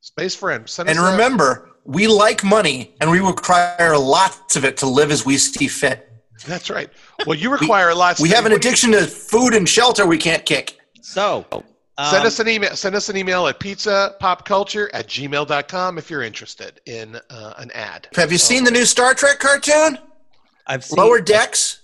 space 0.01 0.35
friend, 0.35 0.68
send 0.68 0.88
And 0.88 0.98
us 0.98 1.07
a- 1.09 1.11
remember, 1.12 1.70
we 1.85 2.09
like 2.09 2.42
money, 2.42 2.94
and 3.01 3.11
we 3.11 3.20
require 3.20 3.96
lots 3.96 4.57
of 4.57 4.64
it 4.64 4.77
to 4.79 4.87
live 4.87 5.11
as 5.12 5.24
we 5.24 5.37
see 5.38 5.68
fit. 5.68 6.11
That's 6.46 6.70
right. 6.70 6.90
Well, 7.27 7.37
you 7.38 7.51
require 7.59 7.94
lots. 7.94 8.20
We 8.20 8.31
have 8.31 8.46
an 8.46 8.53
addiction 8.53 8.92
to 8.92 9.07
food 9.07 9.55
and 9.55 9.68
shelter 9.68 10.05
we 10.07 10.18
can't 10.18 10.44
kick. 10.44 10.78
So, 11.09 11.47
Send 11.51 12.21
um, 12.21 12.27
us 12.27 12.38
an 12.38 12.49
email. 12.49 12.77
Send 12.77 12.94
us 12.94 13.09
an 13.09 13.16
email 13.16 13.49
at 13.49 13.59
pizzapopculture 13.59 14.88
at 14.92 15.09
gmail.com 15.09 15.99
if 15.99 16.11
you're 16.11 16.23
interested 16.23 16.81
in 16.87 17.18
uh, 17.29 17.55
an 17.57 17.73
ad. 17.73 18.07
Have 18.14 18.31
you 18.31 18.38
seen 18.38 18.62
the 18.62 18.71
new 18.71 18.85
Star 18.85 19.14
Trek 19.14 19.40
cartoon? 19.40 19.99
I've 20.68 20.85
seen 20.85 20.97
Lower 20.97 21.21
Decks? 21.21 21.81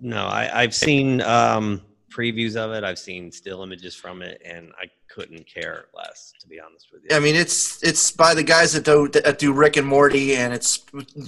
No, 0.00 0.24
I, 0.24 0.62
I've 0.62 0.74
seen 0.74 1.20
um, 1.20 1.82
previews 2.10 2.56
of 2.56 2.72
it. 2.72 2.82
I've 2.82 2.98
seen 2.98 3.30
still 3.30 3.62
images 3.62 3.94
from 3.94 4.22
it, 4.22 4.42
and 4.44 4.72
I 4.80 4.86
couldn't 5.08 5.46
care 5.46 5.84
less, 5.94 6.32
to 6.40 6.48
be 6.48 6.58
honest 6.58 6.88
with 6.92 7.02
you. 7.08 7.16
I 7.16 7.20
mean, 7.20 7.36
it's 7.36 7.80
it's 7.84 8.10
by 8.10 8.34
the 8.34 8.42
guys 8.42 8.72
that 8.72 8.84
do 8.84 9.06
that 9.08 9.38
do 9.38 9.52
Rick 9.52 9.76
and 9.76 9.86
Morty, 9.86 10.34
and 10.34 10.52
it's. 10.52 10.78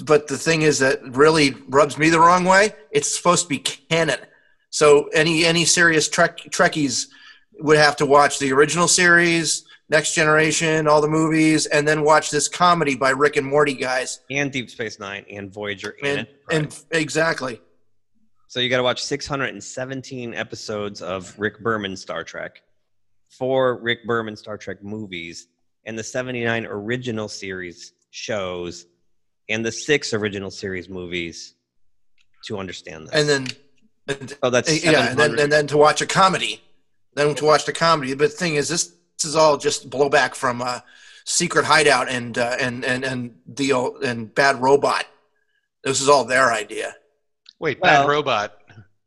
But 0.05 0.27
the 0.27 0.39
thing 0.39 0.63
is 0.63 0.81
that 0.81 1.01
really 1.15 1.55
rubs 1.69 1.97
me 1.97 2.09
the 2.09 2.19
wrong 2.19 2.45
way. 2.45 2.75
It's 2.91 3.15
supposed 3.15 3.45
to 3.45 3.49
be 3.49 3.59
canon, 3.59 4.19
so 4.75 5.05
any 5.15 5.45
any 5.45 5.65
serious 5.65 6.09
Trek 6.09 6.37
Trekkies 6.37 7.07
would 7.61 7.77
have 7.77 7.95
to 7.95 8.07
watch 8.07 8.41
the 8.41 8.53
original 8.53 8.89
series, 8.89 9.65
Next 9.89 10.15
Generation, 10.15 10.89
all 10.89 11.01
the 11.01 11.07
movies, 11.07 11.67
and 11.67 11.87
then 11.87 12.03
watch 12.03 12.33
this 12.33 12.49
comedy 12.49 12.97
by 12.97 13.11
Rick 13.11 13.37
and 13.37 13.47
Morty 13.47 13.75
guys. 13.75 14.19
and 14.33 14.51
Deep 14.51 14.69
Space 14.69 14.99
Nine 14.99 15.25
and 15.31 15.55
Voyager 15.55 15.95
and, 16.03 16.27
And, 16.51 16.65
and 16.65 16.85
exactly, 16.91 17.61
So 18.49 18.59
you 18.59 18.69
got 18.69 18.79
to 18.79 18.83
watch 18.83 19.01
617 19.05 20.35
episodes 20.35 21.03
of 21.03 21.39
Rick 21.39 21.63
Berman 21.63 21.97
Star 21.97 22.25
Trek, 22.25 22.61
four 23.29 23.81
Rick 23.81 24.05
Berman 24.07 24.35
Star 24.35 24.59
Trek 24.59 24.83
movies, 24.83 25.47
and 25.87 25.97
the 25.97 26.03
79 26.03 26.67
original 26.67 27.29
series 27.29 27.93
shows, 28.11 28.87
and 29.49 29.65
the 29.65 29.71
six 29.71 30.13
original 30.13 30.51
series 30.51 30.89
movies 30.89 31.55
to 32.47 32.59
understand 32.59 33.07
that. 33.07 33.21
and 33.21 33.29
then 33.29 33.47
and, 34.09 34.37
oh, 34.43 34.51
that's 34.51 34.85
yeah, 34.85 35.11
and 35.11 35.19
then 35.19 35.39
and 35.39 35.51
then 35.51 35.67
to 35.69 35.77
watch 35.77 36.01
a 36.01 36.07
comedy, 36.07 36.61
then 37.15 37.35
to 37.37 37.45
watch 37.45 37.65
the 37.65 37.73
comedy. 37.73 38.15
But 38.15 38.31
the 38.31 38.37
thing 38.37 38.55
is, 38.57 38.69
this 38.69 38.89
this 39.19 39.25
is 39.25 39.37
all 39.37 39.57
just 39.57 39.89
blowback 39.91 40.35
from 40.35 40.61
uh, 40.63 40.81
Secret 41.25 41.65
Hideout 41.65 42.09
and 42.09 42.37
uh, 42.37 42.57
and 42.61 42.85
and 42.85 43.05
and 43.05 43.37
the 43.47 43.73
and 44.05 44.35
Bad 44.35 44.61
Robot. 44.61 45.07
This 45.83 46.01
is 46.01 46.09
all 46.09 46.25
their 46.25 46.53
idea. 46.53 46.95
Wait, 47.59 47.81
Well- 47.81 48.03
Bad 48.03 48.09
Robot. 48.11 48.61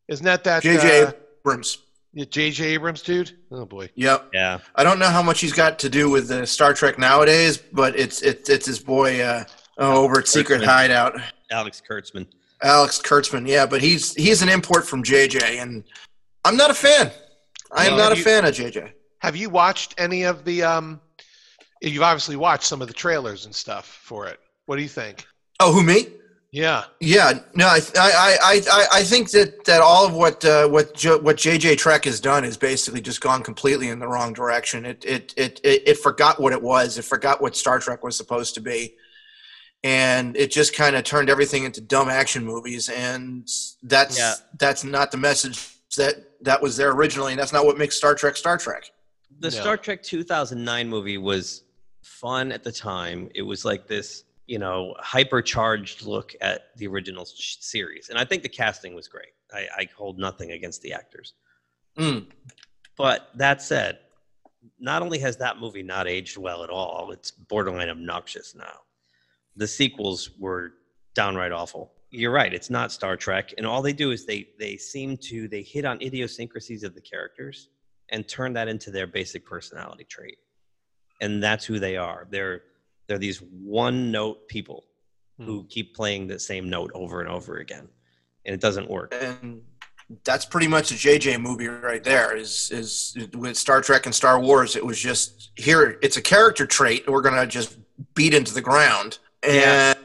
Isn't 0.07 0.25
that 0.25 0.43
that 0.45 0.63
J.J. 0.63 1.03
uh, 1.03 1.11
Abrams. 1.41 1.79
yeah, 2.13 2.23
J.J. 2.25 2.63
Abrams 2.75 3.01
dude? 3.01 3.37
Oh 3.51 3.65
boy. 3.65 3.89
Yep. 3.95 4.29
yeah. 4.33 4.59
I 4.73 4.85
don't 4.85 4.99
know 4.99 5.09
how 5.09 5.21
much 5.21 5.41
he's 5.41 5.51
got 5.51 5.79
to 5.79 5.89
do 5.89 6.09
with 6.09 6.29
the 6.29 6.47
Star 6.47 6.73
Trek 6.73 6.97
nowadays, 6.97 7.57
but 7.57 7.99
it's 7.99 8.21
it's 8.21 8.49
it's 8.49 8.65
his 8.65 8.79
boy 8.79 9.19
uh, 9.21 9.43
over 9.77 10.19
at 10.19 10.27
Secret 10.29 10.61
Kurtzman. 10.61 10.65
Hideout, 10.65 11.19
Alex 11.51 11.81
Kurtzman. 11.87 12.25
Alex 12.63 12.99
Kurtzman. 13.01 13.47
Yeah, 13.47 13.65
but 13.65 13.81
he's 13.81 14.13
he's 14.15 14.41
an 14.41 14.49
import 14.49 14.85
from 14.87 15.03
JJ, 15.03 15.61
and 15.61 15.83
I'm 16.45 16.57
not 16.57 16.71
a 16.71 16.73
fan. 16.73 17.11
I 17.71 17.85
am 17.85 17.93
Well, 17.95 18.05
not 18.05 18.13
a 18.13 18.17
you- 18.17 18.23
fan 18.23 18.45
of 18.45 18.53
JJ. 18.55 18.91
Have 19.19 19.35
you 19.35 19.49
watched 19.49 19.95
any 19.97 20.23
of 20.23 20.43
the? 20.45 20.63
um 20.63 21.01
You've 21.81 22.01
obviously 22.03 22.35
watched 22.35 22.63
some 22.63 22.81
of 22.81 22.87
the 22.87 22.93
trailers 22.93 23.45
and 23.45 23.53
stuff 23.53 23.85
for 23.85 24.25
it. 24.27 24.39
What 24.65 24.77
do 24.77 24.81
you 24.81 24.87
think? 24.89 25.27
Oh, 25.59 25.71
who 25.71 25.83
me? 25.83 26.07
Yeah. 26.51 26.85
Yeah, 26.99 27.33
no, 27.53 27.67
I, 27.67 27.79
I, 27.99 28.37
I, 28.41 28.61
I, 28.71 28.85
I 28.93 29.03
think 29.03 29.29
that, 29.31 29.63
that 29.65 29.81
all 29.81 30.07
of 30.07 30.13
what 30.13 30.43
uh, 30.43 30.67
what 30.69 30.87
what 31.21 31.35
JJ 31.37 31.77
Trek 31.77 32.05
has 32.05 32.19
done 32.19 32.43
is 32.43 32.57
basically 32.57 33.01
just 33.01 33.21
gone 33.21 33.43
completely 33.43 33.89
in 33.89 33.99
the 33.99 34.07
wrong 34.07 34.33
direction. 34.33 34.85
It 34.87 35.05
it, 35.05 35.33
it 35.37 35.61
it 35.63 35.83
it 35.89 35.97
forgot 35.99 36.39
what 36.41 36.51
it 36.53 36.61
was. 36.61 36.97
It 36.97 37.05
forgot 37.05 37.41
what 37.41 37.55
Star 37.55 37.77
Trek 37.79 38.03
was 38.03 38.15
supposed 38.17 38.55
to 38.55 38.61
be, 38.61 38.95
and 39.87 40.35
it 40.35 40.51
just 40.51 40.75
kind 40.75 40.97
of 40.97 41.03
turned 41.05 41.29
everything 41.29 41.63
into 41.63 41.79
dumb 41.79 42.09
action 42.09 42.43
movies. 42.43 42.89
And 42.89 43.47
that's 43.83 44.17
Yeah. 44.17 44.33
that's 44.59 44.83
not 44.83 45.11
the 45.11 45.17
message 45.17 45.69
that 45.95 46.15
that 46.43 46.61
was 46.61 46.75
there 46.75 46.91
originally, 46.91 47.31
and 47.31 47.39
that's 47.39 47.53
not 47.53 47.65
what 47.65 47.77
makes 47.77 47.95
Star 47.95 48.13
Trek 48.13 48.35
Star 48.35 48.57
Trek. 48.57 48.91
The 49.39 49.49
No. 49.49 49.61
Star 49.61 49.77
Trek 49.77 50.03
2009 50.03 50.89
movie 50.89 51.17
was 51.17 51.63
fun 52.03 52.51
at 52.51 52.63
the 52.63 52.71
time. 52.71 53.29
It 53.33 53.43
was 53.43 53.63
like 53.63 53.87
this, 53.87 54.23
you 54.45 54.59
know, 54.59 54.93
hypercharged 55.01 56.05
look 56.05 56.35
at 56.41 56.75
the 56.77 56.87
original 56.87 57.25
sh- 57.25 57.55
series. 57.61 58.09
And 58.09 58.17
I 58.19 58.25
think 58.25 58.43
the 58.43 58.49
casting 58.49 58.93
was 58.93 59.07
great. 59.07 59.33
I, 59.53 59.67
I 59.77 59.89
hold 59.95 60.17
nothing 60.19 60.51
against 60.51 60.81
the 60.81 60.91
actors. 60.93 61.33
Mm. 61.97 62.27
But 62.97 63.29
that 63.35 63.61
said, 63.61 63.99
not 64.79 65.01
only 65.01 65.19
has 65.19 65.37
that 65.37 65.59
movie 65.59 65.83
not 65.83 66.07
aged 66.07 66.35
well 66.37 66.63
at 66.63 66.69
all, 66.69 67.11
it's 67.11 67.31
borderline 67.31 67.89
obnoxious 67.89 68.53
now. 68.55 68.81
The 69.57 69.67
sequels 69.67 70.31
were 70.39 70.73
downright 71.13 71.51
awful. 71.51 71.91
You're 72.09 72.31
right, 72.31 72.53
it's 72.53 72.69
not 72.69 72.91
Star 72.91 73.17
Trek, 73.17 73.53
and 73.57 73.67
all 73.67 73.81
they 73.81 73.93
do 73.93 74.11
is 74.11 74.25
they 74.25 74.47
they 74.57 74.77
seem 74.77 75.17
to 75.17 75.47
they 75.49 75.61
hit 75.61 75.83
on 75.83 76.01
idiosyncrasies 76.01 76.83
of 76.83 76.95
the 76.95 77.01
characters 77.01 77.69
and 78.09 78.27
turn 78.27 78.53
that 78.53 78.67
into 78.67 78.91
their 78.91 79.07
basic 79.07 79.45
personality 79.45 80.05
trait. 80.05 80.37
And 81.21 81.43
that's 81.43 81.65
who 81.65 81.79
they 81.79 81.97
are. 81.97 82.27
They're 82.29 82.61
they're 83.07 83.17
these 83.17 83.41
one 83.41 84.11
note 84.11 84.47
people 84.47 84.85
hmm. 85.37 85.45
who 85.45 85.65
keep 85.69 85.95
playing 85.95 86.27
the 86.27 86.39
same 86.39 86.69
note 86.69 86.91
over 86.93 87.21
and 87.21 87.29
over 87.29 87.57
again. 87.57 87.87
And 88.45 88.53
it 88.53 88.61
doesn't 88.61 88.89
work. 88.89 89.13
and 89.19 89.61
that's 90.23 90.45
pretty 90.45 90.67
much 90.67 90.91
a 90.91 90.95
JJ 90.95 91.41
movie 91.41 91.67
right 91.67 92.03
there. 92.03 92.35
Is 92.35 92.71
is 92.71 93.17
with 93.33 93.57
Star 93.57 93.81
Trek 93.81 94.05
and 94.05 94.15
Star 94.15 94.39
Wars? 94.39 94.75
It 94.75 94.85
was 94.85 94.99
just 94.99 95.51
here. 95.55 95.99
It's 96.01 96.17
a 96.17 96.21
character 96.21 96.65
trait 96.65 97.09
we're 97.09 97.21
gonna 97.21 97.45
just 97.45 97.77
beat 98.13 98.33
into 98.33 98.53
the 98.53 98.61
ground, 98.61 99.19
and 99.43 99.97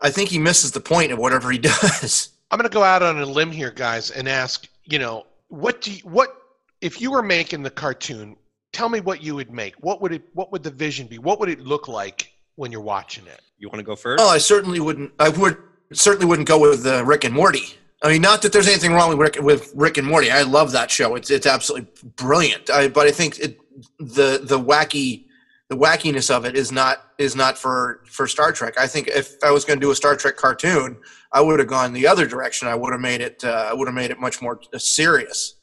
I 0.00 0.10
think 0.10 0.28
he 0.28 0.38
misses 0.38 0.72
the 0.72 0.80
point 0.80 1.12
of 1.12 1.18
whatever 1.18 1.50
he 1.50 1.58
does. 1.58 2.30
I'm 2.50 2.58
going 2.58 2.68
to 2.68 2.74
go 2.74 2.82
out 2.82 3.02
on 3.02 3.18
a 3.18 3.26
limb 3.26 3.50
here, 3.50 3.70
guys, 3.70 4.10
and 4.10 4.28
ask. 4.28 4.68
You 4.84 4.98
know, 4.98 5.26
what 5.48 5.80
do 5.80 5.92
you, 5.92 6.00
what 6.02 6.36
if 6.80 7.00
you 7.00 7.10
were 7.10 7.22
making 7.22 7.62
the 7.62 7.70
cartoon? 7.70 8.36
Tell 8.72 8.88
me 8.88 9.00
what 9.00 9.22
you 9.22 9.34
would 9.34 9.52
make. 9.52 9.74
What 9.76 10.00
would 10.00 10.12
it? 10.12 10.22
What 10.34 10.50
would 10.52 10.62
the 10.62 10.70
vision 10.70 11.06
be? 11.06 11.18
What 11.18 11.38
would 11.40 11.48
it 11.48 11.60
look 11.60 11.88
like 11.88 12.32
when 12.56 12.72
you're 12.72 12.80
watching 12.80 13.26
it? 13.26 13.40
You 13.58 13.68
want 13.68 13.78
to 13.78 13.84
go 13.84 13.94
first? 13.94 14.22
Oh, 14.22 14.28
I 14.28 14.38
certainly 14.38 14.80
wouldn't. 14.80 15.12
I 15.18 15.28
would 15.28 15.56
certainly 15.92 16.26
wouldn't 16.26 16.48
go 16.48 16.58
with 16.58 16.86
uh, 16.86 17.04
Rick 17.04 17.24
and 17.24 17.34
Morty. 17.34 17.76
I 18.02 18.08
mean, 18.08 18.22
not 18.22 18.42
that 18.42 18.52
there's 18.52 18.66
anything 18.66 18.92
wrong 18.92 19.10
with 19.10 19.18
Rick, 19.18 19.36
with 19.40 19.72
Rick 19.76 19.96
and 19.96 20.06
Morty. 20.06 20.30
I 20.30 20.42
love 20.42 20.72
that 20.72 20.90
show. 20.90 21.14
It's 21.14 21.30
it's 21.30 21.46
absolutely 21.46 21.88
brilliant. 22.16 22.68
I, 22.70 22.88
but 22.88 23.06
I 23.06 23.12
think 23.12 23.38
it, 23.38 23.60
the 23.98 24.40
the 24.42 24.58
wacky 24.58 25.26
the 25.72 25.78
wackiness 25.78 26.30
of 26.30 26.44
it 26.44 26.54
is 26.54 26.70
not 26.70 27.12
is 27.16 27.34
not 27.34 27.56
for 27.56 28.02
for 28.04 28.26
Star 28.26 28.52
Trek. 28.52 28.74
I 28.78 28.86
think 28.86 29.08
if 29.08 29.42
I 29.42 29.50
was 29.50 29.64
going 29.64 29.80
to 29.80 29.86
do 29.86 29.90
a 29.90 29.94
Star 29.94 30.14
Trek 30.16 30.36
cartoon, 30.36 30.98
I 31.32 31.40
would 31.40 31.60
have 31.60 31.68
gone 31.68 31.94
the 31.94 32.06
other 32.06 32.26
direction. 32.26 32.68
I 32.68 32.74
would 32.74 32.92
have 32.92 33.00
made 33.00 33.22
it. 33.22 33.42
Uh, 33.42 33.68
I 33.70 33.72
would 33.72 33.88
have 33.88 33.94
made 33.94 34.10
it 34.10 34.20
much 34.20 34.42
more 34.42 34.60
uh, 34.74 34.78
serious. 34.78 35.54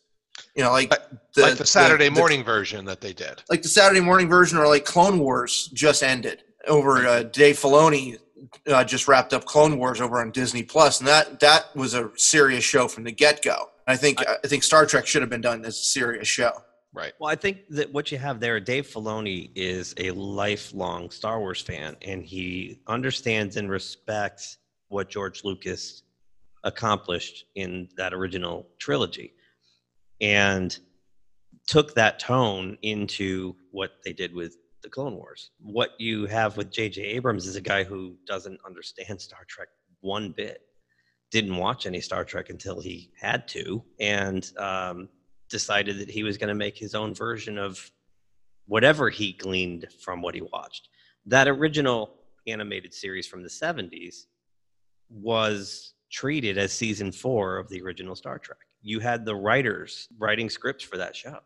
You 0.56 0.64
know, 0.64 0.72
like 0.72 0.90
the, 1.36 1.42
like 1.44 1.58
the 1.58 1.66
Saturday 1.66 2.10
the- 2.10 2.20
morning 2.20 2.44
version 2.44 2.86
that 2.86 3.02
they 3.02 3.14
did. 3.14 3.44
like 3.52 3.62
the 3.62 3.68
Saturday 3.68 4.02
morning 4.02 4.28
version, 4.28 4.58
or 4.58 4.68
like 4.68 4.84
Clone 4.84 5.20
Wars 5.20 5.70
just 5.76 6.02
ended 6.02 6.42
over 6.68 7.06
uh, 7.06 7.22
Dave 7.22 7.60
Filoni 7.60 8.18
uh, 8.66 8.84
just 8.84 9.08
wrapped 9.08 9.32
up 9.36 9.46
Clone 9.46 9.78
Wars 9.78 10.02
over 10.02 10.20
on 10.20 10.32
Disney 10.32 10.64
Plus, 10.64 11.02
and 11.02 11.08
that 11.08 11.40
that 11.42 11.76
was 11.76 11.94
a 11.94 12.10
serious 12.16 12.64
show 12.64 12.88
from 12.88 13.04
the 13.04 13.12
get 13.12 13.44
go. 13.44 13.70
I 13.86 13.96
think 13.96 14.24
I 14.28 14.48
think 14.48 14.64
Star 14.64 14.88
Trek 14.88 15.06
should 15.06 15.22
have 15.22 15.30
been 15.30 15.42
done 15.42 15.64
as 15.66 15.78
a 15.78 15.84
serious 15.84 16.28
show. 16.28 16.64
Right. 16.94 17.14
Well, 17.20 17.32
I 17.32 17.36
think 17.36 17.60
that 17.70 17.94
what 17.94 18.12
you 18.12 18.18
have 18.18 18.40
there, 18.40 18.60
Dave 18.60 18.88
Filoni 18.88 19.52
is 19.54 19.94
a 19.98 20.12
lifelong 20.12 21.12
Star 21.12 21.40
Wars 21.40 21.62
fan, 21.62 21.96
and 22.02 22.24
he 22.24 22.80
understands 22.88 23.58
and 23.58 23.70
respects 23.70 24.58
what 24.88 25.10
George 25.10 25.44
Lucas 25.44 26.02
accomplished 26.64 27.46
in 27.56 27.88
that 27.96 28.14
original 28.14 28.68
trilogy, 28.80 29.34
and 30.20 30.80
took 31.68 31.94
that 31.94 32.18
tone 32.18 32.76
into 32.82 33.56
what 33.72 33.92
they 34.04 34.12
did 34.12 34.34
with 34.34 34.58
the 34.82 34.90
Clone 34.90 35.16
Wars. 35.16 35.52
What 35.60 35.92
you 36.00 36.26
have 36.26 36.58
with 36.58 36.72
J.J. 36.72 37.02
Abrams 37.04 37.46
is 37.46 37.56
a 37.56 37.62
guy 37.62 37.84
who 37.84 38.16
doesn't 38.26 38.60
understand 38.66 39.22
Star 39.22 39.46
Trek 39.48 39.68
one 40.02 40.32
bit. 40.36 40.62
Didn't 41.30 41.58
watch 41.58 41.86
any 41.86 42.02
Star 42.02 42.26
Trek 42.26 42.50
until 42.50 42.82
he 42.82 43.12
had 43.16 43.48
to, 43.50 43.84
and 44.00 44.52
um, 44.58 45.08
decided 45.50 46.00
that 46.00 46.10
he 46.10 46.24
was 46.24 46.38
going 46.38 46.50
to 46.50 46.56
make 46.56 46.78
his 46.78 46.96
own 46.96 47.14
version 47.14 47.58
of 47.58 47.92
whatever 48.68 49.10
he 49.10 49.34
gleaned 49.34 49.88
from 50.04 50.22
what 50.22 50.36
he 50.36 50.42
watched. 50.42 50.90
That 51.26 51.48
original 51.48 52.16
animated 52.48 52.94
series 52.94 53.28
from 53.28 53.44
the 53.44 53.50
70s 53.50 54.26
was 55.10 55.94
treated 56.12 56.58
as 56.58 56.72
season 56.72 57.12
four 57.12 57.58
of 57.58 57.70
the 57.70 57.82
original 57.82 58.16
Star 58.16 58.40
Trek. 58.40 58.60
You 58.82 59.00
had 59.00 59.26
the 59.26 59.36
writers 59.36 60.08
writing 60.18 60.50
scripts 60.50 60.84
for 60.84 60.98
that 60.98 61.16
show. 61.16 61.40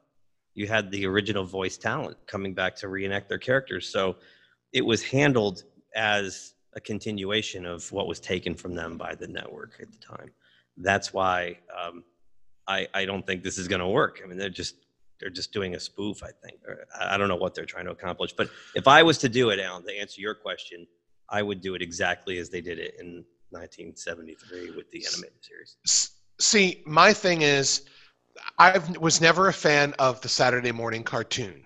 You 0.53 0.67
had 0.67 0.91
the 0.91 1.05
original 1.05 1.43
voice 1.43 1.77
talent 1.77 2.17
coming 2.27 2.53
back 2.53 2.75
to 2.77 2.87
reenact 2.87 3.27
their 3.29 3.39
characters. 3.39 3.89
So 3.89 4.17
it 4.71 4.85
was 4.85 5.01
handled 5.01 5.63
as 5.95 6.53
a 6.75 6.81
continuation 6.81 7.65
of 7.65 7.91
what 7.91 8.07
was 8.07 8.19
taken 8.19 8.53
from 8.53 8.75
them 8.75 8.97
by 8.97 9.15
the 9.15 9.27
network 9.27 9.77
at 9.81 9.91
the 9.91 9.97
time. 9.97 10.31
That's 10.77 11.13
why 11.13 11.59
um, 11.75 12.03
I, 12.67 12.87
I 12.93 13.05
don't 13.05 13.25
think 13.25 13.43
this 13.43 13.57
is 13.57 13.67
going 13.67 13.81
to 13.81 13.87
work. 13.87 14.21
I 14.23 14.27
mean, 14.27 14.37
they're 14.37 14.49
just 14.49 14.75
they're 15.19 15.29
just 15.29 15.53
doing 15.53 15.75
a 15.75 15.79
spoof. 15.79 16.23
I 16.23 16.31
think 16.43 16.59
Or 16.67 16.85
I 16.99 17.15
I 17.15 17.17
don't 17.17 17.27
know 17.27 17.35
what 17.35 17.55
they're 17.55 17.65
trying 17.65 17.85
to 17.85 17.91
accomplish. 17.91 18.33
But 18.33 18.49
if 18.75 18.87
I 18.87 19.03
was 19.03 19.17
to 19.19 19.29
do 19.29 19.49
it, 19.49 19.59
Alan, 19.59 19.85
to 19.85 19.93
answer 19.93 20.21
your 20.21 20.35
question, 20.35 20.87
I 21.29 21.41
would 21.41 21.61
do 21.61 21.75
it 21.75 21.81
exactly 21.81 22.37
as 22.37 22.49
they 22.49 22.61
did 22.61 22.79
it 22.79 22.95
in 22.99 23.25
1973 23.51 24.71
with 24.75 24.89
the 24.91 25.05
animated 25.05 25.37
series. 25.41 26.11
See, 26.39 26.81
my 26.85 27.13
thing 27.13 27.41
is, 27.41 27.83
I 28.57 28.79
was 28.99 29.21
never 29.21 29.47
a 29.47 29.53
fan 29.53 29.93
of 29.99 30.19
the 30.21 30.29
Saturday 30.29 30.71
morning 30.71 31.03
cartoon, 31.03 31.65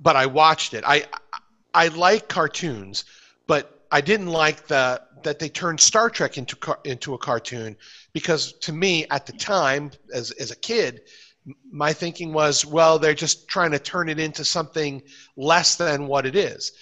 but 0.00 0.16
I 0.16 0.26
watched 0.26 0.74
it. 0.74 0.84
I 0.86 1.04
I 1.72 1.88
like 1.88 2.28
cartoons, 2.28 3.04
but 3.46 3.83
I 3.90 4.00
didn't 4.00 4.28
like 4.28 4.66
the 4.66 5.02
that 5.22 5.38
they 5.38 5.48
turned 5.48 5.80
Star 5.80 6.10
Trek 6.10 6.36
into 6.38 6.56
into 6.84 7.14
a 7.14 7.18
cartoon 7.18 7.76
because 8.12 8.52
to 8.60 8.72
me 8.72 9.06
at 9.10 9.26
the 9.26 9.32
time, 9.32 9.90
as 10.12 10.30
as 10.32 10.50
a 10.50 10.56
kid, 10.56 11.02
my 11.70 11.92
thinking 11.92 12.32
was, 12.32 12.64
well, 12.64 12.98
they're 12.98 13.14
just 13.14 13.48
trying 13.48 13.70
to 13.72 13.78
turn 13.78 14.08
it 14.08 14.18
into 14.18 14.44
something 14.44 15.02
less 15.36 15.76
than 15.76 16.06
what 16.06 16.26
it 16.26 16.36
is. 16.36 16.72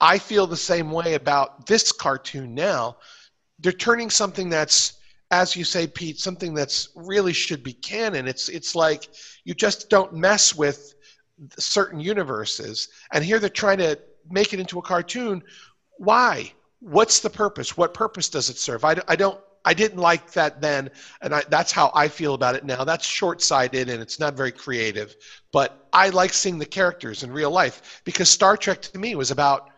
I 0.00 0.18
feel 0.18 0.46
the 0.46 0.56
same 0.56 0.92
way 0.92 1.14
about 1.14 1.66
this 1.66 1.90
cartoon 1.90 2.54
now. 2.54 2.98
They're 3.58 3.72
turning 3.72 4.10
something 4.10 4.48
that's 4.48 4.98
as 5.30 5.54
you 5.54 5.64
say, 5.64 5.86
Pete, 5.86 6.18
something 6.18 6.54
that's 6.54 6.88
really 6.94 7.32
should 7.32 7.62
be 7.62 7.74
canon. 7.74 8.26
It's 8.26 8.48
it's 8.48 8.74
like 8.74 9.08
you 9.44 9.54
just 9.54 9.90
don't 9.90 10.14
mess 10.14 10.54
with 10.54 10.94
certain 11.58 12.00
universes, 12.00 12.88
and 13.12 13.24
here 13.24 13.38
they're 13.38 13.50
trying 13.50 13.78
to 13.78 13.98
make 14.30 14.52
it 14.52 14.60
into 14.60 14.78
a 14.78 14.82
cartoon. 14.82 15.42
Why? 15.98 16.52
What's 16.80 17.20
the 17.20 17.30
purpose? 17.30 17.76
What 17.76 17.92
purpose 17.92 18.28
does 18.28 18.50
it 18.50 18.56
serve? 18.56 18.84
I, 18.84 18.96
I 19.06 19.16
don't. 19.16 19.38
I 19.64 19.74
didn't 19.74 19.98
like 19.98 20.30
that 20.32 20.62
then, 20.62 20.88
and 21.20 21.34
I, 21.34 21.42
that's 21.50 21.72
how 21.72 21.90
I 21.92 22.08
feel 22.08 22.32
about 22.32 22.54
it 22.54 22.64
now. 22.64 22.84
That's 22.84 23.04
short-sighted 23.04 23.90
and 23.90 24.00
it's 24.00 24.18
not 24.18 24.34
very 24.34 24.52
creative. 24.52 25.14
But 25.52 25.88
I 25.92 26.08
like 26.08 26.32
seeing 26.32 26.58
the 26.58 26.64
characters 26.64 27.22
in 27.22 27.30
real 27.30 27.50
life 27.50 28.00
because 28.04 28.30
Star 28.30 28.56
Trek 28.56 28.80
to 28.82 28.98
me 28.98 29.14
was 29.14 29.30
about 29.30 29.70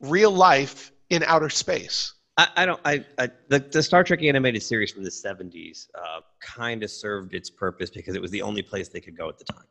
real 0.00 0.30
life 0.30 0.92
in 1.10 1.24
outer 1.24 1.48
space. 1.48 2.12
I, 2.36 2.48
I 2.56 2.66
don't. 2.66 2.80
I, 2.84 3.04
I 3.18 3.28
the, 3.48 3.58
the 3.58 3.82
Star 3.82 4.04
Trek 4.04 4.22
animated 4.22 4.62
series 4.62 4.92
from 4.92 5.02
the 5.02 5.10
'70s 5.10 5.88
uh, 5.94 6.20
kind 6.40 6.82
of 6.82 6.90
served 6.90 7.34
its 7.34 7.50
purpose 7.50 7.90
because 7.90 8.14
it 8.14 8.22
was 8.22 8.30
the 8.30 8.42
only 8.42 8.62
place 8.62 8.88
they 8.88 9.00
could 9.00 9.16
go 9.16 9.28
at 9.28 9.38
the 9.38 9.44
time 9.44 9.66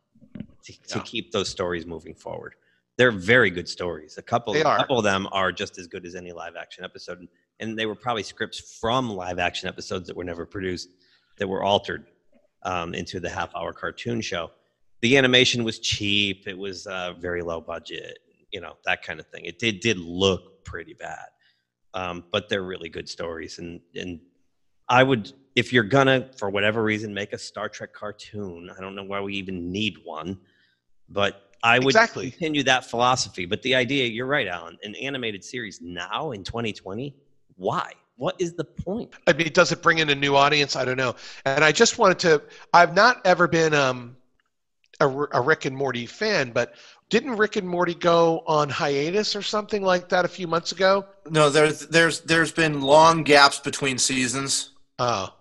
to, 0.66 0.82
to 0.88 1.00
keep 1.02 1.32
those 1.32 1.50
stories 1.50 1.86
moving 1.86 2.14
forward. 2.14 2.56
They're 2.98 3.12
very 3.12 3.50
good 3.50 3.68
stories. 3.68 4.18
A 4.18 4.22
couple, 4.22 4.56
a 4.56 4.62
couple 4.64 4.98
of 4.98 5.04
them 5.04 5.28
are 5.32 5.52
just 5.52 5.78
as 5.78 5.88
good 5.88 6.06
as 6.06 6.16
any 6.16 6.32
live 6.32 6.56
action 6.56 6.84
episode, 6.84 7.20
and, 7.20 7.28
and 7.60 7.78
they 7.78 7.86
were 7.86 7.96
probably 7.96 8.24
scripts 8.24 8.78
from 8.80 9.10
live 9.10 9.40
action 9.40 9.68
episodes 9.68 10.08
that 10.08 10.16
were 10.16 10.24
never 10.24 10.46
produced 10.46 10.90
that 11.38 11.48
were 11.48 11.64
altered 11.64 12.08
um, 12.64 12.94
into 12.94 13.20
the 13.20 13.30
half 13.30 13.56
hour 13.56 13.74
cartoon 13.74 14.22
show. 14.22 14.52
The 15.02 15.18
animation 15.18 15.64
was 15.64 15.80
cheap. 15.80 16.48
It 16.48 16.58
was 16.58 16.86
uh, 16.86 17.14
very 17.20 17.42
low 17.42 17.62
budget. 17.62 18.20
You 18.52 18.62
know 18.62 18.76
that 18.86 19.02
kind 19.02 19.20
of 19.20 19.28
thing. 19.28 19.46
It 19.46 19.58
did 19.58 19.80
did 19.80 19.98
look 19.98 20.64
pretty 20.66 20.94
bad 20.94 21.28
um, 21.94 22.24
but 22.32 22.50
they're 22.50 22.64
really 22.64 22.90
good 22.90 23.10
stories. 23.10 23.60
And 23.60 23.82
and 23.96 24.20
I 24.88 25.04
would, 25.04 25.32
if 25.56 25.72
you're 25.72 25.84
gonna, 25.84 26.30
for 26.38 26.50
whatever 26.50 26.84
reason, 26.84 27.14
make 27.14 27.34
a 27.34 27.38
Star 27.38 27.70
Trek 27.70 27.94
cartoon, 27.94 28.70
I 28.76 28.82
don't 28.82 28.96
know 28.96 29.04
why 29.04 29.22
we 29.22 29.36
even 29.36 29.72
need 29.72 29.98
one, 30.04 30.38
but 31.10 31.51
I 31.64 31.80
would 31.80 31.88
Exactly. 31.88 32.32
continue 32.32 32.64
that 32.64 32.86
philosophy. 32.86 33.46
But 33.46 33.62
the 33.62 33.76
idea, 33.76 34.08
you're 34.08 34.26
right, 34.26 34.48
Alan, 34.48 34.78
an 34.84 34.96
animated 34.96 35.44
series 35.44 35.80
now 35.82 36.32
in 36.32 36.44
2020, 36.44 37.16
why? 37.56 37.92
What 38.18 38.36
is 38.40 38.54
the 38.54 38.64
point? 38.66 39.14
I 39.28 39.34
mean, 39.34 39.52
does 39.52 39.72
it 39.72 39.82
bring 39.82 40.00
in 40.00 40.10
a 40.10 40.16
new 40.16 40.36
audience? 40.36 40.76
I 40.76 40.86
don't 40.86 40.98
know. 40.98 41.16
And 41.46 41.64
I 41.64 41.72
just 41.72 41.98
wanted 41.98 42.20
to. 42.20 42.44
I've 42.74 42.94
not 42.94 43.22
ever 43.26 43.48
been 43.48 43.74
um, 43.74 44.16
a, 45.00 45.06
R- 45.08 45.30
a 45.32 45.42
Rick 45.42 45.66
and 45.66 45.76
Morty 45.76 46.06
fan, 46.06 46.52
but 46.52 46.76
didn't 47.10 47.36
Rick 47.38 47.56
and 47.56 47.68
Morty 47.68 47.96
go 47.96 48.44
on 48.46 48.70
hiatus 48.70 49.36
or 49.36 49.42
something 49.42 49.82
like 49.82 50.10
that 50.10 50.24
a 50.26 50.28
few 50.28 50.48
months 50.48 50.72
ago? 50.72 51.06
No, 51.30 51.50
there's 51.50 51.88
there's 51.88 52.22
there's 52.22 52.52
been 52.52 52.82
long 52.82 53.24
gaps 53.24 53.60
between 53.60 53.98
seasons. 53.98 54.72
Oh, 55.00 55.34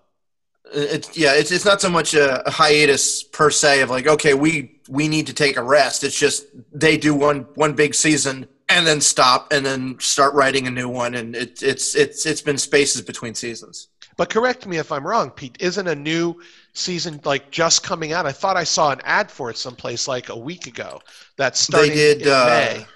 It's 0.73 1.16
yeah, 1.16 1.35
it's 1.35 1.51
it's 1.51 1.64
not 1.64 1.81
so 1.81 1.91
much 1.91 2.14
a, 2.14 2.47
a 2.47 2.51
hiatus 2.51 3.23
per 3.25 3.51
se 3.51 3.81
of 3.81 3.91
like 3.91 4.07
okay, 4.07 4.35
we 4.35 4.81
we 4.89 5.09
need 5.09 5.27
to 5.27 5.35
take 5.35 5.57
a 5.57 5.62
rest. 5.62 6.05
It's 6.05 6.18
just 6.18 6.47
they 6.73 6.97
do 6.97 7.14
one 7.14 7.47
one 7.55 7.75
big 7.75 7.95
season 7.95 8.47
and 8.68 8.87
then 8.87 9.01
stop 9.01 9.53
and 9.53 9.66
then 9.66 9.99
start 9.99 10.33
writing 10.35 10.66
a 10.66 10.71
new 10.71 10.89
one, 10.89 11.14
and 11.14 11.35
it, 11.35 11.62
it's 11.62 11.95
it's 11.95 12.25
it's 12.25 12.41
been 12.41 12.57
spaces 12.59 13.03
between 13.03 13.35
seasons. 13.35 13.89
but 14.16 14.31
correct 14.31 14.66
me 14.66 14.79
if 14.79 14.93
I'm 14.93 15.07
wrong, 15.07 15.31
Pete. 15.31 15.57
Isn't 15.61 15.89
a 15.89 15.95
new 15.95 16.41
season 16.73 17.21
like 17.25 17.51
just 17.51 17.83
coming 17.83 18.12
out? 18.12 18.27
I 18.27 18.33
thought 18.33 18.57
I 18.57 18.64
saw 18.64 18.93
an 18.93 19.01
ad 19.05 19.31
for 19.31 19.51
it 19.51 19.57
someplace 19.57 20.07
like 20.07 20.29
a 20.29 20.37
week 20.37 20.66
ago. 20.66 21.01
That's 21.37 21.59
starting 21.59 21.91
they 21.91 21.97
did 21.97 22.23
in 22.23 22.29
uh, 22.29 22.47
May. 22.47 22.87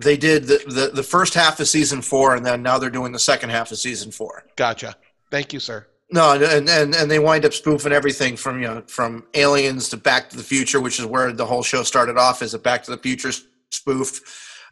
they 0.00 0.16
did 0.16 0.44
the, 0.44 0.58
the 0.66 0.90
the 0.94 1.02
first 1.02 1.34
half 1.34 1.58
of 1.58 1.68
season 1.68 2.02
four, 2.02 2.36
and 2.36 2.46
then 2.46 2.62
now 2.62 2.78
they're 2.78 2.88
doing 2.88 3.12
the 3.12 3.18
second 3.18 3.50
half 3.50 3.72
of 3.72 3.78
season 3.78 4.12
four. 4.12 4.44
Gotcha. 4.56 4.94
Thank 5.30 5.52
you, 5.52 5.60
sir. 5.60 5.86
No, 6.12 6.32
and, 6.32 6.68
and 6.68 6.94
and 6.94 7.10
they 7.10 7.18
wind 7.20 7.44
up 7.44 7.52
spoofing 7.52 7.92
everything 7.92 8.36
from 8.36 8.60
you 8.60 8.68
know 8.68 8.82
from 8.86 9.24
aliens 9.34 9.88
to 9.90 9.96
Back 9.96 10.30
to 10.30 10.36
the 10.36 10.42
Future, 10.42 10.80
which 10.80 10.98
is 10.98 11.06
where 11.06 11.32
the 11.32 11.46
whole 11.46 11.62
show 11.62 11.82
started 11.82 12.16
off 12.16 12.42
as 12.42 12.52
a 12.54 12.58
Back 12.58 12.82
to 12.84 12.90
the 12.90 12.98
Future 12.98 13.30
spoof. 13.70 14.20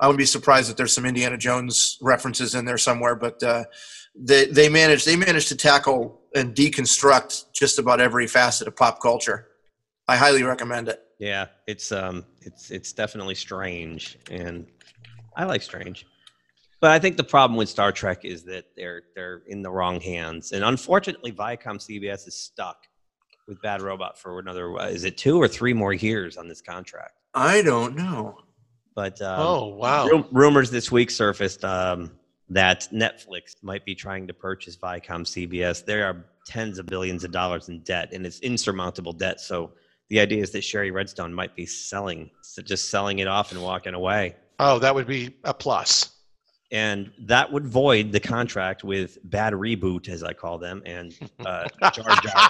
I 0.01 0.07
wouldn't 0.07 0.18
be 0.18 0.26
surprised 0.26 0.70
if 0.70 0.76
there's 0.76 0.93
some 0.93 1.07
Indiana 1.07 1.36
Jones 1.36 1.99
references 2.01 2.55
in 2.55 2.64
there 2.64 2.78
somewhere, 2.78 3.14
but 3.14 3.43
uh, 3.43 3.64
they 4.16 4.47
they 4.47 4.68
managed 4.68 5.07
they 5.07 5.16
managed 5.16 5.49
to 5.49 5.57
tackle 5.57 6.20
and 6.34 6.55
deconstruct 6.55 7.53
just 7.53 7.78
about 7.78 8.01
every 8.01 8.26
facet 8.26 8.66
of 8.66 8.74
pop 8.74 9.01
culture. 9.01 9.49
I 10.09 10.16
highly 10.16 10.43
recommend 10.43 10.89
it. 10.89 11.03
Yeah, 11.18 11.47
it's 11.66 11.93
um, 11.93 12.24
it's 12.43 12.70
it's 12.70 12.93
definitely 12.93 13.34
strange, 13.34 14.18
and 14.30 14.66
I 15.36 15.45
like 15.45 15.62
strange. 15.62 16.07
But 16.80 16.92
I 16.92 16.98
think 16.98 17.16
the 17.16 17.24
problem 17.24 17.56
with 17.56 17.68
Star 17.68 17.90
Trek 17.90 18.24
is 18.24 18.44
that 18.44 18.66
they're 18.76 19.02
they're 19.16 19.42
in 19.48 19.62
the 19.62 19.70
wrong 19.70 20.00
hands, 20.00 20.52
and 20.52 20.64
unfortunately, 20.64 21.32
Viacom 21.32 21.76
CBS 21.78 22.28
is 22.28 22.34
stuck 22.36 22.86
with 23.48 23.60
Bad 23.62 23.82
Robot 23.82 24.18
for 24.18 24.38
another. 24.38 24.76
Is 24.86 25.04
it 25.04 25.16
two 25.16 25.40
or 25.40 25.48
three 25.48 25.72
more 25.72 25.92
years 25.92 26.36
on 26.36 26.46
this 26.48 26.60
contract? 26.60 27.14
I 27.34 27.62
don't 27.62 27.96
know. 27.96 28.38
But 28.94 29.20
um, 29.22 29.40
Oh, 29.40 29.66
wow. 29.68 30.06
ru- 30.06 30.26
rumors 30.32 30.70
this 30.70 30.90
week 30.92 31.10
surfaced 31.10 31.64
um, 31.64 32.12
that 32.48 32.88
Netflix 32.92 33.56
might 33.62 33.84
be 33.84 33.94
trying 33.94 34.26
to 34.26 34.34
purchase 34.34 34.76
Viacom 34.76 35.22
CBS. 35.22 35.84
There 35.84 36.04
are 36.06 36.24
tens 36.46 36.78
of 36.78 36.86
billions 36.86 37.24
of 37.24 37.30
dollars 37.32 37.68
in 37.68 37.80
debt, 37.80 38.12
and 38.12 38.26
it's 38.26 38.40
insurmountable 38.40 39.12
debt. 39.12 39.40
So 39.40 39.72
the 40.10 40.20
idea 40.20 40.42
is 40.42 40.50
that 40.52 40.62
Shari 40.62 40.90
Redstone 40.90 41.32
might 41.32 41.54
be 41.56 41.66
selling, 41.66 42.30
so 42.42 42.62
just 42.62 42.88
selling 42.90 43.18
it 43.20 43.28
off 43.28 43.52
and 43.52 43.62
walking 43.62 43.94
away. 43.94 44.36
Oh, 44.58 44.78
that 44.80 44.94
would 44.94 45.06
be 45.06 45.36
a 45.44 45.54
plus. 45.54 46.10
And 46.70 47.10
that 47.20 47.50
would 47.50 47.66
void 47.66 48.12
the 48.12 48.20
contract 48.20 48.84
with 48.84 49.18
Bad 49.24 49.54
Reboot, 49.54 50.08
as 50.08 50.22
I 50.22 50.34
call 50.34 50.58
them, 50.58 50.82
and 50.84 51.18
uh, 51.40 51.66
Jar 51.92 52.04
Jar 52.22 52.48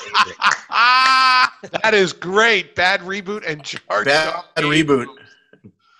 that 1.83 1.93
is 1.93 2.13
great. 2.13 2.75
Bad 2.75 3.01
reboot 3.01 3.47
and 3.47 3.63
Jar 3.63 4.05
Bad 4.05 4.33
Jar. 4.33 4.45
reboot. 4.57 5.07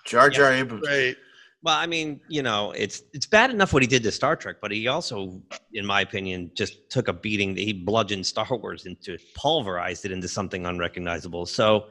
Jar 0.05 0.29
Jar 0.29 0.53
Abrams. 0.53 0.85
Great. 0.85 1.17
Well, 1.61 1.75
I 1.75 1.87
mean, 1.87 2.21
you 2.29 2.41
know, 2.41 2.71
it's 2.71 3.03
it's 3.13 3.25
bad 3.25 3.49
enough 3.49 3.73
what 3.73 3.83
he 3.83 3.87
did 3.87 4.01
to 4.03 4.11
Star 4.11 4.35
Trek, 4.35 4.57
but 4.61 4.71
he 4.71 4.87
also, 4.87 5.41
in 5.73 5.85
my 5.85 6.01
opinion, 6.01 6.51
just 6.55 6.89
took 6.89 7.09
a 7.09 7.13
beating. 7.13 7.55
He 7.55 7.73
bludgeoned 7.73 8.25
Star 8.25 8.47
Wars 8.49 8.85
into 8.85 9.17
pulverized 9.35 10.05
it 10.05 10.11
into 10.11 10.27
something 10.29 10.65
unrecognizable. 10.65 11.45
So, 11.45 11.87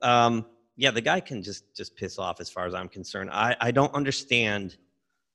um, 0.00 0.46
yeah, 0.76 0.90
the 0.90 1.02
guy 1.02 1.20
can 1.20 1.42
just 1.42 1.76
just 1.76 1.94
piss 1.94 2.18
off 2.18 2.40
as 2.40 2.48
far 2.48 2.66
as 2.66 2.74
I'm 2.74 2.88
concerned. 2.88 3.30
I 3.30 3.54
I 3.60 3.70
don't 3.70 3.94
understand 3.94 4.76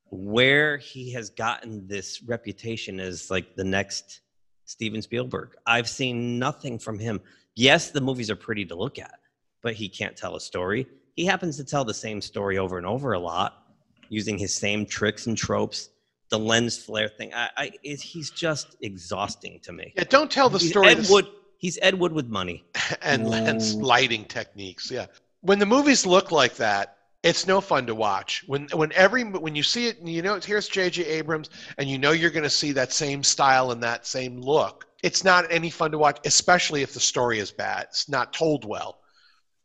where 0.10 0.78
he 0.78 1.12
has 1.14 1.30
gotten 1.30 1.88
this 1.88 2.22
reputation 2.24 3.00
as 3.00 3.30
like 3.30 3.56
the 3.56 3.64
next 3.64 4.22
Steven 4.66 5.02
Spielberg. 5.02 5.56
I've 5.66 5.88
seen 5.88 6.38
nothing 6.40 6.78
from 6.78 7.00
him. 7.00 7.22
Yes, 7.56 7.92
the 7.92 8.02
movies 8.02 8.30
are 8.30 8.36
pretty 8.36 8.66
to 8.66 8.76
look 8.76 9.00
at, 9.00 9.20
but 9.62 9.74
he 9.74 9.90
can't 9.90 10.16
tell 10.16 10.36
a 10.36 10.42
story. 10.42 10.88
He 11.16 11.26
happens 11.26 11.58
to 11.58 11.64
tell 11.64 11.84
the 11.84 11.94
same 11.94 12.22
story 12.22 12.58
over 12.58 12.78
and 12.78 12.86
over 12.86 13.14
a 13.14 13.20
lot, 13.20 13.64
using 14.10 14.38
his 14.38 14.54
same 14.54 14.86
tricks 14.86 15.26
and 15.26 15.38
tropes. 15.38 15.90
The 16.30 16.38
lens 16.38 16.78
flare 16.78 17.08
thing. 17.08 17.34
I, 17.34 17.50
I 17.58 17.72
it, 17.84 18.02
he's 18.02 18.30
just 18.30 18.76
exhausting 18.82 19.60
to 19.64 19.72
me. 19.72 19.94
Yeah, 19.96 20.04
don't 20.04 20.30
tell 20.30 20.50
the 20.50 20.60
He's 20.60 20.70
story. 20.70 20.90
Ed 20.90 21.08
Wood. 21.10 21.28
He's 21.58 21.80
Ed 21.82 21.96
Wood 21.96 22.12
with 22.12 22.28
money. 22.28 22.66
and 23.02 23.28
lens 23.28 23.74
lighting 23.76 24.26
techniques. 24.26 24.92
Yeah. 24.92 25.08
When 25.42 25.60
the 25.60 25.66
movies 25.66 26.06
look 26.06 26.32
like 26.32 26.56
that, 26.58 26.97
it's 27.24 27.48
no 27.48 27.60
fun 27.62 27.86
to 27.88 27.96
watch. 27.96 28.44
When 28.48 28.68
when 28.74 28.92
every 28.94 29.24
when 29.24 29.56
you 29.56 29.64
see 29.64 29.88
it, 29.88 30.00
and 30.00 30.10
you 30.10 30.22
know 30.22 30.40
here's 30.40 30.68
J.J. 30.68 31.04
Abrams, 31.06 31.50
and 31.78 31.90
you 31.90 31.98
know 31.98 32.12
you're 32.12 32.30
going 32.32 32.44
to 32.44 32.50
see 32.50 32.72
that 32.74 32.92
same 32.94 33.24
style 33.24 33.72
and 33.72 33.82
that 33.84 34.06
same 34.06 34.40
look. 34.40 34.86
It's 35.04 35.24
not 35.24 35.46
any 35.52 35.70
fun 35.70 35.92
to 35.92 35.98
watch, 35.98 36.20
especially 36.26 36.82
if 36.82 36.94
the 36.94 37.00
story 37.00 37.40
is 37.40 37.52
bad. 37.52 37.88
It's 37.90 38.10
not 38.10 38.34
told 38.34 38.66
well. 38.66 39.00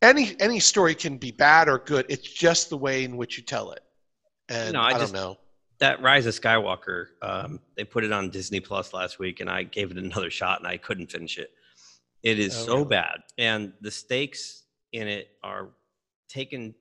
Any 0.01 0.35
any 0.41 0.61
story 0.61 0.95
can 0.95 1.19
be 1.19 1.31
bad 1.31 1.69
or 1.69 1.79
good. 1.79 2.07
It's 2.09 2.29
just 2.29 2.71
the 2.71 2.77
way 2.79 3.05
in 3.05 3.17
which 3.17 3.37
you 3.37 3.45
tell 3.45 3.73
it. 3.73 3.81
And 4.49 4.73
No, 4.75 4.81
I, 4.81 4.87
I 4.87 4.91
don't 4.93 5.01
just- 5.01 5.15
know. 5.15 5.39
That 5.79 6.01
Rise 6.01 6.27
of 6.27 6.35
Skywalker, 6.41 7.07
um, 7.23 7.59
they 7.77 7.83
put 7.83 8.05
it 8.05 8.13
on 8.13 8.31
Disney 8.31 8.61
Plus 8.61 8.93
last 8.95 9.19
week, 9.19 9.41
and 9.41 9.51
I 9.51 9.65
gave 9.65 9.91
it 9.91 9.97
another 9.99 10.31
shot, 10.31 10.61
and 10.61 10.67
I 10.69 10.77
couldn't 10.77 11.11
finish 11.11 11.39
it. 11.39 11.51
It 12.23 12.39
is 12.39 12.55
Oh, 12.57 12.67
so 12.67 12.75
really? 12.77 12.89
bad, 12.89 13.17
and 13.37 13.73
the 13.81 13.91
stakes 13.91 14.63
in 14.93 15.09
it 15.09 15.31
are 15.43 15.71
taken 16.29 16.73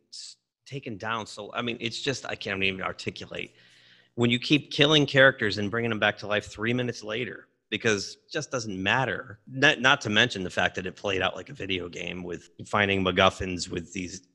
taken 0.71 0.97
down. 0.97 1.25
So 1.25 1.51
I 1.53 1.61
mean, 1.61 1.77
it's 1.79 2.01
just 2.01 2.25
I 2.25 2.35
can't 2.35 2.63
even 2.63 2.81
articulate. 2.81 3.53
When 4.15 4.29
you 4.29 4.39
keep 4.39 4.71
killing 4.71 5.05
characters 5.05 5.57
and 5.57 5.69
bringing 5.71 5.89
them 5.89 5.99
back 5.99 6.17
to 6.19 6.27
life 6.27 6.45
three 6.45 6.73
minutes 6.73 7.03
later, 7.03 7.47
because 7.69 8.17
just 8.31 8.51
doesn't 8.51 8.81
matter. 8.81 9.39
Not, 9.47 9.79
not 9.79 10.01
to 10.01 10.09
mention 10.09 10.43
the 10.43 10.49
fact 10.49 10.75
that 10.75 10.85
it 10.85 10.95
played 10.95 11.21
out 11.21 11.35
like 11.35 11.49
a 11.49 11.53
video 11.53 11.87
game 11.87 12.23
with 12.23 12.49
finding 12.67 13.03
MacGuffins 13.03 13.69
with 13.69 13.93
these 13.93 14.27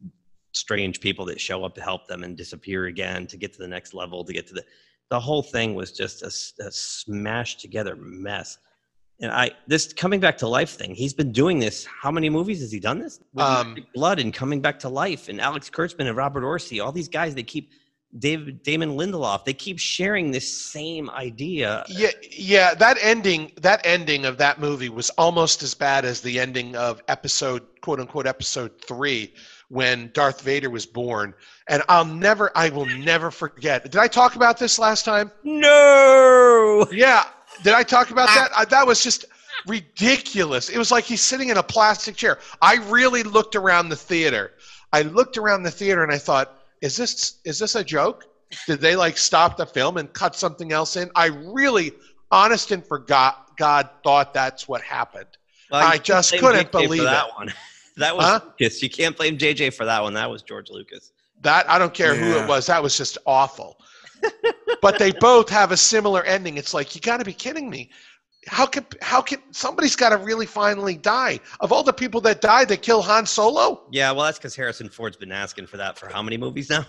strange 0.53 1.01
people 1.01 1.27
that 1.27 1.41
show 1.41 1.65
up 1.65 1.75
to 1.75 1.83
help 1.83 2.07
them 2.07 2.25
and 2.25 2.37
disappear 2.37 2.87
again 2.87 3.27
to 3.27 3.37
get 3.37 3.53
to 3.53 3.59
the 3.59 3.69
next 3.69 3.93
level 3.93 4.25
to 4.25 4.33
get 4.33 4.47
to 4.47 4.55
the 4.55 4.65
the 5.11 5.21
whole 5.21 5.43
thing 5.43 5.75
was 5.75 5.93
just 5.93 6.23
a 6.23 6.31
smashed 6.31 7.61
together 7.61 7.95
mess 7.97 8.57
and 9.21 9.33
i 9.33 9.51
this 9.67 9.93
coming 9.93 10.21
back 10.21 10.37
to 10.39 10.47
life 10.49 10.71
thing 10.71 10.95
he's 10.95 11.15
been 11.15 11.33
doing 11.33 11.59
this 11.59 11.87
how 12.03 12.11
many 12.11 12.29
movies 12.29 12.61
has 12.61 12.71
he 12.73 12.81
done 12.81 12.99
this 12.99 13.21
Um, 13.37 13.77
blood 13.95 14.19
and 14.19 14.33
coming 14.35 14.61
back 14.61 14.79
to 14.81 14.89
life 14.89 15.29
and 15.29 15.41
alex 15.41 15.71
kurtzman 15.71 16.07
and 16.09 16.17
roberto 16.17 16.47
orci 16.47 16.85
all 16.85 16.93
these 16.93 17.09
guys 17.09 17.35
they 17.35 17.43
keep 17.43 17.71
david 18.19 18.63
damon 18.63 18.91
lindelof 18.97 19.45
they 19.45 19.53
keep 19.53 19.79
sharing 19.79 20.31
this 20.31 20.49
same 20.73 21.11
idea 21.11 21.85
Yeah, 21.89 22.11
yeah. 22.31 22.75
That 22.75 22.97
ending, 23.03 23.53
that 23.61 23.81
ending 23.85 24.25
of 24.25 24.39
that 24.39 24.59
movie 24.61 24.89
was 24.89 25.11
almost 25.11 25.63
as 25.63 25.75
bad 25.75 26.05
as 26.05 26.21
the 26.21 26.39
ending 26.41 26.77
of 26.77 27.03
episode, 27.09 27.63
quote 27.83 28.01
unquote, 28.01 28.27
episode 28.27 28.81
three, 28.81 29.35
when 29.69 30.11
Darth 30.15 30.41
Vader 30.41 30.71
was 30.71 30.87
born. 30.87 31.35
And 31.69 31.83
I'll 31.89 32.05
never, 32.07 32.51
I 32.57 32.69
will 32.71 32.87
never 32.87 33.31
forget. 33.31 33.83
Did 33.83 33.97
I 33.97 34.07
talk 34.09 34.37
about 34.37 34.57
this 34.59 34.79
last 34.79 35.05
time? 35.05 35.31
no 35.43 36.87
Yeah. 36.93 37.25
Did 37.63 37.75
I 37.75 37.83
talk 37.83 38.11
about 38.11 38.29
ah. 38.31 38.35
that? 38.35 38.51
I, 38.57 38.65
that 38.67 38.87
was 38.87 39.03
just 39.03 39.27
ridiculous. 39.67 40.69
It 40.69 40.79
was 40.79 40.91
like 40.91 41.05
he's 41.05 41.23
sitting 41.23 41.49
in 41.49 41.57
a 41.57 41.63
plastic 41.63 42.17
chair. 42.17 42.39
I 42.63 42.77
really 42.89 43.23
looked 43.23 43.57
around 43.57 43.89
the 43.89 43.97
theater. 43.97 44.53
I 44.93 45.03
looked 45.03 45.37
around 45.37 45.63
the 45.63 45.71
theater 45.71 46.03
and 46.03 46.13
I 46.13 46.19
thought, 46.19 46.59
is 46.81 46.97
this 46.97 47.39
is 47.45 47.59
this 47.59 47.75
a 47.75 47.85
joke? 47.85 48.25
Did 48.67 48.81
they 48.81 48.95
like 48.95 49.19
stop 49.19 49.57
the 49.57 49.67
film 49.67 49.97
and 49.97 50.13
cut 50.13 50.37
something 50.37 50.73
else 50.73 50.97
in? 50.97 51.11
I 51.17 51.27
really, 51.27 51.93
honest 52.31 52.71
and 52.71 52.85
forgot, 52.87 53.57
God 53.57 53.89
thought 54.05 54.33
that's 54.33 54.69
what 54.69 54.83
happened. 54.83 55.27
Well, 55.71 55.85
I 55.85 55.99
just 55.99 56.33
couldn't 56.39 56.69
JJ 56.69 56.73
believe 56.73 57.03
that 57.03 57.27
it. 57.27 57.35
one 57.37 57.53
that 57.97 58.17
was 58.17 58.25
Huh? 58.25 58.41
lucas 58.45 58.83
you 58.83 58.91
can't 58.91 59.17
blame 59.17 59.37
jj 59.37 59.75
for 59.75 59.85
that 59.85 60.01
one 60.03 60.15
that 60.15 60.31
was 60.31 60.43
george 60.43 60.71
lucas 60.71 61.11
That 61.43 61.69
I 61.69 61.79
don't 61.79 61.93
care 61.93 62.15
who 62.15 62.39
it 62.39 62.47
was. 62.47 62.67
That 62.67 62.83
was 62.83 62.97
just 62.97 63.19
awful. 63.27 63.79
But 64.83 64.99
they 64.99 65.13
both 65.13 65.49
have 65.49 65.73
a 65.73 65.77
similar 65.77 66.23
ending. 66.25 66.57
It's 66.57 66.75
like 66.75 66.95
you 66.95 67.01
got 67.01 67.19
to 67.19 67.25
be 67.25 67.33
kidding 67.33 67.69
me. 67.69 67.91
How 68.47 68.67
can 68.67 68.87
how 69.03 69.21
can 69.21 69.41
somebody's 69.51 69.97
got 69.97 70.11
to 70.11 70.19
really 70.19 70.47
finally 70.47 70.97
die? 70.97 71.41
Of 71.61 71.73
all 71.73 71.83
the 71.83 71.93
people 71.93 72.21
that 72.23 72.41
died, 72.41 72.69
they 72.69 72.77
kill 72.77 73.03
Han 73.03 73.27
Solo, 73.27 73.83
Yeah, 73.91 74.13
well, 74.13 74.25
that's 74.25 74.39
because 74.39 74.55
Harrison 74.55 74.89
Ford's 74.89 75.17
been 75.17 75.33
asking 75.33 75.67
for 75.67 75.79
that 75.79 75.99
for 75.99 76.09
how 76.09 76.23
many 76.23 76.37
movies 76.37 76.71
now? 76.71 76.87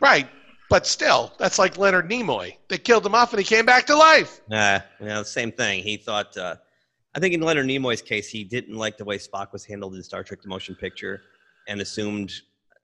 right? 0.00 0.28
But 0.68 0.86
still, 0.86 1.32
that's 1.38 1.58
like 1.58 1.78
Leonard 1.78 2.10
Nimoy. 2.10 2.56
They 2.68 2.78
killed 2.78 3.06
him 3.06 3.14
off, 3.14 3.32
and 3.32 3.38
he 3.38 3.44
came 3.44 3.64
back 3.64 3.86
to 3.86 3.96
life. 3.96 4.40
Uh, 4.50 4.80
yeah, 5.00 5.22
same 5.22 5.52
thing. 5.52 5.82
He 5.82 5.96
thought, 5.96 6.36
uh, 6.36 6.56
I 7.14 7.20
think 7.20 7.34
in 7.34 7.40
Leonard 7.40 7.66
Nimoy's 7.66 8.02
case, 8.02 8.28
he 8.28 8.42
didn't 8.42 8.74
like 8.74 8.96
the 8.96 9.04
way 9.04 9.18
Spock 9.18 9.52
was 9.52 9.64
handled 9.64 9.94
in 9.94 10.02
Star 10.02 10.24
Trek: 10.24 10.42
The 10.42 10.48
Motion 10.48 10.74
Picture, 10.74 11.22
and 11.68 11.80
assumed 11.80 12.32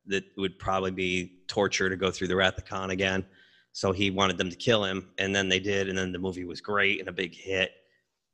that 0.07 0.25
it 0.25 0.41
would 0.41 0.59
probably 0.59 0.91
be 0.91 1.39
torture 1.47 1.89
to 1.89 1.97
go 1.97 2.11
through 2.11 2.29
the 2.29 2.63
Khan 2.69 2.91
again. 2.91 3.25
So 3.73 3.93
he 3.93 4.11
wanted 4.11 4.37
them 4.39 4.51
to 4.51 4.57
kill 4.57 4.85
him, 4.85 5.09
and 5.19 5.35
then 5.35 5.49
they 5.49 5.59
did, 5.59 5.89
and 5.89 5.97
then 5.97 6.13
the 6.13 6.19
movie 6.19 6.45
was 6.45 6.61
great 6.61 7.01
and 7.01 7.09
a 7.09 7.13
big 7.13 7.35
hit, 7.35 7.73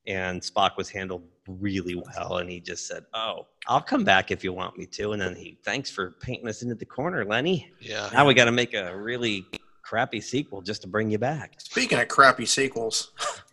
and 0.07 0.41
Spock 0.41 0.77
was 0.77 0.89
handled 0.89 1.23
really 1.47 1.95
well, 1.95 2.39
and 2.39 2.51
he 2.51 2.61
just 2.61 2.87
said, 2.87 3.05
"Oh, 3.15 3.47
I'll 3.67 3.81
come 3.81 4.05
back 4.05 4.31
if 4.31 4.43
you 4.43 4.53
want 4.53 4.77
me 4.77 4.87
to," 4.87 5.13
and 5.13 5.23
then 5.23 5.37
he, 5.37 5.59
thanks 5.65 5.91
for 5.91 6.13
painting 6.21 6.49
us 6.49 6.63
into 6.63 6.75
the 6.75 6.85
corner, 6.85 7.25
Lenny. 7.25 7.71
Yeah. 7.81 8.11
Now 8.13 8.27
we 8.27 8.35
got 8.35 8.47
to 8.47 8.53
make 8.53 8.75
a 8.75 8.97
really 8.97 9.47
crappy 9.83 10.21
sequel 10.21 10.61
just 10.61 10.83
to 10.83 10.89
bring 10.89 11.11
you 11.11 11.19
back. 11.19 11.61
Speaking 11.61 11.99
of 11.99 12.09
crappy 12.09 12.45
sequels, 12.45 13.13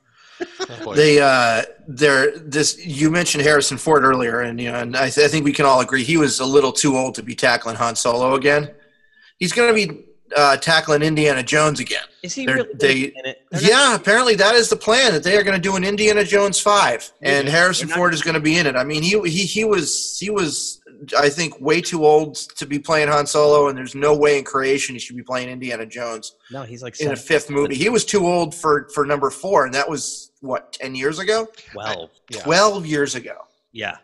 Oh, 0.70 0.94
they 0.94 1.22
uh, 1.22 1.64
they're 1.88 2.38
this. 2.38 2.84
You 2.86 3.10
mentioned 3.10 3.44
Harrison 3.44 3.78
Ford 3.78 4.04
earlier, 4.04 4.42
and 4.42 4.60
you 4.60 4.72
know, 4.72 4.80
and 4.80 4.96
I, 4.96 5.10
th- 5.10 5.26
I 5.26 5.30
think 5.30 5.46
we 5.46 5.54
can 5.54 5.66
all 5.66 5.80
agree 5.80 6.04
he 6.04 6.18
was 6.18 6.40
a 6.40 6.46
little 6.46 6.72
too 6.74 6.98
old 6.98 7.16
to 7.16 7.24
be 7.24 7.36
tackling 7.36 7.76
Han 7.78 7.96
Solo 7.96 8.36
again. 8.36 8.72
He's 9.38 9.54
going 9.54 9.70
to 9.70 9.88
be 9.88 10.06
uh, 10.36 10.58
tackling 10.58 11.02
Indiana 11.02 11.44
Jones 11.44 11.80
again. 11.80 12.04
Is 12.24 12.34
he 12.34 12.46
They're- 12.46 12.56
really 12.56 12.74
they- 12.74 13.02
in 13.16 13.26
it? 13.26 13.42
They're 13.52 13.62
not- 13.62 13.70
Yeah, 13.70 13.96
apparently 13.96 14.36
that 14.36 14.56
is 14.56 14.70
the 14.70 14.76
plan 14.76 15.14
that 15.14 15.24
they 15.24 15.38
are 15.38 15.44
going 15.44 15.56
to 15.56 15.62
do 15.62 15.76
an 15.76 15.84
Indiana 15.84 16.24
Jones 16.24 16.60
five, 16.60 17.12
and 17.22 17.48
Harrison 17.48 17.90
not- 17.90 17.98
Ford 17.98 18.14
is 18.14 18.22
going 18.22 18.34
to 18.34 18.40
be 18.40 18.58
in 18.58 18.66
it. 18.66 18.76
I 18.76 18.84
mean, 18.84 19.04
he 19.04 19.20
he 19.30 19.46
he 19.46 19.64
was 19.64 20.18
he 20.20 20.30
was 20.30 20.82
I 21.18 21.30
think 21.30 21.60
way 21.60 21.82
too 21.82 22.06
old 22.06 22.36
to 22.36 22.66
be 22.66 22.80
playing 22.80 23.10
Han 23.10 23.28
Solo, 23.28 23.68
and 23.68 23.78
there's 23.78 23.96
no 23.96 24.16
way 24.16 24.38
in 24.38 24.44
creation 24.46 24.96
he 24.96 25.00
should 25.00 25.16
be 25.18 25.24
playing 25.24 25.50
Indiana 25.50 25.86
Jones 25.86 26.34
No, 26.52 26.64
he's 26.64 26.82
like 26.82 27.00
in 27.00 27.08
a 27.08 27.16
seven- 27.16 27.24
fifth 27.24 27.50
movie. 27.50 27.76
He 27.76 27.90
was 27.90 28.06
too 28.06 28.26
old 28.26 28.56
for 28.56 28.90
for 28.94 29.06
number 29.06 29.30
four, 29.30 29.66
and 29.66 29.74
that 29.74 29.88
was 29.90 30.32
what 30.42 30.74
ten 30.74 30.96
years 30.96 31.20
ago, 31.20 31.48
twelve. 31.72 32.10
Yeah. 32.30 32.42
twelve 32.42 32.86
years 32.86 33.14
ago. 33.16 33.36
Yeah, 33.74 33.98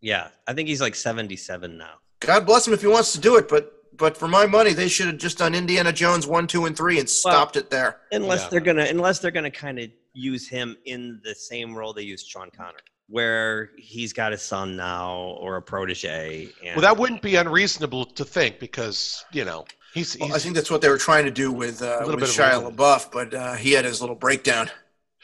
yeah. 0.00 0.28
I 0.46 0.52
think 0.52 0.68
he's 0.68 0.80
like 0.80 0.94
seventy-seven 0.96 1.78
now. 1.78 1.94
God 2.20 2.44
bless 2.44 2.66
him 2.66 2.74
if 2.74 2.80
he 2.82 2.86
wants 2.88 3.12
to 3.14 3.20
do 3.20 3.36
it, 3.36 3.48
but 3.48 3.72
but 3.96 4.16
for 4.16 4.28
my 4.28 4.46
money, 4.46 4.72
they 4.72 4.88
should 4.88 5.06
have 5.06 5.18
just 5.18 5.38
done 5.38 5.54
Indiana 5.54 5.92
Jones 5.92 6.26
one, 6.26 6.46
two, 6.46 6.66
and 6.66 6.76
three 6.76 6.98
and 6.98 7.08
stopped 7.08 7.56
it 7.56 7.70
there. 7.70 8.00
Unless 8.12 8.42
Yeah. 8.44 8.48
they're 8.50 8.60
gonna, 8.60 8.84
unless 8.84 9.18
they're 9.18 9.30
gonna 9.30 9.50
kind 9.50 9.78
of 9.78 9.90
use 10.14 10.48
him 10.48 10.76
in 10.84 11.20
the 11.24 11.34
same 11.34 11.74
role 11.74 11.92
they 11.92 12.02
used 12.02 12.26
Sean 12.28 12.50
Connery, 12.50 12.80
where 13.08 13.70
he's 13.76 14.12
got 14.12 14.32
a 14.32 14.38
son 14.38 14.76
now 14.76 15.36
or 15.40 15.56
a 15.56 15.62
protege. 15.62 16.48
And 16.64 16.76
Well, 16.76 16.82
that 16.82 16.96
wouldn't 17.00 17.22
be 17.22 17.36
unreasonable 17.36 18.04
to 18.06 18.24
think 18.24 18.58
because 18.58 19.24
you 19.32 19.44
know 19.44 19.64
he's. 19.94 20.16
Well, 20.18 20.28
he's 20.28 20.36
I 20.36 20.38
think 20.40 20.54
that's 20.54 20.70
what 20.70 20.80
they 20.80 20.88
were 20.88 20.98
trying 20.98 21.24
to 21.24 21.30
do 21.30 21.52
with 21.52 21.82
uh, 21.82 21.98
little 22.04 22.16
with 22.16 22.20
bit 22.20 22.28
of 22.28 22.34
Shia 22.34 22.58
reason. 22.58 22.76
LaBeouf, 22.76 23.12
but 23.12 23.34
uh, 23.34 23.54
he 23.54 23.72
had 23.72 23.84
his 23.84 24.00
little 24.00 24.16
breakdown. 24.16 24.70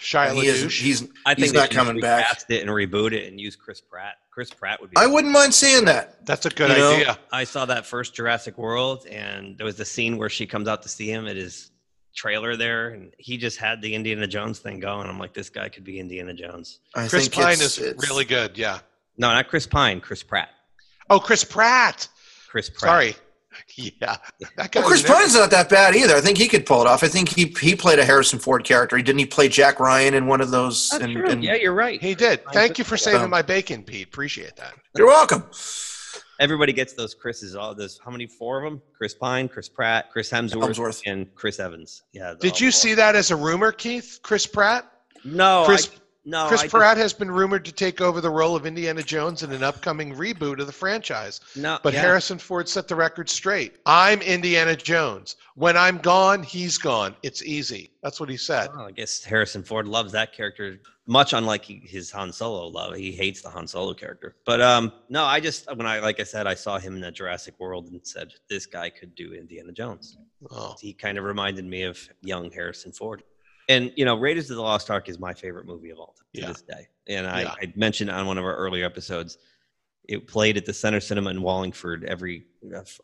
Shia 0.01 0.33
he 0.33 0.47
isn't, 0.47 0.71
he's 0.71 1.03
I 1.27 1.35
think 1.35 1.47
he's 1.47 1.53
not 1.53 1.71
coming 1.71 2.01
back. 2.01 2.19
recast 2.29 2.51
it 2.51 2.61
and 2.63 2.71
reboot 2.71 3.13
it 3.13 3.27
and 3.27 3.41
use 3.41 3.57
Chris 3.57 3.81
Pratt. 3.81 4.15
Chris 4.39 4.51
Pratt 4.51 4.81
would 4.81 4.91
be. 4.91 4.97
I 4.97 5.05
wouldn't 5.09 5.33
mind 5.33 5.53
seeing 5.53 5.85
that. 5.87 6.25
That's 6.25 6.47
a 6.47 6.51
good 6.51 6.71
You 6.71 6.77
know, 6.77 6.93
idea. 6.93 7.19
I 7.33 7.43
saw 7.43 7.65
that 7.67 7.85
first 7.85 8.15
Jurassic 8.15 8.57
World, 8.57 9.05
and 9.11 9.59
there 9.59 9.67
was 9.67 9.75
the 9.75 9.85
scene 9.85 10.17
where 10.17 10.29
she 10.29 10.47
comes 10.47 10.69
out 10.69 10.81
to 10.83 10.89
see 10.89 11.11
him 11.11 11.27
at 11.27 11.35
his 11.35 11.73
trailer 12.15 12.55
there, 12.57 12.91
and 12.91 13.13
he 13.19 13.37
just 13.37 13.59
had 13.59 13.83
the 13.83 13.93
Indiana 13.93 14.29
Jones 14.29 14.61
thing 14.61 14.79
going. 14.79 15.09
I'm 15.09 15.19
like, 15.19 15.35
this 15.35 15.51
guy 15.51 15.69
could 15.69 15.83
be 15.83 15.99
Indiana 15.99 16.33
Jones. 16.35 16.79
I 16.95 17.09
Chris 17.09 17.23
think 17.27 17.35
Pine 17.35 17.55
it's- 17.55 17.79
is 17.79 17.79
it's- 17.79 18.09
really 18.09 18.25
good. 18.25 18.57
Yeah. 18.57 18.79
No, 19.17 19.29
not 19.33 19.49
Chris 19.49 19.67
Pine. 19.67 20.01
Chris 20.01 20.23
Pratt. 20.23 20.51
Oh, 21.11 21.19
Chris 21.19 21.43
Pratt. 21.43 22.07
Chris 22.49 22.71
Pratt. 22.71 22.81
Sorry. 22.81 23.17
Yeah. 23.77 24.17
That 24.57 24.75
Well, 24.75 24.85
Chris 24.85 25.03
Pine's 25.03 25.35
not 25.35 25.51
that 25.51 25.69
bad 25.69 25.95
either. 25.95 26.15
I 26.17 26.21
think 26.21 26.37
he 26.39 26.49
could 26.49 26.67
pull 26.67 26.81
it 26.81 26.87
off. 26.87 27.03
I 27.03 27.09
think 27.09 27.29
he 27.29 27.55
he 27.61 27.75
played 27.77 27.99
a 27.99 28.05
Harrison 28.05 28.39
Ford 28.39 28.65
character. 28.65 28.97
He 28.97 29.03
Didn't 29.03 29.19
he 29.21 29.27
play 29.27 29.49
Jack 29.49 29.79
Ryan 29.81 30.15
in 30.15 30.27
one 30.27 30.41
of 30.41 30.51
those? 30.51 30.89
That's 30.91 31.05
and- 31.05 31.13
true. 31.13 31.29
and- 31.29 31.45
yeah, 31.45 31.55
you're 31.55 31.75
right. 31.75 32.01
He 32.01 32.15
did. 32.15 32.45
Thank 32.53 32.79
you 32.79 32.85
for 32.85 32.97
saving 32.97 33.21
So- 33.23 33.29
my 33.29 33.43
bacon, 33.43 33.83
Pete. 33.85 34.07
Appreciate 34.09 34.57
that. 34.57 34.75
You're 34.97 35.07
welcome. 35.07 35.45
Everybody 36.41 36.73
gets 36.73 36.93
those 36.93 37.15
Chris's. 37.15 37.57
All 37.57 37.75
those. 37.75 37.99
How 38.05 38.11
many? 38.13 38.27
Four 38.27 38.59
of 38.65 38.71
them. 38.71 38.83
Chris 38.97 39.13
Pine, 39.15 39.49
Chris 39.49 39.69
Pratt, 39.69 40.11
Chris 40.13 40.31
Hemsworth, 40.31 40.77
Hemsworth. 40.77 41.03
and 41.07 41.35
Chris 41.35 41.59
Evans. 41.59 42.03
Yeah. 42.13 42.35
Did 42.39 42.61
you 42.61 42.69
four. 42.69 42.73
see 42.81 42.95
that 42.95 43.17
as 43.17 43.31
a 43.33 43.37
rumor, 43.37 43.73
Keith? 43.73 44.21
Chris 44.23 44.47
Pratt? 44.47 44.91
No. 45.25 45.65
Chris- 45.67 45.91
I, 45.93 45.99
no. 46.29 46.47
Chris 46.47 46.65
I 46.65 46.69
Pratt 46.69 46.99
has 46.99 47.15
been 47.15 47.31
rumored 47.31 47.65
to 47.65 47.73
take 47.73 48.03
over 48.03 48.21
the 48.21 48.29
role 48.29 48.55
of 48.55 48.67
Indiana 48.67 49.03
Jones 49.03 49.43
in 49.43 49.51
an 49.51 49.63
upcoming 49.63 50.15
reboot 50.15 50.61
of 50.61 50.67
the 50.67 50.73
franchise. 50.73 51.41
No. 51.57 51.79
But 51.83 51.95
yeah. 51.95 52.03
Harrison 52.03 52.37
Ford 52.37 52.69
set 52.69 52.87
the 52.87 52.95
record 52.95 53.31
straight. 53.31 53.77
I'm 53.87 54.21
Indiana 54.21 54.77
Jones. 54.77 55.37
When 55.55 55.75
I'm 55.75 55.97
gone, 55.97 56.43
he's 56.43 56.77
gone. 56.77 57.17
It's 57.23 57.43
easy. 57.43 57.93
That's 58.03 58.21
what 58.21 58.29
he 58.29 58.37
said. 58.37 58.69
Well, 58.77 58.87
I 58.87 58.91
guess 58.91 59.25
Harrison 59.25 59.63
Ford 59.63 59.89
loves 59.89 60.13
that 60.13 60.35
character, 60.35 60.79
much 61.07 61.33
unlike 61.33 61.65
his 61.65 62.11
Han 62.11 62.31
Solo 62.31 62.67
love. 62.67 62.95
He 62.95 63.11
hates 63.11 63.41
the 63.41 63.49
Han 63.49 63.67
Solo 63.67 63.95
character. 63.95 64.37
But 64.45 64.61
um, 64.61 64.93
no, 65.09 65.25
I 65.25 65.41
just 65.41 65.75
when 65.75 65.87
I 65.87 66.01
like 66.01 66.21
I 66.21 66.25
said, 66.25 66.47
I 66.47 66.55
saw 66.55 66.79
him 66.79 66.95
in 66.95 67.01
the 67.01 67.11
Jurassic 67.11 67.59
World 67.59 67.89
and 67.89 68.07
said 68.07 68.35
this 68.51 68.67
guy 68.67 68.91
could 68.91 69.15
do 69.15 69.33
Indiana 69.33 69.73
Jones. 69.73 70.19
Oh. 70.51 70.77
He 70.79 70.93
kind 70.93 71.17
of 71.17 71.25
reminded 71.25 71.65
me 71.65 71.85
of 71.85 71.99
young 72.21 72.51
Harrison 72.51 72.93
Ford. 72.93 73.23
And 73.69 73.93
you 73.97 74.05
know, 74.05 74.17
Raiders 74.17 74.51
of 74.51 74.57
the 74.57 74.63
Lost 74.63 74.91
Ark 74.91 75.09
is 75.09 75.19
my 75.19 75.35
favorite 75.35 75.67
movie 75.67 75.91
of 75.91 75.99
all 75.99 76.15
time 76.19 76.27
to 76.35 76.41
Yeah. 76.41 76.49
this 76.49 76.63
day. 76.63 76.89
And 77.07 77.27
I, 77.27 77.43
Yeah. 77.43 77.55
I 77.61 77.73
mentioned 77.77 78.11
on 78.11 78.27
one 78.27 78.39
of 78.39 78.45
our 78.45 78.57
earlier 78.57 78.85
episodes, 78.85 79.39
it 80.09 80.27
played 80.27 80.57
at 80.57 80.65
the 80.65 80.73
Center 80.73 81.01
Cinema 81.01 81.31
in 81.31 81.43
Wallingford 81.43 82.05
every 82.05 82.47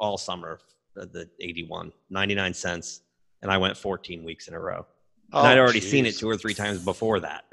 all 0.01 0.17
summer. 0.19 0.61
The, 0.95 1.07
the 1.07 1.31
81, 1.41 1.93
99 2.09 2.55
cents, 2.55 3.01
and 3.43 3.51
I 3.51 3.59
went 3.59 3.77
14 3.77 4.23
weeks 4.23 4.47
in 4.47 4.55
a 4.55 4.61
row. 4.61 4.87
And 5.33 5.45
I'd 5.45 5.59
Oh, 5.59 5.61
already 5.63 5.81
seen 5.81 6.07
it 6.07 6.17
two 6.17 6.29
or 6.31 6.37
three 6.37 6.55
times 6.55 6.79
before 6.85 7.19
that. 7.19 7.45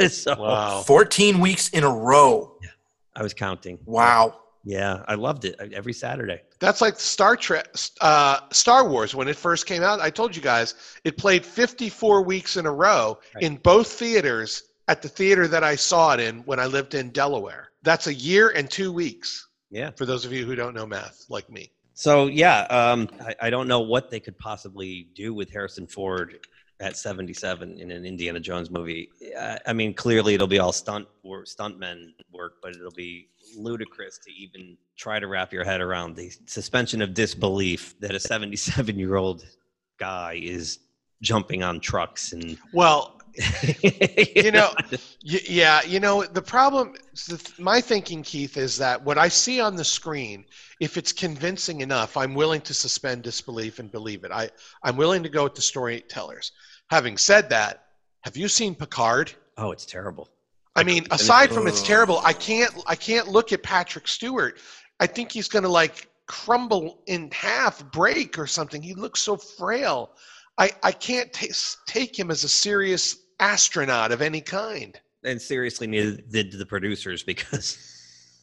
so 0.10 0.34
Wow. 0.34 0.80
14 0.80 1.38
weeks 1.38 1.68
in 1.68 1.84
a 1.84 1.90
row. 1.90 2.58
I 3.14 3.22
was 3.22 3.34
counting. 3.34 3.78
Wow. 3.84 4.40
Yeah, 4.68 5.04
I 5.06 5.14
loved 5.14 5.44
it 5.44 5.54
every 5.72 5.92
Saturday. 5.92 6.42
That's 6.58 6.80
like 6.80 6.98
Star 6.98 7.36
Trek, 7.36 7.68
uh, 8.00 8.40
Star 8.50 8.88
Wars 8.88 9.14
when 9.14 9.28
it 9.28 9.36
first 9.36 9.64
came 9.64 9.84
out. 9.84 10.00
I 10.00 10.10
told 10.10 10.34
you 10.34 10.42
guys 10.42 10.74
it 11.04 11.16
played 11.16 11.46
54 11.46 12.22
weeks 12.22 12.56
in 12.56 12.66
a 12.66 12.72
row 12.72 13.16
Right. 13.36 13.44
in 13.44 13.58
both 13.58 13.86
theaters 13.92 14.64
at 14.88 15.02
the 15.02 15.08
theater 15.08 15.46
that 15.46 15.62
I 15.62 15.76
saw 15.76 16.14
it 16.14 16.20
in 16.20 16.40
when 16.46 16.58
I 16.58 16.66
lived 16.66 16.94
in 16.96 17.10
Delaware. 17.10 17.70
That's 17.84 18.08
a 18.08 18.14
year 18.14 18.48
and 18.50 18.68
two 18.68 18.90
weeks 18.92 19.46
Yeah. 19.70 19.92
for 19.92 20.04
those 20.04 20.24
of 20.24 20.32
you 20.32 20.44
who 20.44 20.56
don't 20.56 20.74
know 20.74 20.84
math 20.86 21.26
like 21.28 21.48
me. 21.48 21.70
So 21.94 22.26
yeah, 22.26 22.62
um, 22.62 23.08
I, 23.20 23.36
I 23.42 23.50
don't 23.50 23.68
know 23.68 23.80
what 23.80 24.10
they 24.10 24.18
could 24.18 24.36
possibly 24.36 25.08
do 25.14 25.32
with 25.32 25.48
Harrison 25.52 25.86
Ford 25.86 26.40
at 26.80 26.96
77 26.96 27.78
in 27.78 27.90
an 27.90 28.04
Indiana 28.04 28.40
Jones 28.40 28.70
movie. 28.70 29.08
I, 29.66 29.72
mean, 29.72 29.94
clearly 29.94 30.34
it'll 30.34 30.46
be 30.46 30.58
all 30.58 30.72
stunt 30.72 31.08
or 31.22 31.44
stuntmen 31.44 32.12
work, 32.32 32.54
but 32.62 32.76
it'll 32.76 32.90
be 32.90 33.28
ludicrous 33.56 34.18
to 34.18 34.32
even 34.32 34.76
try 34.96 35.18
to 35.18 35.26
wrap 35.26 35.52
your 35.52 35.64
head 35.64 35.80
around 35.80 36.16
the 36.16 36.30
suspension 36.46 37.00
of 37.00 37.14
disbelief 37.14 37.98
that 38.00 38.14
a 38.14 38.20
77 38.20 38.98
year 38.98 39.16
old 39.16 39.46
guy 39.98 40.38
is 40.42 40.80
jumping 41.22 41.62
on 41.62 41.80
trucks 41.80 42.32
and 42.32 42.58
Well, 42.72 43.15
you 44.36 44.50
know, 44.50 44.72
yeah, 45.20 45.82
you 45.82 46.00
know, 46.00 46.24
the 46.24 46.42
problem, 46.42 46.94
my 47.58 47.80
thinking, 47.80 48.22
Keith, 48.22 48.56
is 48.56 48.78
that 48.78 49.04
what 49.04 49.18
I 49.18 49.28
see 49.28 49.60
on 49.60 49.76
the 49.76 49.84
screen, 49.84 50.44
if 50.80 50.96
it's 50.96 51.12
convincing 51.12 51.80
enough, 51.80 52.16
I'm 52.16 52.34
willing 52.34 52.60
to 52.62 52.74
suspend 52.74 53.22
disbelief 53.22 53.78
and 53.78 53.90
believe 53.90 54.24
it. 54.24 54.32
I, 54.32 54.50
I'm 54.82 54.96
willing 54.96 55.22
to 55.22 55.28
go 55.28 55.44
with 55.44 55.54
the 55.54 55.62
storytellers. 55.62 56.52
Having 56.90 57.18
said 57.18 57.50
that, 57.50 57.84
have 58.22 58.36
you 58.36 58.48
seen 58.48 58.74
Picard? 58.74 59.32
oh, 59.58 59.70
it's 59.70 59.86
terrible. 59.86 60.30
I 60.74 60.84
mean, 60.84 61.06
aside 61.10 61.50
from 61.50 61.66
it's 61.66 61.82
terrible, 61.82 62.20
I 62.22 62.34
can't, 62.34 62.70
I 62.86 62.96
can't 62.96 63.28
look 63.28 63.52
at 63.52 63.62
Patrick 63.62 64.06
Stewart. 64.06 64.58
I 65.00 65.06
think 65.06 65.32
he's 65.32 65.48
going 65.48 65.62
to 65.62 65.70
like 65.70 66.08
crumble 66.26 67.02
in 67.06 67.30
half, 67.30 67.90
break 67.90 68.38
or 68.38 68.46
something. 68.46 68.82
He 68.82 68.94
looks 68.94 69.20
so 69.20 69.36
frail. 69.36 70.10
I, 70.58 70.70
I 70.82 70.92
can't 70.92 71.32
ta 71.32 71.46
take 71.86 72.18
him 72.18 72.30
as 72.30 72.44
a 72.44 72.48
serious 72.48 73.16
astronaut 73.40 74.12
of 74.12 74.22
any 74.22 74.40
kind. 74.40 75.00
and 75.24 75.40
seriously 75.40 75.86
neither 75.86 76.16
did 76.30 76.52
the 76.52 76.66
producers 76.66 77.22
because 77.22 77.78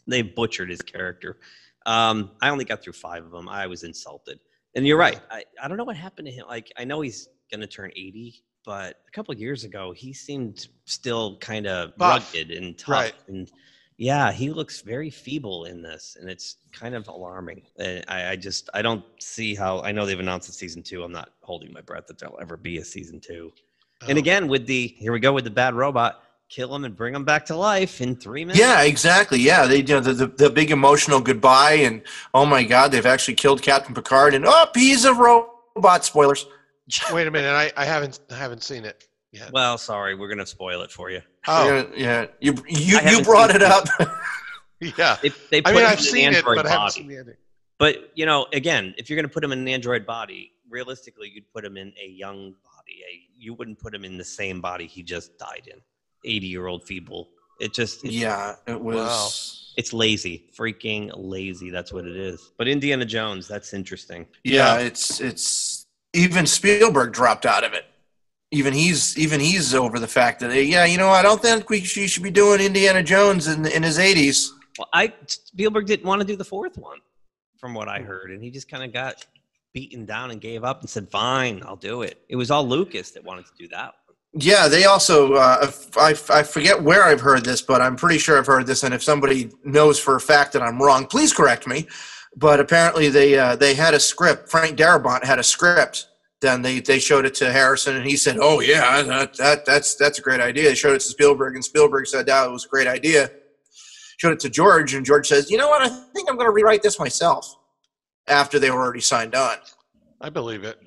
they 0.08 0.22
butchered 0.22 0.70
his 0.70 0.82
character. 0.82 1.38
Um, 1.86 2.32
I 2.42 2.50
only 2.50 2.66
got 2.66 2.82
through 2.82 2.94
five 2.94 3.24
of 3.26 3.32
them. 3.32 3.50
I 3.50 3.68
was 3.68 3.84
insulted. 3.84 4.40
And 4.76 4.88
you're 4.88 4.98
right. 4.98 5.20
I, 5.30 5.44
I 5.62 5.68
don't 5.68 5.78
know 5.78 5.84
what 5.84 5.96
happened 5.98 6.28
to 6.28 6.32
him. 6.32 6.46
Like 6.48 6.72
I 6.78 6.84
know 6.86 7.02
he's 7.02 7.28
gonna 7.52 7.68
turn 7.68 7.92
80, 7.96 8.44
but 8.66 8.98
a 9.08 9.12
couple 9.12 9.34
years 9.36 9.64
ago 9.64 9.92
he 9.92 10.14
seemed 10.14 10.68
still 10.86 11.38
kind 11.40 11.68
of 11.68 11.94
rugged 12.00 12.52
and 12.52 12.78
tough. 12.78 12.90
Right. 12.90 13.14
And 13.28 13.52
yeah, 13.98 14.32
he 14.32 14.50
looks 14.50 14.82
very 14.82 15.12
feeble 15.12 15.66
in 15.66 15.84
this, 15.84 16.18
and 16.20 16.28
it's 16.30 16.56
kind 16.72 16.96
of 16.96 17.08
alarming. 17.08 17.62
And 17.78 18.04
I, 18.08 18.32
I 18.32 18.36
just 18.36 18.70
I 18.74 18.82
don't 18.82 19.04
see 19.20 19.54
how. 19.54 19.82
I 19.82 19.92
know 19.92 20.06
they've 20.06 20.20
announced 20.20 20.50
a 20.50 20.52
season 20.52 20.82
two. 20.82 21.04
I'm 21.04 21.12
not 21.12 21.30
holding 21.44 21.72
my 21.72 21.82
breath 21.82 22.08
that 22.08 22.18
there'll 22.18 22.40
ever 22.42 22.58
be 22.58 22.78
a 22.80 22.84
season 22.84 23.20
two. 23.20 23.52
And 24.08 24.18
Oh. 24.18 24.20
again, 24.20 24.48
with 24.48 24.66
the 24.68 24.88
here 25.00 25.12
we 25.12 25.20
go 25.20 25.34
with 25.34 25.44
the 25.44 25.50
bad 25.50 25.74
robot, 25.76 26.22
kill 26.50 26.74
him 26.76 26.84
and 26.86 26.96
bring 26.96 27.16
him 27.16 27.24
back 27.26 27.46
to 27.48 27.56
life 27.56 28.02
in 28.02 28.16
three 28.16 28.46
minutes. 28.46 28.60
Yeah, 28.60 28.82
exactly. 28.84 29.40
Yeah, 29.40 29.66
they 29.66 29.78
you 29.78 29.84
know 29.84 30.00
the, 30.00 30.14
the 30.14 30.28
the 30.28 30.50
big 30.50 30.72
emotional 30.72 31.20
goodbye 31.20 31.74
and 31.74 32.02
oh 32.34 32.46
my 32.46 32.64
god, 32.64 32.92
they've 32.92 33.06
actually 33.06 33.36
killed 33.36 33.62
Captain 33.62 33.94
Picard 33.96 34.34
and 34.34 34.46
oh, 34.48 34.68
he's 34.76 35.06
a 35.06 35.14
robot. 35.14 36.04
Spoilers. 36.06 36.46
Wait 37.14 37.28
a 37.28 37.32
minute, 37.32 37.50
I, 37.50 37.72
I 37.78 37.86
haven't 37.86 38.20
I 38.32 38.36
haven't 38.36 38.64
seen 38.64 38.84
it 38.86 39.08
yet. 39.32 39.52
Well, 39.54 39.78
sorry, 39.78 40.16
we're 40.16 40.28
gonna 40.30 40.46
spoil 40.46 40.82
it 40.82 40.92
for 40.92 41.10
you. 41.10 41.22
Oh, 41.48 41.66
Yeah, 41.68 41.86
yeah. 41.96 42.26
You 42.40 42.56
you, 42.68 42.98
I 43.00 43.10
you 43.12 43.24
brought 43.24 43.56
it 43.56 43.64
up. 43.64 43.88
yeah. 44.80 45.18
they, 45.22 45.30
they 45.50 45.62
put 45.62 45.74
I 45.74 45.76
mean, 45.76 45.86
I've 45.86 45.98
in 46.00 46.04
seen 46.04 46.28
an 46.28 46.34
it, 46.34 46.38
android 46.38 46.56
but 46.58 46.66
I 46.66 46.70
haven't 46.70 46.84
body. 46.86 46.94
seen 46.94 47.08
the 47.08 47.18
ending. 47.18 47.36
But 47.80 48.12
you 48.16 48.26
know, 48.26 48.48
again, 48.54 48.94
if 48.98 49.10
you're 49.10 49.16
gonna 49.16 49.28
put 49.30 49.44
him 49.44 49.52
in 49.54 49.60
an 49.60 49.68
android 49.68 50.06
body, 50.06 50.52
realistically, 50.70 51.32
you'd 51.34 51.52
put 51.54 51.64
him 51.66 51.78
in 51.78 51.94
a 52.02 52.08
young 52.08 52.54
body. 52.86 53.30
You 53.38 53.54
wouldn't 53.54 53.80
put 53.80 53.94
him 53.94 54.06
in 54.06 54.18
the 54.18 54.24
same 54.24 54.62
body 54.62 54.88
he 54.88 55.04
just 55.04 55.38
died 55.38 55.68
in. 55.68 55.80
80 56.26 56.48
year 56.48 56.68
old 56.68 56.84
feeble. 56.86 57.30
It 57.60 57.74
just 57.74 58.04
yeah, 58.04 58.56
it 58.68 58.80
was. 58.80 59.74
it's 59.78 59.94
lazy, 59.94 60.46
freaking 60.58 61.12
lazy. 61.16 61.70
That's 61.70 61.94
what 61.94 62.06
it 62.06 62.16
is. 62.16 62.52
But 62.58 62.68
Indiana 62.68 63.06
Jones, 63.06 63.48
that's 63.48 63.74
interesting. 63.74 64.26
Yeah, 64.44 64.80
it's 64.80 65.22
it's 65.22 65.86
even 66.14 66.46
Spielberg 66.46 67.14
dropped 67.14 67.46
out 67.46 67.64
of 67.64 67.74
it. 67.74 67.86
Even 68.52 68.74
he's 68.74 69.18
even 69.18 69.40
he's 69.40 69.74
over 69.76 70.00
the 70.00 70.08
fact 70.08 70.40
that 70.40 70.54
yeah, 70.66 70.86
you 70.86 70.98
know, 70.98 71.10
I 71.10 71.22
don't 71.22 71.42
think 71.42 71.70
we 71.70 71.82
should, 71.82 72.10
should 72.10 72.24
be 72.24 72.32
doing 72.32 72.60
Indiana 72.60 73.04
Jones 73.04 73.48
in 73.48 73.66
in 73.68 73.84
his 73.84 73.98
80s. 74.00 74.50
Well, 74.78 74.90
I 74.92 75.14
Spielberg 75.28 75.86
didn't 75.86 76.06
want 76.06 76.22
to 76.22 76.28
do 76.28 76.36
the 76.36 76.46
fourth 76.46 76.78
one, 76.78 76.98
from 77.58 77.74
what 77.74 77.88
I 77.88 78.00
heard, 78.00 78.32
and 78.32 78.44
he 78.44 78.50
just 78.50 78.68
kind 78.68 78.84
of 78.84 78.92
got 78.92 79.26
beaten 79.74 80.06
down 80.06 80.32
and 80.32 80.40
gave 80.40 80.64
up 80.64 80.82
and 80.82 80.90
said, 80.90 81.10
"Fine, 81.10 81.64
I'll 81.66 81.76
do 81.76 82.04
it." 82.04 82.24
It 82.30 82.36
was 82.36 82.52
all 82.52 82.68
Lucas 82.68 83.12
that 83.12 83.24
wanted 83.24 83.46
to 83.46 83.52
do 83.58 83.68
that. 83.70 83.94
Yeah, 84.34 84.68
they 84.68 84.86
also 84.86 85.34
uh, 85.34 85.72
I 85.98 86.16
I 86.30 86.44
forget 86.44 86.82
where 86.82 87.04
I've 87.04 87.22
heard 87.22 87.46
this, 87.46 87.62
but 87.62 87.82
I'm 87.82 87.96
pretty 87.96 88.18
sure 88.18 88.38
I've 88.38 88.48
heard 88.48 88.66
this. 88.66 88.84
And 88.84 88.94
if 88.94 89.04
somebody 89.04 89.52
knows 89.64 90.00
for 90.00 90.16
a 90.16 90.22
fact 90.22 90.54
that 90.54 90.64
I'm 90.64 90.82
wrong, 90.82 91.06
please 91.06 91.34
correct 91.34 91.68
me. 91.68 91.88
But 92.36 92.60
apparently 92.60 93.10
they 93.10 93.38
uh, 93.38 93.56
they 93.56 93.76
had 93.76 93.94
a 93.94 94.00
script. 94.00 94.50
Frank 94.50 94.78
Darabont 94.78 95.24
had 95.24 95.40
a 95.40 95.44
script. 95.44 96.08
Then 96.42 96.62
they, 96.62 96.82
they 96.82 97.00
showed 97.00 97.26
it 97.26 97.36
to 97.36 97.54
Harrison, 97.54 97.96
and 97.96 98.06
he 98.06 98.18
said, 98.18 98.38
"Oh 98.42 98.60
yeah, 98.60 99.02
that, 99.04 99.38
that 99.38 99.66
that's 99.66 99.96
that's 99.96 100.20
a 100.20 100.22
great 100.22 100.42
idea." 100.42 100.70
They 100.70 100.76
showed 100.76 100.96
it 100.96 101.00
to 101.00 101.08
Spielberg, 101.08 101.56
and 101.56 101.64
Spielberg 101.64 102.08
said, 102.08 102.28
"Yeah, 102.28 102.46
it 102.46 102.52
was 102.52 102.66
a 102.66 102.68
great 102.68 102.88
idea." 102.88 103.32
Showed 104.18 104.34
it 104.34 104.40
to 104.42 104.50
George, 104.50 104.94
and 104.94 105.06
George 105.06 105.28
says, 105.28 105.50
"You 105.50 105.58
know 105.58 105.70
what? 105.70 105.84
I 105.84 105.88
think 105.88 106.30
I'm 106.30 106.36
going 106.36 106.48
to 106.48 106.52
rewrite 106.52 106.82
this 106.82 107.00
myself." 107.00 107.56
After 108.28 108.60
they 108.60 108.72
were 108.72 108.82
already 108.82 109.02
signed 109.02 109.36
on. 109.36 109.58
I 110.22 110.30
believe 110.30 110.64
it. 110.64 110.80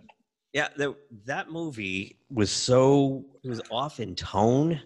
Yeah, 0.52 0.68
the, 0.76 0.96
that 1.26 1.50
movie 1.50 2.18
was 2.30 2.50
so 2.50 3.26
it 3.44 3.48
was 3.48 3.60
off 3.70 4.00
in 4.00 4.14
tone 4.14 4.80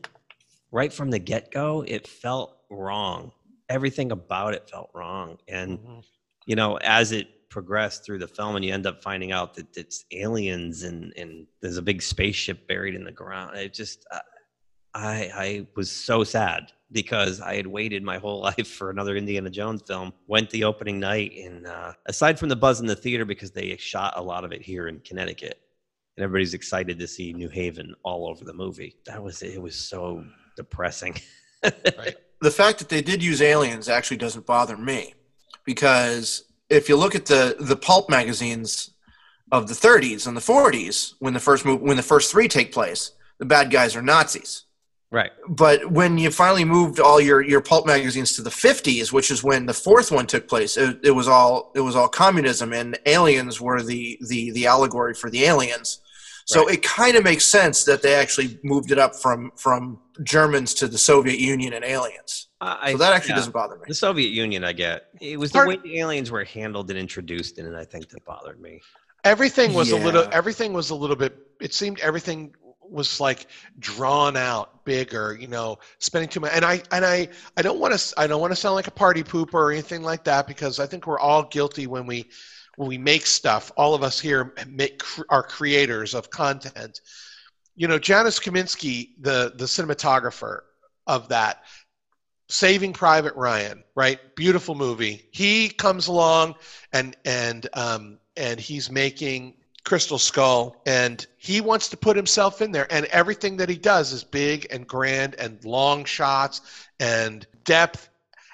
right 0.72 0.92
from 0.92 1.10
the 1.10 1.18
get 1.18 1.52
go. 1.52 1.84
It 1.86 2.08
felt 2.08 2.56
wrong. 2.70 3.32
Everything 3.68 4.10
about 4.10 4.54
it 4.54 4.68
felt 4.68 4.90
wrong, 4.94 5.38
and 5.46 5.78
you 6.46 6.56
know, 6.56 6.76
as 6.78 7.12
it 7.12 7.48
progressed 7.50 8.04
through 8.04 8.18
the 8.18 8.26
film, 8.26 8.56
and 8.56 8.64
you 8.64 8.74
end 8.74 8.86
up 8.86 9.00
finding 9.00 9.30
out 9.30 9.54
that 9.54 9.76
it's 9.76 10.04
aliens 10.10 10.82
and 10.82 11.12
and 11.16 11.46
there's 11.60 11.76
a 11.76 11.82
big 11.82 12.02
spaceship 12.02 12.66
buried 12.66 12.96
in 12.96 13.04
the 13.04 13.12
ground. 13.12 13.56
It 13.56 13.72
just, 13.72 14.04
uh, 14.10 14.18
I 14.94 15.30
I 15.34 15.66
was 15.76 15.88
so 15.88 16.24
sad 16.24 16.72
because 16.92 17.40
I 17.40 17.56
had 17.56 17.66
waited 17.66 18.02
my 18.02 18.18
whole 18.18 18.40
life 18.50 18.68
for 18.68 18.90
another 18.90 19.16
Indiana 19.16 19.50
Jones 19.50 19.82
film. 19.86 20.12
Went 20.26 20.50
the 20.50 20.64
opening 20.64 21.00
night, 21.00 21.32
and 21.36 21.66
uh, 21.66 21.92
aside 22.06 22.38
from 22.38 22.48
the 22.48 22.56
buzz 22.56 22.80
in 22.80 22.86
the 22.86 22.96
theater, 22.96 23.24
because 23.24 23.50
they 23.50 23.76
shot 23.76 24.14
a 24.16 24.22
lot 24.22 24.44
of 24.44 24.52
it 24.52 24.62
here 24.62 24.88
in 24.88 25.00
Connecticut, 25.00 25.60
and 26.16 26.24
everybody's 26.24 26.54
excited 26.54 26.98
to 26.98 27.06
see 27.06 27.32
New 27.32 27.48
Haven 27.48 27.94
all 28.02 28.28
over 28.28 28.44
the 28.44 28.54
movie. 28.54 28.96
That 29.06 29.22
was 29.22 29.42
it. 29.42 29.60
Was 29.60 29.76
so 29.76 30.24
depressing. 30.56 31.16
the 31.62 32.50
fact 32.50 32.78
that 32.78 32.88
they 32.88 33.02
did 33.02 33.22
use 33.22 33.42
aliens 33.42 33.88
actually 33.88 34.16
doesn't 34.16 34.46
bother 34.46 34.76
me 34.76 35.14
because 35.64 36.44
if 36.68 36.88
you 36.88 36.96
look 36.96 37.14
at 37.14 37.26
the 37.26 37.56
the 37.60 37.76
pulp 37.76 38.08
magazines 38.08 38.90
of 39.52 39.68
the 39.68 39.74
30s 39.74 40.26
and 40.26 40.36
the 40.36 40.40
40s 40.40 41.14
when 41.18 41.34
the 41.34 41.40
first 41.40 41.64
move 41.64 41.80
when 41.80 41.96
the 41.96 42.02
first 42.02 42.30
three 42.30 42.48
take 42.48 42.72
place 42.72 43.12
the 43.38 43.44
bad 43.44 43.70
guys 43.70 43.94
are 43.96 44.02
nazis 44.02 44.64
right 45.10 45.32
but 45.48 45.90
when 45.90 46.18
you 46.18 46.30
finally 46.30 46.64
moved 46.64 47.00
all 47.00 47.20
your 47.20 47.40
your 47.42 47.60
pulp 47.60 47.86
magazines 47.86 48.34
to 48.36 48.42
the 48.42 48.50
50s 48.50 49.12
which 49.12 49.30
is 49.30 49.42
when 49.42 49.66
the 49.66 49.74
fourth 49.74 50.10
one 50.12 50.26
took 50.26 50.46
place 50.48 50.76
it, 50.76 50.98
it 51.02 51.10
was 51.10 51.28
all 51.28 51.72
it 51.74 51.80
was 51.80 51.96
all 51.96 52.08
communism 52.08 52.72
and 52.72 52.98
aliens 53.06 53.60
were 53.60 53.82
the 53.82 54.18
the 54.28 54.50
the 54.52 54.66
allegory 54.66 55.14
for 55.14 55.30
the 55.30 55.44
aliens 55.44 56.00
so 56.46 56.64
Right. 56.66 56.74
it 56.74 56.82
kind 56.82 57.16
of 57.16 57.22
makes 57.22 57.46
sense 57.46 57.84
that 57.84 58.02
they 58.02 58.14
actually 58.14 58.58
moved 58.64 58.90
it 58.90 58.98
up 58.98 59.14
from 59.14 59.52
from 59.56 60.00
Germans 60.24 60.74
to 60.74 60.88
the 60.88 60.98
Soviet 60.98 61.38
Union 61.38 61.72
and 61.74 61.84
aliens. 61.84 62.48
I, 62.60 62.92
so 62.92 62.98
that 62.98 63.12
actually 63.12 63.30
yeah. 63.30 63.36
doesn't 63.36 63.52
bother 63.52 63.76
me. 63.76 63.82
The 63.86 63.94
Soviet 63.94 64.30
Union, 64.30 64.64
I 64.64 64.72
get. 64.72 65.06
It 65.20 65.38
was 65.38 65.52
Part- 65.52 65.68
the 65.68 65.76
way 65.76 65.80
the 65.82 65.98
aliens 66.00 66.30
were 66.30 66.44
handled 66.44 66.90
and 66.90 66.98
introduced 66.98 67.58
in 67.58 67.66
it. 67.66 67.74
I 67.76 67.84
think 67.84 68.08
that 68.08 68.24
bothered 68.24 68.60
me. 68.60 68.80
everything 69.22 69.74
was 69.74 69.92
a 69.92 69.96
little 69.96 70.26
everything 70.32 70.72
was 70.72 70.90
a 70.90 70.94
little 70.94 71.14
bit 71.16 71.36
it 71.60 71.72
seemed 71.74 72.00
everything 72.00 72.52
was 72.90 73.20
like 73.20 73.46
drawn 73.78 74.36
out 74.36 74.84
bigger 74.84 75.36
you 75.40 75.46
know 75.46 75.78
spending 75.98 76.28
too 76.28 76.40
much 76.40 76.50
and 76.54 76.64
i 76.64 76.82
and 76.92 77.04
i 77.04 77.28
i 77.56 77.62
don't 77.62 77.78
want 77.78 77.96
to 77.96 78.14
i 78.20 78.26
don't 78.26 78.40
want 78.40 78.50
to 78.50 78.56
sound 78.56 78.74
like 78.74 78.86
a 78.86 78.92
party 78.92 79.22
pooper 79.22 79.54
or 79.54 79.72
anything 79.72 80.02
like 80.02 80.24
that 80.24 80.46
because 80.46 80.78
i 80.80 80.86
think 80.86 81.06
we're 81.06 81.18
all 81.18 81.44
guilty 81.44 81.86
when 81.86 82.06
we 82.06 82.28
when 82.76 82.88
we 82.88 82.98
make 82.98 83.26
stuff 83.26 83.70
all 83.76 83.94
of 83.94 84.02
us 84.02 84.18
here 84.18 84.54
make 84.68 85.02
are 85.28 85.42
creators 85.42 86.14
of 86.14 86.30
content 86.30 87.00
you 87.76 87.88
know 87.88 87.98
Janusz 87.98 88.40
Kaminski 88.40 89.10
the 89.20 89.52
the 89.56 89.64
cinematographer 89.64 90.60
of 91.06 91.28
that 91.28 91.62
Saving 92.50 92.92
Private 92.92 93.36
Ryan, 93.36 93.84
right? 93.94 94.18
Beautiful 94.34 94.74
movie. 94.74 95.28
He 95.30 95.68
comes 95.68 96.08
along 96.08 96.56
and 96.92 97.16
and 97.24 97.68
um, 97.74 98.18
and 98.36 98.58
he's 98.58 98.90
making 98.90 99.54
Crystal 99.90 100.18
Skull, 100.18 100.80
and 100.86 101.26
he 101.36 101.60
wants 101.60 101.88
to 101.88 101.96
put 101.96 102.14
himself 102.16 102.62
in 102.62 102.70
there, 102.70 102.86
and 102.92 103.06
everything 103.06 103.56
that 103.56 103.68
he 103.68 103.74
does 103.74 104.12
is 104.12 104.22
big 104.22 104.68
and 104.70 104.86
grand 104.86 105.34
and 105.34 105.64
long 105.64 106.04
shots 106.04 106.60
and 107.00 107.44
depth, 107.64 108.08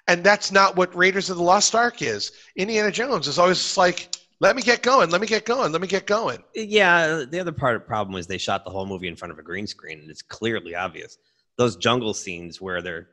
and 0.08 0.24
that's 0.24 0.50
not 0.50 0.76
what 0.76 0.96
Raiders 0.96 1.28
of 1.28 1.36
the 1.36 1.42
Lost 1.42 1.74
Ark 1.74 2.00
is. 2.00 2.32
Indiana 2.56 2.90
Jones 2.90 3.28
is 3.28 3.38
always 3.38 3.76
like, 3.76 4.16
let 4.40 4.56
me 4.56 4.62
get 4.62 4.82
going, 4.82 5.10
let 5.10 5.20
me 5.20 5.26
get 5.26 5.44
going, 5.44 5.72
let 5.72 5.82
me 5.82 5.86
get 5.86 6.06
going. 6.06 6.42
Yeah, 6.54 7.26
the 7.30 7.38
other 7.38 7.52
part 7.52 7.76
of 7.76 7.82
the 7.82 7.86
problem 7.86 8.14
was 8.14 8.26
they 8.26 8.38
shot 8.38 8.64
the 8.64 8.70
whole 8.70 8.86
movie 8.86 9.08
in 9.08 9.14
front 9.14 9.30
of 9.30 9.38
a 9.38 9.42
green 9.42 9.66
screen, 9.66 10.00
and 10.00 10.10
it's 10.10 10.22
clearly 10.22 10.74
obvious. 10.74 11.18
Those 11.58 11.76
jungle 11.76 12.14
scenes 12.14 12.62
where 12.62 12.80
they're 12.80 13.08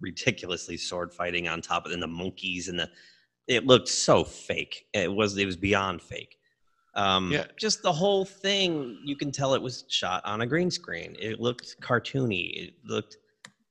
ridiculously 0.00 0.78
sword 0.78 1.14
fighting 1.14 1.46
on 1.46 1.60
top 1.60 1.86
of 1.86 1.92
and 1.92 2.02
the 2.02 2.08
monkeys 2.08 2.66
and 2.66 2.80
the 2.80 2.90
it 3.46 3.66
looked 3.66 3.88
so 3.88 4.24
fake. 4.24 4.86
It 4.92 5.12
was 5.12 5.38
it 5.38 5.46
was 5.46 5.56
beyond 5.56 6.02
fake. 6.02 6.38
Um, 6.94 7.30
Yeah. 7.30 7.46
Just 7.58 7.82
the 7.82 7.92
whole 7.92 8.24
thing, 8.24 8.98
you 9.04 9.16
can 9.16 9.32
tell 9.32 9.54
it 9.54 9.62
was 9.62 9.84
shot 9.88 10.24
on 10.24 10.42
a 10.42 10.46
green 10.46 10.70
screen. 10.70 11.16
It 11.18 11.40
looked 11.40 11.80
cartoony. 11.80 12.50
It 12.54 12.74
looked. 12.84 13.16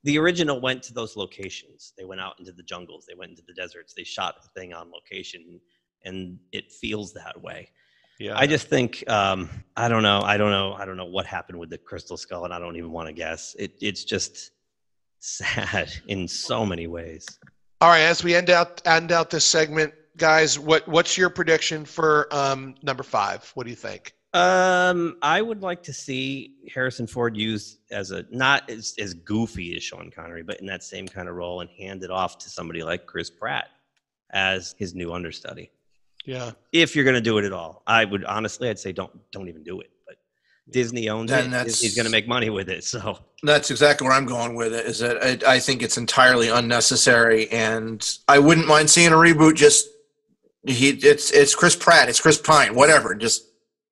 The 0.04 0.18
original 0.18 0.60
went 0.60 0.82
to 0.84 0.94
those 0.94 1.16
locations. 1.16 1.94
They 1.96 2.06
went 2.06 2.22
out 2.22 2.34
into 2.40 2.52
the 2.52 2.64
jungles. 2.64 3.06
They 3.06 3.14
went 3.14 3.32
into 3.32 3.44
the 3.48 3.54
deserts. 3.54 3.94
They 3.94 4.04
shot 4.04 4.42
the 4.42 4.50
thing 4.60 4.74
on 4.74 4.90
location, 4.92 5.62
and 6.04 6.40
it 6.52 6.72
feels 6.72 7.14
that 7.14 7.40
way. 7.40 7.70
Yeah, 8.18 8.38
I 8.38 8.48
just 8.48 8.68
think 8.68 9.04
um, 9.10 9.50
I 9.76 9.88
don't 9.88 10.04
know. 10.04 10.22
I 10.22 10.38
don't 10.38 10.52
know. 10.52 10.74
I 10.74 10.86
don't 10.86 10.98
know 10.98 11.06
what 11.06 11.26
happened 11.26 11.60
with 11.60 11.70
the 11.70 11.78
crystal 11.78 12.18
skull, 12.18 12.46
and 12.46 12.54
I 12.54 12.60
don't 12.60 12.76
even 12.76 12.92
want 12.92 13.08
to 13.08 13.14
guess. 13.14 13.56
It, 13.58 13.74
it's 13.82 14.04
just 14.04 14.52
sad 15.20 15.92
in 16.08 16.28
so 16.28 16.66
many 16.66 16.88
ways. 16.88 17.28
All 17.82 17.90
right, 17.90 18.02
as 18.02 18.24
we 18.24 18.36
end 18.36 18.50
out 18.50 18.82
end 18.86 19.12
out 19.12 19.30
this 19.30 19.46
segment, 19.46 19.94
guys, 20.18 20.58
what 20.60 20.88
what's 20.88 21.18
your 21.18 21.30
prediction 21.30 21.86
for 21.86 22.28
um, 22.32 22.76
number 22.84 23.04
five? 23.04 23.50
What 23.56 23.64
do 23.66 23.70
you 23.70 23.76
think? 23.76 24.14
Um, 24.34 25.18
I 25.22 25.42
would 25.42 25.62
like 25.62 25.84
to 25.84 25.94
see 25.94 26.56
Harrison 26.74 27.06
Ford 27.06 27.36
used 27.36 27.80
as 27.92 28.12
a 28.12 28.26
not 28.32 28.70
as, 28.70 28.94
as 28.98 29.14
goofy 29.14 29.76
as 29.76 29.84
Sean 29.84 30.10
Connery, 30.10 30.42
but 30.44 30.60
in 30.62 30.66
that 30.68 30.84
same 30.84 31.08
kind 31.08 31.28
of 31.28 31.36
role, 31.36 31.60
and 31.62 31.70
hand 31.72 32.04
it 32.04 32.12
off 32.12 32.38
to 32.40 32.50
somebody 32.50 32.82
like 32.82 33.06
Chris 33.06 33.30
Pratt 33.30 33.68
as 34.32 34.74
his 34.78 34.96
new 34.96 35.12
understudy. 35.12 35.70
Yeah. 36.24 36.52
If 36.72 36.96
you're 36.96 37.04
going 37.04 37.16
to 37.16 37.22
do 37.22 37.40
it 37.40 37.46
at 37.46 37.52
all, 37.52 37.84
I 37.88 38.06
would 38.06 38.24
honestly, 38.24 38.70
I'd 38.70 38.80
say 38.80 38.92
don't 38.94 39.12
don't 39.32 39.50
even 39.50 39.64
do 39.64 39.82
it. 39.82 39.90
But 40.08 40.16
Disney 40.70 41.10
owns 41.10 41.30
Then 41.30 41.48
it. 41.48 41.50
that's- 41.52 41.66
Disney's 41.74 41.96
going 41.96 42.06
to 42.06 42.12
make 42.12 42.28
money 42.28 42.50
with 42.50 42.70
it, 42.70 42.84
so. 42.86 43.20
That's 43.44 43.72
exactly 43.72 44.08
where 44.08 44.16
I'm 44.16 44.28
going 44.28 44.56
with 44.56 44.74
it. 44.74 44.86
Is 44.86 45.00
that 45.00 45.44
I, 45.46 45.56
I 45.56 45.60
think 45.60 45.82
it's 45.82 45.98
entirely 45.98 46.48
unnecessary, 46.48 47.50
and 47.50 48.08
I 48.30 48.40
wouldn't 48.40 48.68
mind 48.68 48.90
seeing 48.90 49.10
a 49.12 49.16
reboot. 49.16 49.56
Just 49.56 49.88
he, 50.66 50.90
it's 50.90 51.32
it's 51.32 51.56
Chris 51.56 51.76
Pratt, 51.76 52.10
it's 52.10 52.20
Chris 52.20 52.38
Pine, 52.38 52.76
whatever. 52.76 53.16
Just 53.16 53.44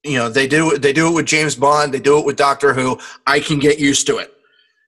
you 0.03 0.17
know, 0.17 0.29
they 0.29 0.47
do 0.47 0.77
they 0.77 0.93
do 0.93 1.07
it 1.09 1.13
with 1.15 1.25
James 1.25 1.55
Bond, 1.55 1.93
they 1.93 1.99
do 1.99 2.19
it 2.19 2.25
with 2.25 2.35
Doctor 2.37 2.73
Who. 2.73 2.99
I 3.27 3.39
can 3.39 3.59
get 3.59 3.79
used 3.79 4.07
to 4.07 4.17
it. 4.17 4.33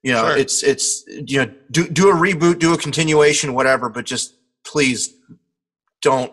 You 0.03 0.13
know, 0.13 0.27
Sure. 0.29 0.37
it's 0.37 0.63
it's 0.63 1.03
you 1.07 1.45
know, 1.45 1.51
do 1.71 1.87
do 1.87 2.09
a 2.09 2.13
reboot, 2.13 2.59
do 2.59 2.73
a 2.73 2.77
continuation, 2.77 3.53
whatever. 3.53 3.89
But 3.89 4.05
just 4.05 4.33
please 4.63 5.13
don't 6.01 6.31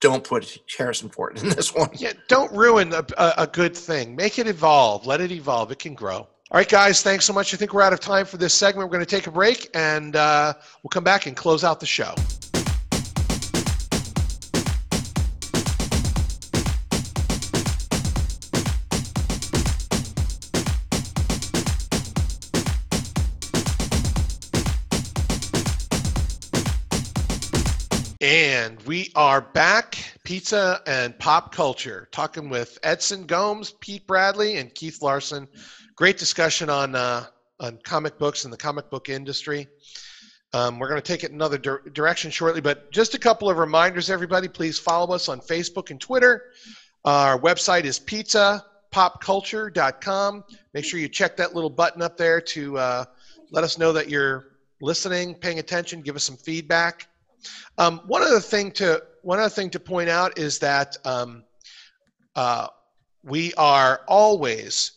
don't 0.00 0.22
put 0.24 0.58
Harrison 0.76 1.08
Ford 1.08 1.38
in 1.42 1.48
this 1.56 1.74
one. 1.74 1.90
Yeah, 1.94 2.12
don't 2.28 2.52
ruin 2.52 2.92
a, 2.92 3.04
a, 3.18 3.34
a 3.38 3.46
good 3.46 3.76
thing. 3.76 4.14
Make 4.16 4.38
it 4.38 4.46
evolve. 4.46 5.06
Let 5.06 5.20
it 5.20 5.30
evolve. 5.32 5.70
It 5.72 5.78
can 5.78 5.94
grow. 5.94 6.16
All 6.18 6.58
right, 6.58 6.68
guys, 6.68 7.02
thanks 7.02 7.24
so 7.24 7.32
much. 7.32 7.52
I 7.52 7.56
think 7.56 7.74
we're 7.74 7.82
out 7.82 7.92
of 7.92 7.98
time 7.98 8.24
for 8.24 8.36
this 8.36 8.54
segment. 8.54 8.88
We're 8.88 8.92
going 8.98 9.04
to 9.04 9.10
take 9.16 9.26
a 9.26 9.32
break 9.32 9.68
and 9.74 10.14
uh, 10.14 10.54
we'll 10.82 10.90
come 10.90 11.02
back 11.02 11.26
and 11.26 11.36
close 11.36 11.64
out 11.64 11.80
the 11.80 11.86
show. 11.86 12.14
And 28.66 28.82
we 28.82 29.10
are 29.14 29.40
back, 29.40 29.96
pizza 30.24 30.82
and 30.88 31.16
pop 31.20 31.54
culture, 31.54 32.08
talking 32.10 32.48
with 32.48 32.80
Edson 32.82 33.24
Gomes, 33.24 33.76
Pete 33.78 34.04
Bradley, 34.08 34.56
and 34.56 34.74
Keith 34.74 35.02
Larsen. 35.02 35.46
Great 35.94 36.18
discussion 36.18 36.68
on 36.68 36.96
uh, 36.96 37.26
on 37.60 37.78
comic 37.84 38.18
books 38.18 38.42
and 38.42 38.52
the 38.52 38.56
comic 38.56 38.90
book 38.90 39.08
industry. 39.08 39.68
Um, 40.52 40.80
we're 40.80 40.88
going 40.88 41.00
to 41.00 41.06
take 41.06 41.22
it 41.22 41.30
another 41.30 41.58
dir- 41.58 41.84
direction 41.92 42.32
shortly, 42.32 42.60
but 42.60 42.90
just 42.90 43.14
a 43.14 43.20
couple 43.20 43.48
of 43.48 43.56
reminders, 43.56 44.10
everybody. 44.10 44.48
Please 44.48 44.80
follow 44.80 45.14
us 45.14 45.28
on 45.28 45.38
Facebook 45.38 45.92
and 45.92 46.00
Twitter. 46.00 46.46
Our 47.04 47.38
website 47.38 47.84
is 47.84 48.00
pizzapopculture.com. 48.00 50.44
Make 50.74 50.84
sure 50.84 50.98
you 50.98 51.08
check 51.08 51.36
that 51.36 51.54
little 51.54 51.70
button 51.70 52.02
up 52.02 52.16
there 52.16 52.40
to 52.40 52.78
uh, 52.78 53.04
let 53.52 53.62
us 53.62 53.78
know 53.78 53.92
that 53.92 54.10
you're 54.10 54.56
listening, 54.80 55.36
paying 55.36 55.60
attention, 55.60 56.02
give 56.02 56.16
us 56.16 56.24
some 56.24 56.36
feedback. 56.36 57.06
Um, 57.78 58.00
one 58.06 58.22
other 58.22 58.40
thing 58.40 58.70
to 58.72 59.02
one 59.22 59.38
other 59.38 59.48
thing 59.48 59.70
to 59.70 59.80
point 59.80 60.08
out 60.08 60.38
is 60.38 60.58
that 60.60 60.96
um, 61.04 61.44
uh, 62.34 62.68
we 63.22 63.52
are 63.54 64.02
always 64.06 64.92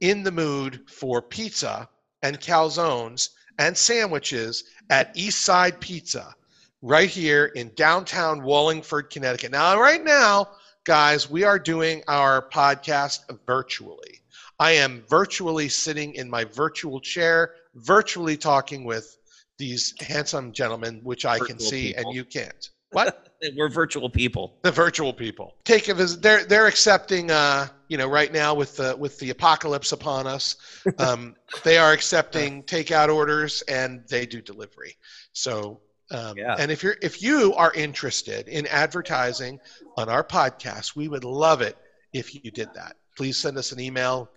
in 0.00 0.22
the 0.22 0.32
mood 0.32 0.80
for 0.88 1.22
pizza 1.22 1.88
and 2.22 2.40
calzones 2.40 3.30
and 3.58 3.76
sandwiches 3.76 4.64
at 4.88 5.12
East 5.14 5.42
Side 5.42 5.80
Pizza, 5.80 6.34
right 6.82 7.08
here 7.08 7.46
in 7.54 7.70
downtown 7.76 8.42
Wallingford, 8.42 9.10
Connecticut. 9.10 9.52
Now, 9.52 9.78
right 9.78 10.02
now, 10.02 10.48
guys, 10.84 11.30
we 11.30 11.44
are 11.44 11.58
doing 11.58 12.02
our 12.08 12.48
podcast 12.48 13.20
virtually. 13.46 14.20
I 14.58 14.72
am 14.72 15.04
virtually 15.08 15.68
sitting 15.68 16.14
in 16.14 16.28
my 16.28 16.44
virtual 16.44 17.00
chair, 17.00 17.54
virtually 17.74 18.36
talking 18.36 18.84
with 18.84 19.16
these 19.60 19.94
handsome 20.00 20.52
gentlemen, 20.52 21.00
which 21.04 21.24
I 21.24 21.38
can 21.38 21.58
see 21.60 21.88
people. 21.88 22.02
and 22.08 22.16
you 22.16 22.24
can't. 22.24 22.70
What? 22.92 23.28
We're 23.56 23.68
virtual 23.68 24.10
people. 24.10 24.58
the 24.64 24.72
virtual 24.72 25.12
people 25.12 25.54
take 25.64 25.86
a 25.86 25.94
visit. 25.94 26.22
They're 26.22 26.44
they're 26.44 26.66
accepting. 26.66 27.30
Uh, 27.30 27.68
you 27.86 27.96
know, 27.96 28.08
right 28.08 28.32
now 28.32 28.50
with 28.60 28.76
the 28.76 28.96
with 28.96 29.16
the 29.20 29.30
apocalypse 29.30 29.92
upon 29.92 30.26
us, 30.26 30.56
um, 30.98 31.36
they 31.62 31.78
are 31.78 31.92
accepting 31.92 32.64
takeout 32.64 33.08
orders 33.14 33.62
and 33.68 34.02
they 34.08 34.26
do 34.26 34.42
delivery. 34.42 34.96
So. 35.32 35.80
Um, 36.12 36.36
Yeah. 36.36 36.56
And 36.58 36.72
if 36.72 36.82
you're 36.82 36.96
if 37.00 37.22
you 37.22 37.54
are 37.54 37.72
interested 37.74 38.48
in 38.48 38.66
advertising 38.66 39.60
on 39.96 40.08
our 40.08 40.24
podcast, 40.24 40.96
we 40.96 41.06
would 41.06 41.22
love 41.22 41.60
it 41.62 41.76
if 42.12 42.34
you 42.34 42.50
did 42.50 42.70
that. 42.74 42.96
Please 43.16 43.36
send 43.38 43.56
us 43.56 43.70
an 43.70 43.78
email, 43.78 44.28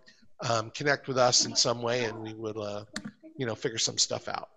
um, 0.48 0.70
connect 0.70 1.08
with 1.08 1.18
us 1.18 1.48
in 1.48 1.56
some 1.56 1.82
way, 1.82 2.04
and 2.06 2.16
we 2.22 2.36
will, 2.36 2.62
uh, 2.62 2.86
you 3.38 3.46
know, 3.46 3.56
figure 3.56 3.78
some 3.78 3.98
stuff 3.98 4.28
out. 4.28 4.50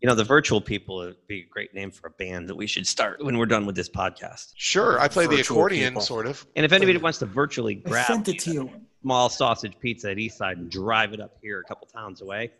You 0.00 0.08
know, 0.08 0.14
the 0.14 0.24
virtual 0.24 0.60
people 0.60 0.96
would 0.96 1.16
be 1.26 1.40
a 1.40 1.46
great 1.50 1.74
name 1.74 1.90
for 1.90 2.06
a 2.06 2.10
band 2.10 2.48
that 2.48 2.54
we 2.54 2.66
should 2.66 2.86
start 2.86 3.24
when 3.24 3.36
we're 3.36 3.46
done 3.46 3.66
with 3.66 3.74
this 3.74 3.88
podcast. 3.88 4.52
Sure, 4.56 5.00
I 5.00 5.08
play 5.08 5.26
the 5.26 5.40
accordion, 5.40 5.90
people. 5.90 6.02
sort 6.02 6.26
of. 6.26 6.46
And 6.54 6.64
if 6.64 6.72
anybody 6.72 6.98
wants 6.98 7.18
to 7.18 7.26
virtually 7.26 7.82
I 7.84 7.88
grab 7.88 8.06
sent 8.06 8.28
it 8.28 8.38
to 8.40 8.52
you. 8.52 8.70
small 9.02 9.28
sausage 9.28 9.74
pizza 9.80 10.10
at 10.10 10.16
Eastside 10.18 10.52
and 10.52 10.70
drive 10.70 11.12
it 11.14 11.20
up 11.20 11.36
here 11.42 11.60
a 11.60 11.64
couple 11.64 11.88
towns 11.88 12.20
away, 12.20 12.52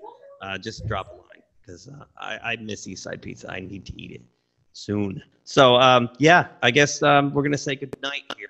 uh, 0.43 0.59
just 0.59 0.87
drop 0.89 1.09
a 1.09 1.13
line 1.13 1.43
because 1.61 1.89
uh, 1.89 2.05
I, 2.17 2.39
I 2.53 2.57
miss 2.57 2.87
Eastside 2.87 3.23
pizza. 3.23 3.51
I 3.51 3.61
need 3.61 3.85
to 3.87 4.01
eat 4.01 4.11
it 4.13 4.23
soon. 4.73 5.23
So 5.45 5.77
um, 5.77 6.11
yeah, 6.19 6.49
I 6.63 6.71
guess 6.71 7.03
um, 7.03 7.33
we're 7.33 7.43
gonna 7.43 7.59
say 7.59 7.77
good 7.77 7.97
night 8.03 8.25
here. 8.37 8.49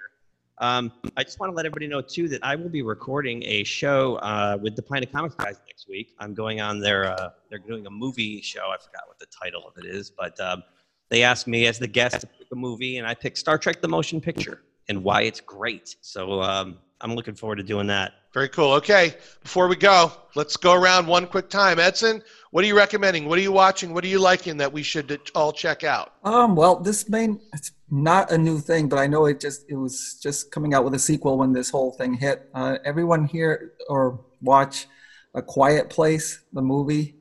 Um, 0.60 0.92
I 1.16 1.22
just 1.22 1.38
want 1.38 1.52
to 1.52 1.56
let 1.56 1.66
everybody 1.66 1.86
know 1.86 2.00
too 2.00 2.28
that 2.28 2.40
I 2.42 2.56
will 2.56 2.68
be 2.68 2.82
recording 2.82 3.42
a 3.44 3.62
show 3.64 4.16
uh, 4.16 4.58
with 4.60 4.74
the 4.74 4.82
Planet 4.82 5.12
Comics 5.12 5.34
guys 5.36 5.60
next 5.66 5.88
week. 5.88 6.14
I'm 6.18 6.34
going 6.34 6.60
on 6.60 6.80
their 6.80 7.04
uh, 7.04 7.30
they're 7.48 7.60
doing 7.60 7.86
a 7.86 7.90
movie 7.90 8.40
show. 8.42 8.62
I 8.62 8.76
forgot 8.78 9.02
what 9.06 9.18
the 9.18 9.26
title 9.26 9.62
of 9.66 9.74
it 9.82 9.86
is, 9.86 10.10
but 10.10 10.38
um, 10.40 10.62
they 11.10 11.22
asked 11.22 11.46
me 11.46 11.66
as 11.66 11.78
the 11.78 11.86
guest 11.86 12.20
to 12.20 12.26
pick 12.26 12.48
a 12.52 12.56
movie, 12.56 12.98
and 12.98 13.06
I 13.06 13.14
picked 13.14 13.38
Star 13.38 13.56
Trek: 13.56 13.80
The 13.80 13.88
Motion 13.88 14.20
Picture 14.20 14.62
and 14.88 15.04
why 15.04 15.22
it's 15.22 15.40
great. 15.40 15.96
So 16.00 16.40
um, 16.42 16.78
I'm 17.00 17.14
looking 17.14 17.34
forward 17.34 17.56
to 17.56 17.62
doing 17.62 17.86
that. 17.88 18.12
Very 18.38 18.50
cool. 18.50 18.74
Okay, 18.74 19.16
before 19.42 19.66
we 19.66 19.74
go, 19.74 20.12
let's 20.36 20.56
go 20.56 20.72
around 20.72 21.08
one 21.08 21.26
quick 21.26 21.50
time. 21.50 21.80
Edson, 21.80 22.22
what 22.52 22.62
are 22.62 22.68
you 22.68 22.76
recommending? 22.76 23.28
What 23.28 23.36
are 23.36 23.42
you 23.42 23.50
watching? 23.50 23.92
What 23.92 24.04
are 24.04 24.06
you 24.06 24.20
liking 24.20 24.58
that 24.58 24.72
we 24.72 24.84
should 24.84 25.20
all 25.34 25.52
check 25.52 25.82
out? 25.82 26.12
Um, 26.22 26.54
well, 26.54 26.78
this 26.78 27.08
main 27.08 27.40
it's 27.52 27.72
not 27.90 28.30
a 28.30 28.38
new 28.38 28.60
thing, 28.60 28.88
but 28.88 29.00
I 29.00 29.08
know 29.08 29.26
it 29.26 29.40
just 29.40 29.68
it 29.68 29.74
was 29.74 30.20
just 30.22 30.52
coming 30.52 30.72
out 30.72 30.84
with 30.84 30.94
a 30.94 31.00
sequel 31.00 31.36
when 31.36 31.52
this 31.52 31.68
whole 31.68 31.90
thing 31.90 32.14
hit. 32.14 32.48
Uh, 32.54 32.78
everyone 32.84 33.24
here 33.24 33.72
or 33.88 34.20
watch 34.40 34.86
A 35.34 35.42
Quiet 35.42 35.90
Place, 35.90 36.38
the 36.52 36.62
movie, 36.62 37.16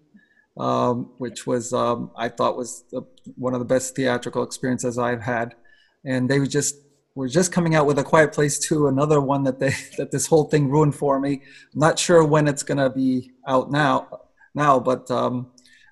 um, 0.56 1.14
which 1.18 1.48
was 1.48 1.74
um, 1.74 2.12
I 2.16 2.30
thought 2.30 2.56
was 2.56 2.84
the, 2.92 3.02
one 3.38 3.56
of 3.56 3.60
the 3.60 3.66
best 3.66 3.96
theatrical 3.96 4.44
experiences 4.44 5.00
I've 5.00 5.24
had, 5.24 5.56
and 6.06 6.30
they 6.30 6.38
were 6.38 6.46
just 6.46 6.76
were 7.18 7.28
just 7.28 7.52
coming 7.52 7.74
out 7.74 7.88
with 7.88 7.98
A 7.98 8.04
Quiet 8.04 8.32
Place 8.32 8.60
2, 8.60 8.88
another 8.88 9.20
one 9.20 9.44
that 9.44 9.60
they 9.60 9.74
that 9.98 10.12
this 10.12 10.28
whole 10.28 10.46
thing 10.46 10.70
ruined 10.70 10.96
for 10.96 11.20
me. 11.20 11.42
I'm 11.74 11.80
not 11.80 11.98
sure 11.98 12.24
when 12.24 12.48
it's 12.48 12.64
gonna 12.64 12.90
be 12.90 13.32
out 13.48 13.72
now 13.72 14.22
now, 14.54 14.80
but 14.80 15.10
um, 15.10 15.48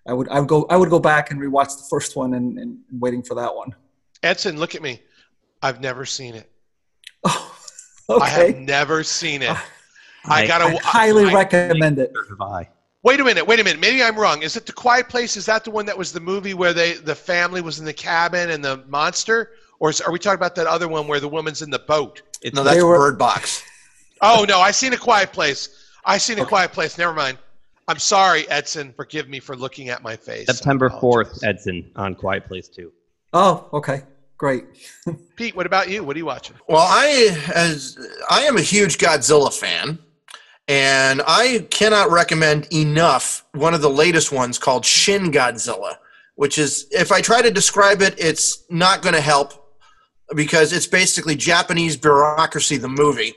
I 0.08 0.14
would 0.14 0.30
I 0.30 0.40
would 0.40 0.48
go 0.48 0.68
I 0.70 0.78
would 0.78 0.90
go 0.90 1.00
back 1.00 1.32
and 1.32 1.42
rewatch 1.42 1.78
the 1.78 1.88
first 1.90 2.16
one 2.16 2.36
and, 2.36 2.60
and 2.60 2.78
waiting 2.92 3.24
for 3.24 3.34
that 3.36 3.54
one. 3.56 3.74
Edson, 4.22 4.58
look 4.58 4.76
at 4.76 4.82
me. 4.82 5.02
I've 5.62 5.82
never 5.82 6.06
seen 6.06 6.36
it. 6.36 6.50
Okay. 8.08 8.24
I 8.24 8.30
have 8.30 8.58
never 8.58 9.02
seen 9.02 9.42
it. 9.42 9.58
I 10.26 10.46
gotta 10.46 10.66
I 10.66 10.78
highly 10.84 11.26
I- 11.26 11.34
recommend 11.34 11.98
it. 11.98 12.14
Wait 13.02 13.20
a 13.20 13.24
minute, 13.24 13.48
wait 13.48 13.60
a 13.60 13.64
minute. 13.64 13.80
Maybe 13.80 14.04
I'm 14.04 14.16
wrong. 14.16 14.44
Is 14.44 14.56
it 14.56 14.68
the 14.68 14.74
Quiet 14.74 15.10
Place? 15.10 15.36
Is 15.36 15.48
that 15.48 15.64
the 15.64 15.72
one 15.72 15.88
that 15.88 15.98
was 15.98 16.14
the 16.14 16.20
movie 16.20 16.54
where 16.54 16.72
they 16.72 16.94
the 16.94 17.16
family 17.16 17.62
was 17.62 17.80
in 17.80 17.86
the 17.86 17.94
cabin 17.94 18.52
and 18.52 18.64
the 18.64 18.84
monster? 18.88 19.54
Or 19.80 19.90
is, 19.90 20.02
are 20.02 20.12
we 20.12 20.20
talking 20.20 20.38
about 20.38 20.56
that 20.56 20.68
other 20.68 20.88
one 20.88 21.08
where 21.08 21.20
the 21.20 21.28
woman's 21.28 21.62
in 21.62 21.70
the 21.70 21.80
boat? 21.80 22.22
no, 22.54 22.64
that's 22.64 22.82
Bird 22.82 23.18
Box. 23.18 23.64
Oh 24.22 24.46
no, 24.48 24.60
I 24.60 24.72
seen 24.72 24.94
a 24.94 24.98
Quiet 24.98 25.34
Place. 25.34 25.92
I 26.06 26.18
seen 26.18 26.40
a 26.40 26.46
Quiet 26.46 26.72
Place. 26.72 26.98
Never 26.98 27.14
mind. 27.14 27.38
I'm 27.88 28.00
sorry, 28.00 28.50
Edson. 28.50 28.94
Forgive 28.96 29.30
me 29.30 29.40
for 29.40 29.56
looking 29.56 29.90
at 29.90 30.02
my 30.02 30.16
face. 30.16 30.48
September 30.48 30.90
4th, 30.90 31.44
Edson 31.44 31.92
on 31.96 32.16
Quiet 32.16 32.48
Place 32.48 32.68
2. 32.68 32.92
Oh, 33.34 33.70
okay, 33.74 34.02
great. 34.38 34.66
Pete, 35.36 35.56
what 35.56 35.66
about 35.66 35.90
you? 35.90 36.04
What 36.04 36.16
are 36.16 36.20
you 36.20 36.26
watching? 36.26 36.56
Well, 36.68 36.86
I 36.88 37.38
as 37.54 37.98
I 38.30 38.44
am 38.44 38.58
a 38.58 38.62
huge 38.62 38.98
Godzilla 38.98 39.54
fan, 39.54 40.00
and 40.68 41.22
I 41.28 41.68
cannot 41.70 42.10
recommend 42.10 42.68
enough 42.74 43.46
one 43.54 43.74
of 43.74 43.82
the 43.82 43.90
latest 43.90 44.32
ones 44.32 44.58
called 44.58 44.86
Shin 44.86 45.32
Godzilla, 45.32 45.98
which 46.36 46.58
is 46.58 46.88
if 46.92 47.12
I 47.12 47.22
try 47.22 47.42
to 47.42 47.52
describe 47.52 48.02
it, 48.02 48.16
it's 48.18 48.64
not 48.70 49.02
going 49.02 49.16
to 49.16 49.22
help 49.22 49.65
because 50.34 50.74
it's 50.74 50.88
basically 50.88 51.36
Japanese 51.36 51.98
bureaucracy 51.98 52.78
the 52.78 52.90
movie. 52.90 53.34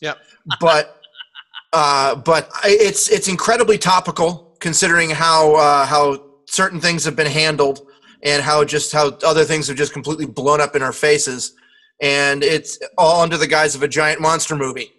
Yep. 0.00 0.18
But 0.60 1.00
uh, 1.72 2.16
but 2.16 2.50
it's 2.64 3.08
it's 3.08 3.28
incredibly 3.28 3.78
topical 3.78 4.56
considering 4.60 5.10
how 5.10 5.54
uh, 5.54 5.86
how 5.86 6.24
certain 6.46 6.80
things 6.80 7.04
have 7.04 7.16
been 7.16 7.26
handled 7.26 7.86
and 8.22 8.42
how 8.42 8.64
just 8.64 8.92
how 8.92 9.08
other 9.24 9.44
things 9.44 9.68
have 9.68 9.76
just 9.76 9.92
completely 9.92 10.26
blown 10.26 10.60
up 10.60 10.76
in 10.76 10.82
our 10.82 10.92
faces 10.92 11.54
and 12.02 12.42
it's 12.42 12.78
all 12.98 13.22
under 13.22 13.36
the 13.36 13.46
guise 13.46 13.74
of 13.74 13.82
a 13.82 13.88
giant 13.88 14.20
monster 14.20 14.56
movie 14.56 14.92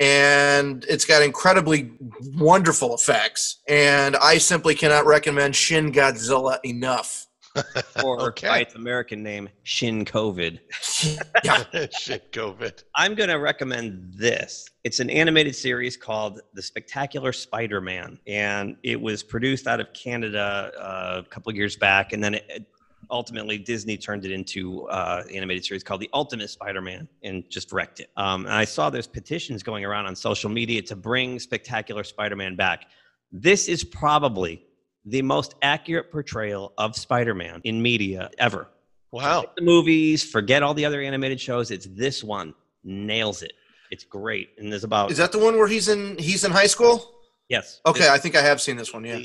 and 0.00 0.84
it's 0.88 1.04
got 1.04 1.22
incredibly 1.22 1.92
wonderful 2.34 2.94
effects 2.94 3.60
and 3.68 4.16
i 4.16 4.36
simply 4.36 4.74
cannot 4.74 5.06
recommend 5.06 5.54
shin 5.54 5.92
godzilla 5.92 6.58
enough 6.64 7.26
Or 8.02 8.32
by 8.42 8.60
its 8.60 8.74
American 8.74 9.22
name, 9.22 9.48
Shin 9.62 10.04
COVID. 10.04 10.58
yeah. 11.44 11.86
Shit, 11.96 12.32
COVID. 12.32 12.82
I'm 12.94 13.14
going 13.14 13.28
to 13.28 13.36
recommend 13.36 14.14
this. 14.14 14.68
It's 14.84 14.98
an 14.98 15.10
animated 15.10 15.54
series 15.54 15.96
called 15.96 16.40
The 16.54 16.62
Spectacular 16.62 17.32
Spider 17.32 17.80
Man, 17.80 18.18
and 18.26 18.76
it 18.82 19.00
was 19.00 19.22
produced 19.22 19.66
out 19.66 19.78
of 19.80 19.92
Canada 19.92 20.72
uh, 20.78 21.22
a 21.24 21.28
couple 21.28 21.50
of 21.50 21.56
years 21.56 21.76
back, 21.76 22.12
and 22.12 22.22
then 22.24 22.34
it, 22.34 22.44
it- 22.48 22.66
ultimately 23.10 23.58
Disney 23.58 23.98
turned 23.98 24.24
it 24.24 24.30
into 24.30 24.86
uh, 24.88 25.22
an 25.28 25.34
animated 25.34 25.64
series 25.64 25.82
called 25.82 26.00
The 26.00 26.08
Ultimate 26.14 26.48
Spider 26.48 26.80
Man 26.80 27.06
and 27.22 27.44
just 27.50 27.70
wrecked 27.70 28.00
it. 28.00 28.10
Um, 28.16 28.46
and 28.46 28.54
I 28.54 28.64
saw 28.64 28.88
there's 28.88 29.06
petitions 29.08 29.62
going 29.62 29.84
around 29.84 30.06
on 30.06 30.16
social 30.16 30.48
media 30.48 30.80
to 30.82 30.96
bring 30.96 31.38
Spectacular 31.38 32.04
Spider 32.04 32.36
Man 32.36 32.56
back. 32.56 32.86
This 33.30 33.68
is 33.68 33.84
probably 33.84 34.64
the 35.04 35.22
most 35.22 35.54
accurate 35.62 36.10
portrayal 36.10 36.72
of 36.78 36.96
Spider 36.96 37.34
Man 37.34 37.60
in 37.64 37.82
media 37.82 38.30
ever 38.38 38.68
Wow. 39.10 39.44
the 39.56 39.62
movies, 39.62 40.24
forget 40.24 40.62
all 40.62 40.72
the 40.72 40.86
other 40.86 41.02
animated 41.02 41.38
shows. 41.40 41.70
It's 41.70 41.86
this 41.86 42.24
one 42.24 42.54
nails 42.82 43.42
it. 43.42 43.52
It's 43.90 44.04
great, 44.04 44.50
and 44.56 44.72
there's 44.72 44.84
about 44.84 45.10
is 45.10 45.18
that 45.18 45.32
the 45.32 45.38
one 45.38 45.58
where 45.58 45.68
he's 45.68 45.88
in 45.88 46.16
he's 46.16 46.44
in 46.44 46.50
high 46.50 46.66
school 46.66 47.12
yes. 47.50 47.82
okay 47.84 48.00
this 48.00 48.08
i 48.08 48.16
think 48.16 48.34
i 48.34 48.40
have 48.40 48.58
seen 48.58 48.74
this 48.74 48.94
one 48.94 49.04
yeah 49.04 49.20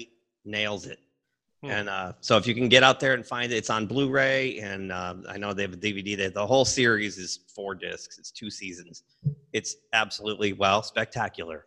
nails 0.47 0.85
it. 0.85 0.99
Hmm. 1.61 1.69
And 1.69 1.89
uh, 1.89 2.13
so 2.21 2.37
if 2.37 2.47
you 2.47 2.53
can 2.53 2.69
get 2.69 2.83
out 2.83 2.99
there 2.99 3.13
and 3.13 3.25
find 3.25 3.51
it, 3.51 3.55
it's 3.55 3.69
on 3.69 3.87
Blu-ray, 3.87 4.59
and 4.59 4.91
uh, 4.91 5.15
I 5.27 5.37
know 5.37 5.53
they 5.53 5.63
have 5.63 5.73
a 5.73 5.77
DVD. 5.77 6.15
They, 6.15 6.29
the 6.29 6.45
whole 6.45 6.65
series 6.65 7.17
is 7.17 7.39
four 7.53 7.73
discs. 7.75 8.19
It's 8.19 8.31
two 8.31 8.49
seasons. 8.49 9.03
It's 9.53 9.75
absolutely 9.93 10.53
well 10.53 10.83
spectacular, 10.83 11.65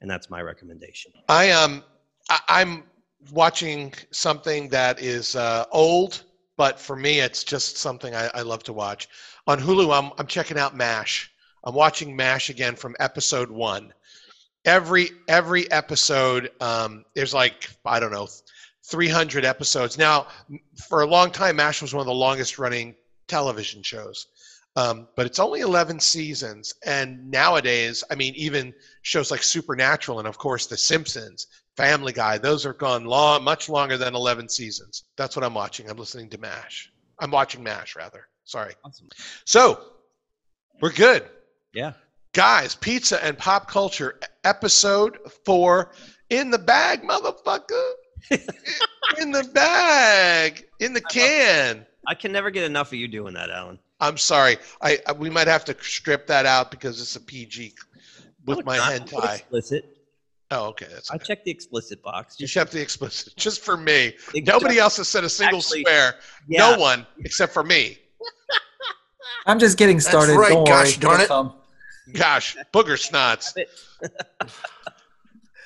and 0.00 0.10
that's 0.10 0.28
my 0.30 0.42
recommendation. 0.42 1.12
I 1.28 1.50
um 1.50 1.82
I, 2.28 2.40
I'm 2.48 2.84
watching 3.32 3.92
something 4.10 4.68
that 4.70 5.00
is 5.00 5.36
uh, 5.36 5.64
old, 5.72 6.22
but 6.56 6.78
for 6.78 6.96
me 6.96 7.20
it's 7.20 7.44
just 7.44 7.76
something 7.76 8.14
I, 8.14 8.30
I 8.34 8.42
love 8.42 8.62
to 8.64 8.72
watch. 8.72 9.08
On 9.46 9.58
Hulu, 9.58 9.96
I'm 9.96 10.12
I'm 10.18 10.26
checking 10.26 10.58
out 10.58 10.76
MASH. 10.76 11.30
I'm 11.64 11.74
watching 11.74 12.16
MASH 12.16 12.50
again 12.50 12.76
from 12.76 12.96
episode 13.00 13.50
one. 13.50 13.92
Every 14.64 15.10
every 15.28 15.70
episode, 15.70 16.50
um, 16.60 17.04
there's 17.14 17.34
like 17.34 17.70
I 17.84 18.00
don't 18.00 18.12
know, 18.12 18.28
300 18.84 19.44
episodes. 19.44 19.96
Now, 19.96 20.26
for 20.88 21.02
a 21.02 21.06
long 21.06 21.30
time, 21.30 21.56
MASH 21.56 21.82
was 21.82 21.94
one 21.94 22.00
of 22.00 22.06
the 22.06 22.14
longest 22.14 22.58
running 22.58 22.94
television 23.28 23.82
shows. 23.82 24.26
Um, 24.76 25.08
but 25.16 25.26
it's 25.26 25.38
only 25.38 25.60
11 25.60 26.00
seasons. 26.00 26.74
And 26.84 27.30
nowadays, 27.30 28.04
I 28.10 28.14
mean, 28.14 28.34
even 28.36 28.72
shows 29.02 29.30
like 29.30 29.42
Supernatural 29.42 30.18
and, 30.18 30.28
of 30.28 30.38
course, 30.38 30.66
The 30.66 30.76
Simpsons, 30.76 31.46
Family 31.80 32.12
Guy, 32.12 32.38
those 32.38 32.66
are 32.66 32.74
gone 32.74 33.04
long, 33.04 33.42
much 33.42 33.68
longer 33.68 33.96
than 33.96 34.14
11 34.14 34.48
seasons. 34.48 35.04
That's 35.16 35.34
what 35.34 35.44
I'm 35.44 35.54
watching. 35.54 35.88
I'm 35.88 35.96
listening 35.96 36.28
to 36.30 36.38
MASH. 36.38 36.92
I'm 37.18 37.30
watching 37.30 37.62
MASH, 37.62 37.96
rather. 37.96 38.28
Sorry. 38.44 38.74
Awesome. 38.84 39.08
So, 39.44 39.80
we're 40.80 40.92
good. 40.92 41.24
Yeah. 41.72 41.92
Guys, 42.32 42.74
pizza 42.74 43.22
and 43.24 43.36
pop 43.38 43.68
culture 43.68 44.20
episode 44.44 45.18
four 45.44 45.92
in 46.28 46.50
the 46.50 46.58
bag, 46.58 47.02
motherfucker. 47.02 47.92
in 49.18 49.30
the 49.32 49.48
bag, 49.54 50.66
in 50.80 50.92
the 50.92 51.00
can. 51.00 51.86
I 52.06 52.14
can 52.14 52.30
never 52.32 52.50
get 52.50 52.64
enough 52.64 52.88
of 52.88 52.94
you 52.94 53.08
doing 53.08 53.34
that, 53.34 53.50
Alan. 53.50 53.78
I'm 54.00 54.16
sorry. 54.16 54.58
I, 54.82 54.98
I 55.06 55.12
we 55.12 55.30
might 55.30 55.46
have 55.46 55.64
to 55.66 55.76
strip 55.80 56.26
that 56.26 56.46
out 56.46 56.70
because 56.70 57.00
it's 57.00 57.16
a 57.16 57.20
PG 57.20 57.74
with 58.46 58.64
my 58.64 58.78
hentai. 58.78 59.36
Explicit. 59.36 59.99
Oh, 60.52 60.66
okay. 60.68 60.86
That's 60.90 61.10
I 61.10 61.16
checked 61.18 61.44
the 61.44 61.50
explicit 61.50 62.02
box. 62.02 62.40
you 62.40 62.46
checked 62.46 62.72
the 62.72 62.80
explicit 62.80 63.36
just 63.36 63.60
for 63.62 63.76
me. 63.76 64.14
It 64.34 64.46
Nobody 64.46 64.78
else 64.78 64.96
has 64.96 65.08
said 65.08 65.22
a 65.24 65.28
single 65.28 65.58
Actually, 65.58 65.82
swear. 65.82 66.14
yeah. 66.48 66.70
No 66.72 66.78
one 66.78 67.06
except 67.24 67.52
for 67.52 67.62
me. 67.62 67.98
I'm 69.46 69.58
just 69.60 69.78
getting 69.78 70.00
started. 70.00 70.34
right, 70.36 70.50
Don't 70.52 70.66
gosh 70.66 70.96
worry. 70.98 71.00
darn 71.00 71.20
It'll 71.20 71.24
it. 71.24 71.28
come. 71.28 71.54
Gosh, 72.14 72.56
booger 72.72 72.98
snots. 72.98 73.54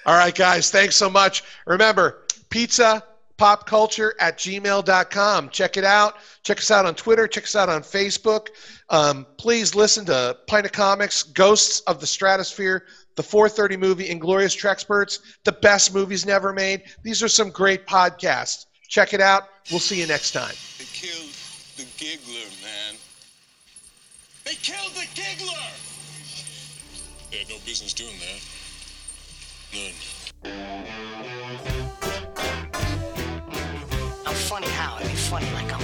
All 0.07 0.15
right, 0.19 0.35
guys, 0.35 0.71
thanks 0.71 0.97
so 0.97 1.09
much. 1.09 1.43
Remember, 1.67 2.25
pizza 2.51 3.03
pop 3.39 3.67
culture 3.67 4.15
at 4.21 4.37
gmail.com. 4.39 5.49
Check 5.49 5.77
it 5.79 5.85
out. 5.85 6.17
Check 6.43 6.59
us 6.59 6.71
out 6.71 6.85
on 6.87 6.95
Twitter. 6.95 7.27
Check 7.27 7.45
us 7.45 7.57
out 7.57 7.69
on 7.71 7.83
Facebook. 7.83 8.49
Um, 8.91 9.27
please 9.39 9.75
listen 9.75 10.05
to 10.07 10.37
Pint 10.47 10.67
of 10.67 10.73
Comics, 10.73 11.23
Ghosts 11.23 11.81
of 11.81 12.01
the 12.01 12.07
Stratosphere, 12.07 12.85
the 13.17 13.23
430 13.23 13.77
movie, 13.77 14.09
Inglorious 14.09 14.57
Treksperts, 14.57 15.21
the 15.45 15.53
best 15.53 15.95
movies 15.95 16.27
never 16.27 16.53
made. 16.53 16.83
These 17.03 17.23
are 17.23 17.29
some 17.29 17.51
great 17.51 17.87
podcasts. 17.87 18.67
Check 18.89 19.15
it 19.15 19.21
out. 19.21 19.49
We'll 19.71 19.81
see 19.81 20.01
you 20.01 20.07
next 20.07 20.33
time. 20.33 20.55
They 20.79 20.85
killed 20.85 21.33
the 21.77 21.87
giggler, 21.97 22.51
man. 22.63 22.97
They 24.45 24.55
killed 24.55 24.93
the 24.93 25.07
giggler! 25.15 25.71
They 27.31 27.39
had 27.39 27.49
no 27.49 27.57
business 27.65 27.95
doing 27.95 28.15
that. 28.21 28.41
None. 29.75 29.93
I'm 34.27 34.35
funny 34.35 34.69
how? 34.69 34.97
I 34.97 35.05
mean, 35.05 35.17
funny 35.17 35.51
like 35.53 35.73
I'm 35.73 35.81
a 35.81 35.84